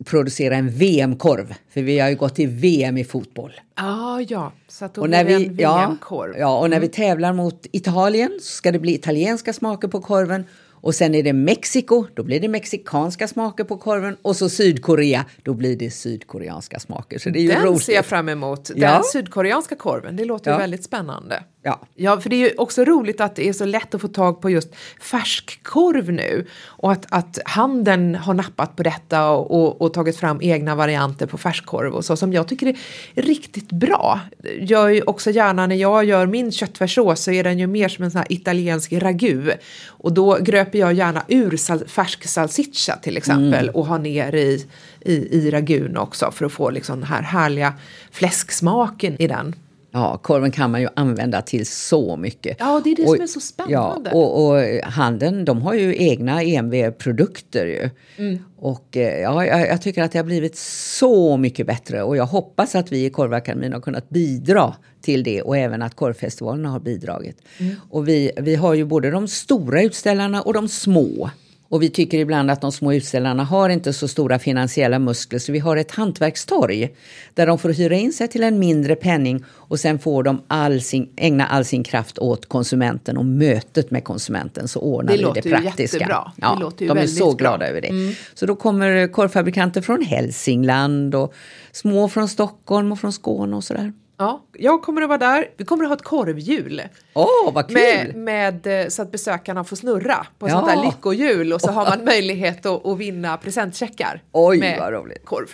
producera 0.04 0.56
en 0.56 0.70
VM-korv. 0.70 1.54
För 1.70 1.82
vi 1.82 1.98
har 1.98 2.08
ju 2.08 2.16
gått 2.16 2.34
till 2.34 2.48
VM 2.48 2.98
i 2.98 3.04
fotboll. 3.04 3.52
Ah, 3.74 4.20
ja, 4.28 4.52
så 4.68 4.84
att 4.84 4.94
då 4.94 5.00
och 5.00 5.10
när 5.10 5.24
vi, 5.24 5.34
en 5.34 5.56
VM-korv. 5.56 6.32
Ja, 6.32 6.38
ja, 6.38 6.58
och 6.58 6.70
när 6.70 6.76
mm. 6.76 6.88
vi 6.88 6.94
tävlar 6.94 7.32
mot 7.32 7.66
Italien 7.72 8.38
så 8.40 8.52
ska 8.52 8.72
det 8.72 8.78
bli 8.78 8.94
italienska 8.94 9.52
smaker 9.52 9.88
på 9.88 10.00
korven 10.00 10.44
och 10.82 10.94
sen 10.94 11.14
är 11.14 11.22
det 11.22 11.32
Mexiko, 11.32 12.06
då 12.14 12.22
blir 12.22 12.40
det 12.40 12.48
mexikanska 12.48 13.28
smaker 13.28 13.64
på 13.64 13.76
korven. 13.76 14.16
Och 14.22 14.36
så 14.36 14.48
Sydkorea, 14.48 15.24
då 15.42 15.54
blir 15.54 15.76
det 15.76 15.90
sydkoreanska 15.90 16.78
smaker. 16.78 17.18
Så 17.18 17.30
det 17.30 17.38
är 17.38 17.42
ju 17.42 17.48
Den 17.48 17.62
roligt. 17.62 17.82
ser 17.82 17.92
jag 17.92 18.06
fram 18.06 18.28
emot. 18.28 18.64
Den 18.64 18.78
ja. 18.78 19.02
sydkoreanska 19.12 19.76
korven, 19.76 20.16
det 20.16 20.24
låter 20.24 20.50
ja. 20.50 20.58
väldigt 20.58 20.84
spännande. 20.84 21.42
Ja. 21.64 21.80
ja, 21.94 22.20
för 22.20 22.30
det 22.30 22.36
är 22.36 22.50
ju 22.50 22.54
också 22.56 22.84
roligt 22.84 23.20
att 23.20 23.36
det 23.36 23.48
är 23.48 23.52
så 23.52 23.64
lätt 23.64 23.94
att 23.94 24.00
få 24.00 24.08
tag 24.08 24.40
på 24.40 24.50
just 24.50 24.74
färskkorv 25.00 26.12
nu. 26.12 26.46
Och 26.64 26.92
att, 26.92 27.06
att 27.08 27.38
handeln 27.44 28.14
har 28.14 28.34
nappat 28.34 28.76
på 28.76 28.82
detta 28.82 29.30
och, 29.30 29.50
och, 29.50 29.82
och, 29.82 29.94
tagit 29.94 30.16
fram 30.16 30.38
egna 30.42 30.74
varianter 30.74 31.26
på 31.26 31.38
färskkorv 31.38 31.94
och 31.94 32.04
så 32.04 32.16
som 32.16 32.32
jag 32.32 32.48
tycker 32.48 32.66
är 32.66 32.76
riktigt 33.22 33.72
bra. 33.72 34.20
Jag 34.60 34.94
ju 34.94 35.02
också 35.02 35.30
gärna 35.30 35.66
när 35.66 35.76
jag 35.76 36.04
gör 36.04 36.26
min 36.26 36.52
köttfärssås 36.52 37.20
så 37.20 37.30
är 37.30 37.44
den 37.44 37.58
ju 37.58 37.66
mer 37.66 37.88
som 37.88 38.04
en 38.04 38.10
sån 38.10 38.18
här 38.18 38.32
italiensk 38.32 38.92
ragu. 38.92 39.52
Och 39.86 40.12
då 40.12 40.38
gröper 40.40 40.71
jag 40.78 40.92
gärna 40.92 41.24
ur 41.28 41.56
sal 41.56 41.88
färsk 41.88 42.28
salsiccia 42.28 42.96
till 42.96 43.16
exempel 43.16 43.64
mm. 43.64 43.74
och 43.74 43.86
har 43.86 43.98
ner 43.98 44.34
i, 44.34 44.66
i, 45.00 45.12
i 45.12 45.50
ragun 45.50 45.96
också 45.96 46.30
för 46.30 46.46
att 46.46 46.52
få 46.52 46.70
liksom 46.70 47.00
den 47.00 47.08
här 47.08 47.22
härliga 47.22 47.74
fläsksmaken 48.10 49.22
i 49.22 49.26
den. 49.26 49.54
Ja, 49.94 50.18
korven 50.22 50.50
kan 50.50 50.70
man 50.70 50.80
ju 50.80 50.88
använda 50.96 51.42
till 51.42 51.66
så 51.66 52.16
mycket. 52.16 52.56
Ja, 52.60 52.80
det 52.84 52.90
är 52.90 52.96
det 52.96 53.02
och, 53.02 53.08
som 53.08 53.20
är 53.20 53.26
så 53.26 53.40
spännande. 53.40 54.10
Ja, 54.10 54.16
och, 54.16 54.50
och 54.50 54.60
handeln, 54.84 55.44
de 55.44 55.62
har 55.62 55.74
ju 55.74 55.96
egna 55.98 56.42
EMV-produkter 56.42 57.66
ju. 57.66 57.90
Mm. 58.16 58.44
Och 58.56 58.96
eh, 58.96 59.20
ja, 59.20 59.46
jag, 59.46 59.68
jag, 59.68 59.82
tycker 59.82 60.02
att 60.02 60.12
det 60.12 60.18
har 60.18 60.24
blivit 60.24 60.56
så 60.56 61.36
mycket 61.36 61.66
bättre 61.66 62.02
och 62.02 62.16
jag 62.16 62.26
hoppas 62.26 62.74
att 62.74 62.92
vi 62.92 63.04
i 63.04 63.10
Korvakademin 63.10 63.72
har 63.72 63.80
kunnat 63.80 64.08
bidra 64.08 64.74
till 65.00 65.22
det 65.22 65.42
och 65.42 65.56
även 65.56 65.82
att 65.82 65.94
korvfestivalerna 65.94 66.68
har 66.68 66.80
bidragit. 66.80 67.36
Mm. 67.58 67.74
Och 67.90 68.08
vi, 68.08 68.30
vi 68.36 68.54
har 68.54 68.74
ju 68.74 68.84
både 68.84 69.10
de 69.10 69.28
stora 69.28 69.82
utställarna 69.82 70.42
och 70.42 70.54
de 70.54 70.68
små. 70.68 71.30
Och 71.72 71.82
vi 71.82 71.90
tycker 71.90 72.18
ibland 72.18 72.50
att 72.50 72.60
de 72.60 72.72
små 72.72 72.92
utställarna 72.92 73.44
har 73.44 73.68
inte 73.68 73.92
så 73.92 74.08
stora 74.08 74.38
finansiella 74.38 74.98
muskler 74.98 75.38
så 75.38 75.52
vi 75.52 75.58
har 75.58 75.76
ett 75.76 75.90
hantverkstorg 75.90 76.94
där 77.34 77.46
de 77.46 77.58
får 77.58 77.68
hyra 77.68 77.94
in 77.94 78.12
sig 78.12 78.28
till 78.28 78.42
en 78.42 78.58
mindre 78.58 78.96
penning 78.96 79.44
och 79.48 79.80
sen 79.80 79.98
får 79.98 80.22
de 80.22 80.42
all 80.48 80.80
sin, 80.80 81.12
ägna 81.16 81.46
all 81.46 81.64
sin 81.64 81.84
kraft 81.84 82.18
åt 82.18 82.48
konsumenten 82.48 83.16
och 83.16 83.24
mötet 83.24 83.90
med 83.90 84.04
konsumenten 84.04 84.68
så 84.68 84.80
ordnar 84.80 85.12
det 85.12 85.18
vi 85.18 85.40
det 85.40 85.50
praktiska. 85.50 85.98
Jättebra. 85.98 86.32
Ja, 86.36 86.54
det 86.54 86.60
låter 86.60 86.82
ju 86.82 86.88
de 86.88 86.98
är 86.98 87.06
så 87.06 87.32
glada 87.32 87.58
bra. 87.58 87.66
över 87.66 87.80
det. 87.80 87.88
Mm. 87.88 88.14
Så 88.34 88.46
då 88.46 88.56
kommer 88.56 89.12
korvfabrikanter 89.12 89.80
från 89.80 90.02
Hälsingland 90.02 91.14
och 91.14 91.34
små 91.72 92.08
från 92.08 92.28
Stockholm 92.28 92.92
och 92.92 92.98
från 92.98 93.12
Skåne 93.12 93.56
och 93.56 93.64
sådär. 93.64 93.92
Ja, 94.22 94.42
jag 94.52 94.82
kommer 94.82 95.02
att 95.02 95.08
vara 95.08 95.18
där. 95.18 95.50
Vi 95.56 95.64
kommer 95.64 95.84
att 95.84 95.90
ha 95.90 95.96
ett 95.96 96.02
korvhjul. 96.02 96.82
Åh, 97.14 97.52
vad 97.52 97.68
kul! 97.68 97.76
Med, 97.76 98.14
med, 98.16 98.82
eh, 98.82 98.88
så 98.88 99.02
att 99.02 99.12
besökarna 99.12 99.64
får 99.64 99.76
snurra 99.76 100.26
på 100.38 100.48
ja. 100.48 100.52
sånt 100.52 100.66
där 100.66 100.84
lyckohjul 100.84 101.52
och 101.52 101.60
så 101.60 101.70
har 101.70 101.84
man 101.84 102.04
möjlighet 102.04 102.66
att, 102.66 102.86
att 102.86 102.98
vinna 102.98 103.36
presentcheckar. 103.36 104.22
Oj, 104.32 104.58
med 104.58 104.78
vad 104.78 104.92
roligt. 104.92 105.24
korv. 105.24 105.46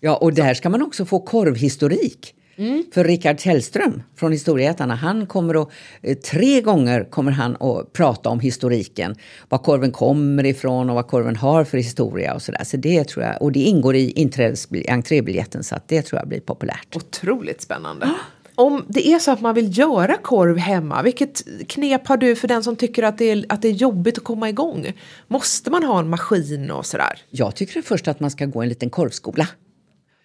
Ja, 0.00 0.16
och 0.16 0.32
där 0.32 0.54
ska 0.54 0.70
man 0.70 0.82
också 0.82 1.04
få 1.04 1.20
korvhistorik. 1.20 2.34
Mm. 2.56 2.84
För 2.94 3.04
Rickard 3.04 3.38
Tellström 3.38 4.02
från 4.16 4.32
Historieätarna, 4.32 4.94
han 4.94 5.26
kommer 5.26 5.62
att, 5.62 5.68
eh, 6.02 6.16
tre 6.16 6.60
gånger 6.60 7.04
kommer 7.04 7.32
han 7.32 7.56
att 7.56 7.92
prata 7.92 8.28
om 8.28 8.40
historiken. 8.40 9.14
Var 9.48 9.58
korven 9.58 9.92
kommer 9.92 10.46
ifrån 10.46 10.90
och 10.90 10.94
vad 10.94 11.06
korven 11.06 11.36
har 11.36 11.64
för 11.64 11.78
historia 11.78 12.34
och 12.34 12.42
sådär. 12.42 12.64
Så 12.64 12.76
det 12.76 13.04
tror 13.04 13.24
jag, 13.24 13.42
och 13.42 13.52
det 13.52 13.60
ingår 13.60 13.96
i 13.96 14.30
entrébiljetten 14.88 15.64
så 15.64 15.74
att 15.74 15.88
det 15.88 16.02
tror 16.02 16.18
jag 16.20 16.28
blir 16.28 16.40
populärt. 16.40 16.96
Otroligt 16.96 17.62
spännande. 17.62 18.10
Om 18.54 18.84
det 18.88 19.08
är 19.08 19.18
så 19.18 19.30
att 19.30 19.40
man 19.40 19.54
vill 19.54 19.78
göra 19.78 20.16
korv 20.16 20.58
hemma, 20.58 21.02
vilket 21.02 21.42
knep 21.68 22.06
har 22.08 22.16
du 22.16 22.36
för 22.36 22.48
den 22.48 22.62
som 22.62 22.76
tycker 22.76 23.02
att 23.02 23.18
det 23.18 23.30
är, 23.30 23.44
att 23.48 23.62
det 23.62 23.68
är 23.68 23.72
jobbigt 23.72 24.18
att 24.18 24.24
komma 24.24 24.48
igång? 24.48 24.92
Måste 25.28 25.70
man 25.70 25.84
ha 25.84 25.98
en 25.98 26.08
maskin 26.08 26.70
och 26.70 26.86
sådär? 26.86 27.22
Jag 27.30 27.54
tycker 27.54 27.82
först 27.82 28.08
att 28.08 28.20
man 28.20 28.30
ska 28.30 28.46
gå 28.46 28.62
en 28.62 28.68
liten 28.68 28.90
korvskola. 28.90 29.48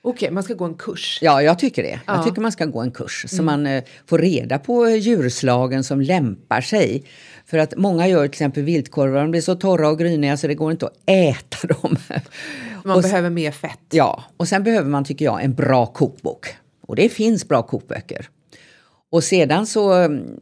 Okej, 0.08 0.26
okay, 0.26 0.34
man 0.34 0.44
ska 0.44 0.54
gå 0.54 0.66
en 0.66 0.74
kurs? 0.74 1.20
Ja, 1.22 1.42
jag 1.42 1.60
tycker 1.60 1.84
det. 1.84 2.00
Ja. 2.06 2.16
Jag 2.16 2.26
tycker 2.26 2.42
man 2.42 2.52
ska 2.52 2.66
gå 2.66 2.82
en 2.82 2.92
kurs 2.92 3.26
så 3.28 3.36
mm. 3.36 3.46
man 3.46 3.68
eh, 3.68 3.84
får 4.06 4.18
reda 4.18 4.60
på 4.60 4.90
djurslagen 4.90 5.84
som 5.84 6.02
lämpar 6.02 6.62
sig. 6.62 7.04
För 7.46 7.58
att 7.58 7.74
många 7.78 8.08
gör 8.08 8.22
till 8.22 8.30
exempel 8.30 8.64
viltkorvar, 8.64 9.22
de 9.22 9.32
blir 9.32 9.42
så 9.42 9.56
torra 9.56 9.90
och 9.90 10.00
gryniga 10.00 10.38
så 10.38 10.48
det 10.48 10.56
går 10.56 10.72
inte 10.72 10.86
att 10.86 10.98
äta 11.06 11.68
dem. 11.82 11.98
Man 12.84 12.96
och 12.96 13.02
behöver 13.02 13.30
mer 13.30 13.52
fett. 13.52 13.80
Ja, 13.90 14.24
och 14.38 14.48
sen 14.48 14.64
behöver 14.64 14.90
man 14.90 15.06
tycker 15.06 15.26
jag 15.26 15.44
en 15.44 15.54
bra 15.54 15.86
kokbok. 15.86 16.48
Och 16.88 16.96
det 16.96 17.10
finns 17.10 17.48
bra 17.48 17.64
kokböcker. 17.64 18.30
Och 19.12 19.24
sedan 19.24 19.68
så 19.68 19.94
mm, 19.94 20.40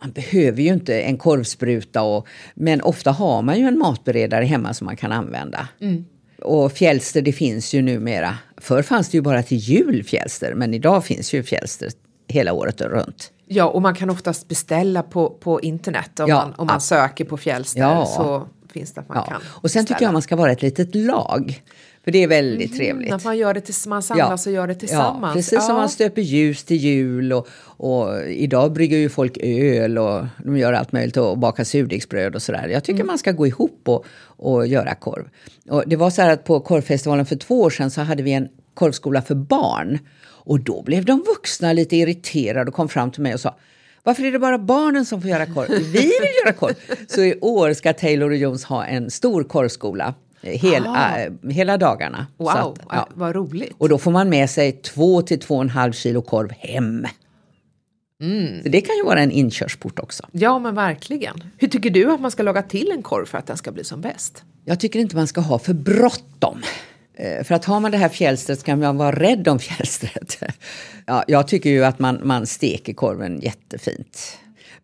man 0.00 0.12
behöver 0.12 0.62
ju 0.62 0.72
inte 0.72 1.00
en 1.00 1.18
korvspruta, 1.18 2.02
och, 2.02 2.26
men 2.54 2.80
ofta 2.80 3.10
har 3.10 3.42
man 3.42 3.58
ju 3.58 3.66
en 3.66 3.78
matberedare 3.78 4.44
hemma 4.44 4.74
som 4.74 4.84
man 4.84 4.96
kan 4.96 5.12
använda. 5.12 5.68
Mm. 5.80 6.04
Och 6.42 6.72
fjälster 6.72 7.22
det 7.22 7.32
finns 7.32 7.74
ju 7.74 7.82
numera. 7.82 8.38
Förr 8.56 8.82
fanns 8.82 9.08
det 9.08 9.16
ju 9.16 9.22
bara 9.22 9.42
till 9.42 9.58
jul 9.58 10.04
fjälster 10.04 10.54
men 10.54 10.74
idag 10.74 11.04
finns 11.04 11.32
ju 11.32 11.42
fjälster 11.42 11.88
hela 12.28 12.52
året 12.52 12.80
runt. 12.80 13.32
Ja 13.46 13.64
och 13.64 13.82
man 13.82 13.94
kan 13.94 14.10
oftast 14.10 14.48
beställa 14.48 15.02
på, 15.02 15.30
på 15.30 15.60
internet 15.60 16.20
om, 16.20 16.28
ja, 16.28 16.36
man, 16.36 16.54
om 16.54 16.66
man 16.66 16.80
söker 16.80 17.24
på 17.24 17.36
fjälster. 17.36 17.80
Ja. 17.80 18.06
Så 18.06 18.48
finns 18.72 18.92
det 18.92 19.00
att 19.00 19.08
man 19.08 19.16
ja. 19.16 19.24
kan 19.24 19.40
Och 19.42 19.70
sen 19.70 19.82
beställa. 19.82 19.86
tycker 19.86 20.06
jag 20.06 20.12
man 20.12 20.22
ska 20.22 20.36
vara 20.36 20.52
ett 20.52 20.62
litet 20.62 20.94
lag. 20.94 21.62
För 22.08 22.12
det 22.12 22.22
är 22.22 22.28
väldigt 22.28 22.70
mm, 22.70 22.78
trevligt. 22.78 23.12
Att 23.12 23.24
man, 23.24 23.38
gör 23.38 23.54
det 23.54 23.60
till, 23.60 23.74
man 23.86 24.02
samlas 24.02 24.46
ja. 24.46 24.50
och 24.50 24.54
gör 24.54 24.66
det 24.66 24.74
tillsammans. 24.74 25.30
Ja, 25.30 25.32
precis 25.32 25.66
som 25.66 25.76
man 25.76 25.88
stöper 25.88 26.22
ljus 26.22 26.64
till 26.64 26.76
jul 26.76 27.32
och, 27.32 27.48
och, 27.62 28.22
idag 28.26 28.72
brygger 28.72 28.96
ju 28.96 29.08
folk 29.08 29.38
öl 29.42 29.98
och 29.98 30.26
de 30.44 30.56
gör 30.56 30.72
allt 30.72 30.92
möjligt 30.92 31.16
och 31.16 31.38
bakar 31.38 31.64
surdegsbröd 31.64 32.34
och 32.34 32.42
sådär. 32.42 32.68
Jag 32.68 32.84
tycker 32.84 33.00
mm. 33.00 33.06
man 33.06 33.18
ska 33.18 33.32
gå 33.32 33.46
ihop 33.46 33.80
och, 33.84 34.04
och 34.20 34.66
göra 34.66 34.94
korv. 34.94 35.28
Och 35.70 35.82
det 35.86 35.96
var 35.96 36.10
så 36.10 36.22
här 36.22 36.30
att 36.30 36.44
på 36.44 36.60
korvfestivalen 36.60 37.26
för 37.26 37.36
två 37.36 37.60
år 37.60 37.70
sedan 37.70 37.90
så 37.90 38.00
hade 38.00 38.22
vi 38.22 38.32
en 38.32 38.48
korvskola 38.74 39.22
för 39.22 39.34
barn. 39.34 39.98
Och 40.26 40.60
då 40.60 40.82
blev 40.82 41.04
de 41.04 41.24
vuxna 41.26 41.72
lite 41.72 41.96
irriterade 41.96 42.68
och 42.68 42.74
kom 42.74 42.88
fram 42.88 43.10
till 43.10 43.22
mig 43.22 43.34
och 43.34 43.40
sa 43.40 43.58
varför 44.02 44.24
är 44.24 44.32
det 44.32 44.38
bara 44.38 44.58
barnen 44.58 45.06
som 45.06 45.20
får 45.20 45.30
göra 45.30 45.46
korv? 45.46 45.68
Vi 45.68 46.00
vill 46.00 46.32
göra 46.44 46.52
korv! 46.52 46.74
Så 47.08 47.22
i 47.22 47.38
år 47.40 47.72
ska 47.72 47.92
Taylor 47.92 48.30
och 48.30 48.36
Jones 48.36 48.64
ha 48.64 48.84
en 48.84 49.10
stor 49.10 49.44
korvskola 49.44 50.14
hel, 50.40 50.86
äh, 50.86 51.50
hela 51.50 51.76
dagarna. 51.76 52.26
Wow, 52.36 52.48
att, 52.48 52.78
ja. 52.90 53.08
vad 53.14 53.34
roligt. 53.34 53.72
Och 53.78 53.88
då 53.88 53.98
får 53.98 54.10
man 54.10 54.28
med 54.28 54.50
sig 54.50 54.72
två 54.72 55.22
till 55.22 55.40
två 55.40 55.54
och 55.54 55.62
en 55.62 55.70
halv 55.70 55.92
kilo 55.92 56.22
korv 56.22 56.50
hem. 56.50 57.06
Mm. 58.22 58.62
Så 58.62 58.68
det 58.68 58.80
kan 58.80 58.96
ju 58.96 59.04
vara 59.04 59.20
en 59.20 59.30
inkörsport 59.30 59.98
också. 59.98 60.26
Ja, 60.32 60.58
men 60.58 60.74
verkligen. 60.74 61.44
Hur 61.56 61.68
tycker 61.68 61.90
du 61.90 62.12
att 62.12 62.20
man 62.20 62.30
ska 62.30 62.42
laga 62.42 62.62
till 62.62 62.90
en 62.90 63.02
korv 63.02 63.26
för 63.26 63.38
att 63.38 63.46
den 63.46 63.56
ska 63.56 63.72
bli 63.72 63.84
som 63.84 64.00
bäst? 64.00 64.42
Jag 64.64 64.80
tycker 64.80 65.00
inte 65.00 65.16
man 65.16 65.26
ska 65.26 65.40
ha 65.40 65.58
för 65.58 65.74
bråttom. 65.74 66.62
Eh, 67.14 67.44
för 67.44 67.54
att 67.54 67.64
har 67.64 67.80
man 67.80 67.90
det 67.90 67.98
här 67.98 68.08
fjällstret 68.08 68.60
ska 68.60 68.76
man 68.76 68.96
vara 68.96 69.12
rädd 69.12 69.48
om 69.48 69.58
fjällstret. 69.58 70.38
Ja, 71.06 71.24
jag 71.26 71.48
tycker 71.48 71.70
ju 71.70 71.84
att 71.84 71.98
man, 71.98 72.20
man 72.22 72.46
steker 72.46 72.92
korven 72.92 73.40
jättefint. 73.40 74.38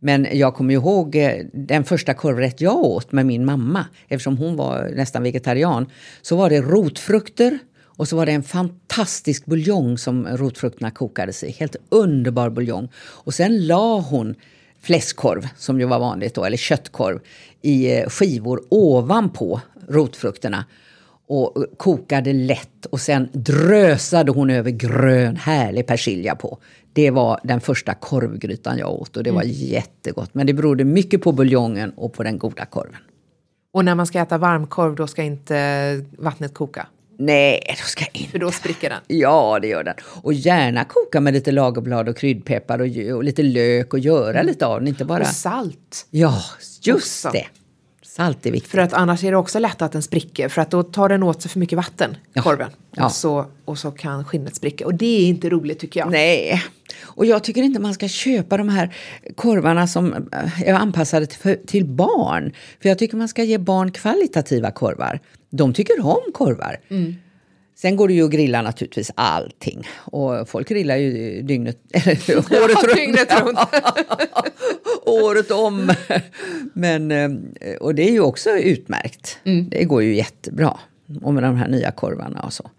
Men 0.04 0.26
jag 0.32 0.54
kommer 0.54 0.74
ihåg 0.74 1.16
eh, 1.16 1.32
den 1.52 1.84
första 1.84 2.14
korvrätt 2.14 2.60
jag 2.60 2.76
åt 2.76 3.12
med 3.12 3.26
min 3.26 3.44
mamma, 3.44 3.86
eftersom 4.08 4.36
hon 4.36 4.56
var 4.56 4.90
nästan 4.96 5.22
vegetarian. 5.22 5.86
Så 6.22 6.36
var 6.36 6.50
det 6.50 6.60
rotfrukter 6.60 7.58
och 7.82 8.08
så 8.08 8.16
var 8.16 8.26
det 8.26 8.32
en 8.32 8.42
fantastisk 8.42 9.46
buljong 9.46 9.98
som 9.98 10.26
rotfrukterna 10.26 10.90
kokades 10.90 11.44
i. 11.44 11.50
Helt 11.50 11.76
underbar 11.88 12.50
buljong. 12.50 12.88
Och 12.96 13.34
sen 13.34 13.66
la 13.66 14.00
hon 14.00 14.34
fläskkorv, 14.82 15.48
som 15.56 15.80
ju 15.80 15.86
var 15.86 15.98
vanligt 15.98 16.34
då, 16.34 16.44
eller 16.44 16.56
köttkorv, 16.56 17.20
i 17.62 17.98
eh, 17.98 18.08
skivor 18.08 18.62
ovanpå 18.68 19.60
rotfrukterna 19.88 20.64
och 21.26 21.66
kokade 21.76 22.32
lätt 22.32 22.86
och 22.86 23.00
sen 23.00 23.28
drösade 23.32 24.32
hon 24.32 24.50
över 24.50 24.70
grön 24.70 25.36
härlig 25.36 25.86
persilja 25.86 26.34
på. 26.34 26.58
Det 26.94 27.10
var 27.10 27.40
den 27.42 27.60
första 27.60 27.94
korvgrytan 27.94 28.78
jag 28.78 28.90
åt 28.90 29.16
och 29.16 29.22
det 29.22 29.30
mm. 29.30 29.36
var 29.36 29.44
jättegott. 29.46 30.30
Men 30.32 30.46
det 30.46 30.52
berodde 30.52 30.84
mycket 30.84 31.22
på 31.22 31.32
buljongen 31.32 31.90
och 31.90 32.12
på 32.12 32.22
den 32.22 32.38
goda 32.38 32.64
korven. 32.64 33.00
Och 33.72 33.84
när 33.84 33.94
man 33.94 34.06
ska 34.06 34.20
äta 34.20 34.38
varmkorv 34.38 34.94
då 34.94 35.06
ska 35.06 35.22
inte 35.22 36.04
vattnet 36.18 36.54
koka? 36.54 36.86
Nej, 37.18 37.62
då 37.68 37.84
ska 37.84 38.04
inte. 38.12 38.30
För 38.30 38.38
då 38.38 38.50
spricker 38.50 38.90
den? 38.90 38.98
Ja, 39.06 39.58
det 39.62 39.68
gör 39.68 39.84
den. 39.84 39.94
Och 40.22 40.32
gärna 40.32 40.84
koka 40.84 41.20
med 41.20 41.34
lite 41.34 41.52
lagerblad 41.52 42.08
och 42.08 42.16
kryddpeppar 42.16 42.78
och, 42.78 43.16
och 43.16 43.24
lite 43.24 43.42
lök 43.42 43.92
och 43.92 43.98
göra 43.98 44.34
mm. 44.34 44.46
lite 44.46 44.66
av 44.66 44.80
den. 44.80 44.88
Inte 44.88 45.04
bara... 45.04 45.20
Och 45.20 45.26
salt. 45.26 46.06
Ja, 46.10 46.42
just 46.82 47.24
Också. 47.24 47.30
det. 47.32 47.46
Salt 48.16 48.46
är 48.46 48.50
viktigt. 48.50 48.70
För 48.70 48.78
att 48.78 48.92
annars 48.92 49.24
är 49.24 49.30
det 49.30 49.36
också 49.36 49.58
lätt 49.58 49.82
att 49.82 49.92
den 49.92 50.02
spricker 50.02 50.48
för 50.48 50.62
att 50.62 50.70
då 50.70 50.82
tar 50.82 51.08
den 51.08 51.22
åt 51.22 51.42
sig 51.42 51.50
för 51.50 51.58
mycket 51.60 51.76
vatten, 51.76 52.16
ja. 52.32 52.42
korven. 52.42 52.70
Ja. 52.90 53.04
Och, 53.04 53.12
så, 53.12 53.46
och 53.64 53.78
så 53.78 53.90
kan 53.90 54.24
skinnet 54.24 54.54
spricka. 54.54 54.86
Och 54.86 54.94
det 54.94 55.24
är 55.24 55.28
inte 55.28 55.50
roligt 55.50 55.78
tycker 55.78 56.00
jag. 56.00 56.10
Nej, 56.10 56.62
och 57.02 57.26
jag 57.26 57.44
tycker 57.44 57.62
inte 57.62 57.80
man 57.80 57.94
ska 57.94 58.08
köpa 58.08 58.56
de 58.56 58.68
här 58.68 58.96
korvarna 59.36 59.86
som 59.86 60.12
eh, 60.12 60.68
är 60.68 60.74
anpassade 60.74 61.26
till, 61.26 61.56
till 61.66 61.84
barn. 61.84 62.52
För 62.82 62.88
jag 62.88 62.98
tycker 62.98 63.16
man 63.16 63.28
ska 63.28 63.42
ge 63.42 63.58
barn 63.58 63.90
kvalitativa 63.92 64.70
korvar. 64.70 65.20
De 65.50 65.72
tycker 65.74 66.06
om 66.06 66.32
korvar. 66.32 66.80
Mm. 66.88 67.14
Sen 67.76 67.96
går 67.96 68.08
det 68.08 68.14
ju 68.14 68.24
att 68.24 68.30
grilla 68.30 68.62
naturligtvis 68.62 69.10
allting. 69.14 69.88
Och 69.96 70.48
folk 70.48 70.68
grillar 70.68 70.96
ju 70.96 71.42
dygnet, 71.42 71.78
året 72.28 72.84
runt. 72.84 72.96
dygnet 72.96 73.40
runt. 73.40 73.58
året 75.06 75.50
om. 75.50 75.92
Men, 76.72 77.10
eh, 77.10 77.30
och 77.80 77.94
det 77.94 78.08
är 78.08 78.12
ju 78.12 78.20
också 78.20 78.50
utmärkt. 78.50 79.38
Mm. 79.44 79.68
Det 79.68 79.84
går 79.84 80.02
ju 80.02 80.14
jättebra. 80.14 80.78
Och 81.22 81.34
med 81.34 81.42
de 81.42 81.56
här 81.56 81.68
nya 81.68 81.90
korvarna 81.90 82.42
och 82.42 82.52
så. 82.52 82.70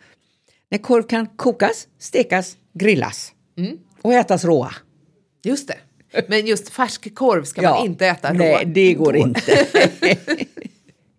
När 0.70 0.78
korv 0.78 1.04
kan 1.04 1.28
kokas, 1.28 1.88
stekas, 2.00 2.58
grillas. 2.74 3.32
Mm. 3.58 3.78
Och 4.02 4.14
ätas 4.14 4.46
råa. 4.46 4.72
Just 5.44 5.68
det. 5.68 5.78
Men 6.28 6.46
just 6.46 6.70
färsk 6.70 7.16
korv 7.16 7.44
ska 7.44 7.62
ja, 7.62 7.76
man 7.76 7.86
inte 7.86 8.08
äta 8.08 8.34
rå. 8.34 8.38
Nej, 8.38 8.66
det 8.66 8.94
går 8.94 9.16
inte. 9.16 9.68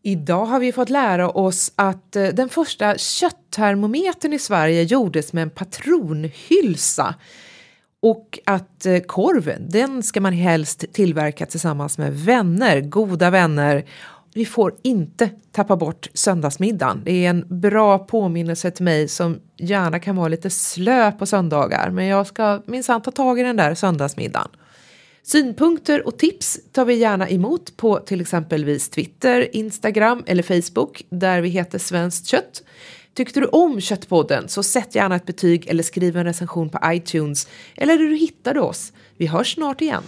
Idag 0.07 0.47
har 0.47 0.61
vi 0.61 0.73
fått 0.73 0.91
lära 0.91 1.31
oss 1.31 1.73
att 1.77 2.17
eh, 2.17 2.29
den 2.29 2.49
första 2.49 2.99
kötttermometern 2.99 4.33
i 4.33 4.39
Sverige 4.39 4.83
gjordes 4.83 5.33
med 5.33 5.43
en 5.43 5.51
patronhylsa. 5.51 7.15
Och 8.03 8.39
att 8.47 8.87
eh, 8.87 8.99
korven, 8.99 9.69
den 9.69 10.03
ska 10.03 10.21
man 10.21 10.33
helst 10.33 10.85
tillverka 10.93 11.47
tillsammans 11.47 11.99
med 11.99 12.15
vänner, 12.15 12.81
goda 12.81 13.31
vänner. 13.31 13.85
Vi 14.35 14.45
får 14.45 14.75
inte 14.83 15.31
tappa 15.53 15.77
bort 15.77 16.09
söndagsmiddagen. 16.15 17.03
Det 17.05 17.27
är 17.27 17.31
en 17.31 17.61
bra 17.61 17.99
påminnelse 17.99 18.71
till 18.71 18.85
mig 18.85 19.09
som 19.09 19.41
gärna 19.57 19.99
kan 19.99 20.17
vara 20.17 20.29
lite 20.29 20.51
slö 20.51 21.13
på 21.13 21.27
söndagar. 21.27 21.91
Men 21.91 22.07
jag 22.07 22.27
ska 22.27 22.63
minsann 22.67 23.03
ta 23.03 23.11
tag 23.11 23.41
i 23.41 23.43
den 23.43 23.57
där 23.57 23.75
söndagsmiddagen. 23.75 24.49
Synpunkter 25.29 26.07
och 26.07 26.19
tips 26.19 26.61
tar 26.73 26.85
vi 26.85 26.95
gärna 26.95 27.29
emot 27.29 27.77
på 27.77 27.99
till 27.99 28.21
exempelvis 28.21 28.89
Twitter, 28.89 29.57
Instagram 29.57 30.23
eller 30.27 30.43
Facebook 30.43 31.03
där 31.09 31.41
vi 31.41 31.49
heter 31.49 31.79
Svenskt 31.79 32.27
kött. 32.27 32.63
Tyckte 33.15 33.41
du 33.41 33.47
om 33.47 33.81
Köttpodden 33.81 34.49
så 34.49 34.63
sätt 34.63 34.95
gärna 34.95 35.17
ett 35.17 35.27
betyg 35.27 35.67
eller 35.67 35.83
skriv 35.83 36.17
en 36.17 36.25
recension 36.25 36.69
på 36.69 36.79
iTunes 36.85 37.49
eller 37.77 37.99
där 37.99 38.05
du 38.05 38.17
hittade 38.17 38.61
oss. 38.61 38.93
Vi 39.17 39.27
hörs 39.27 39.55
snart 39.55 39.81
igen. 39.81 40.03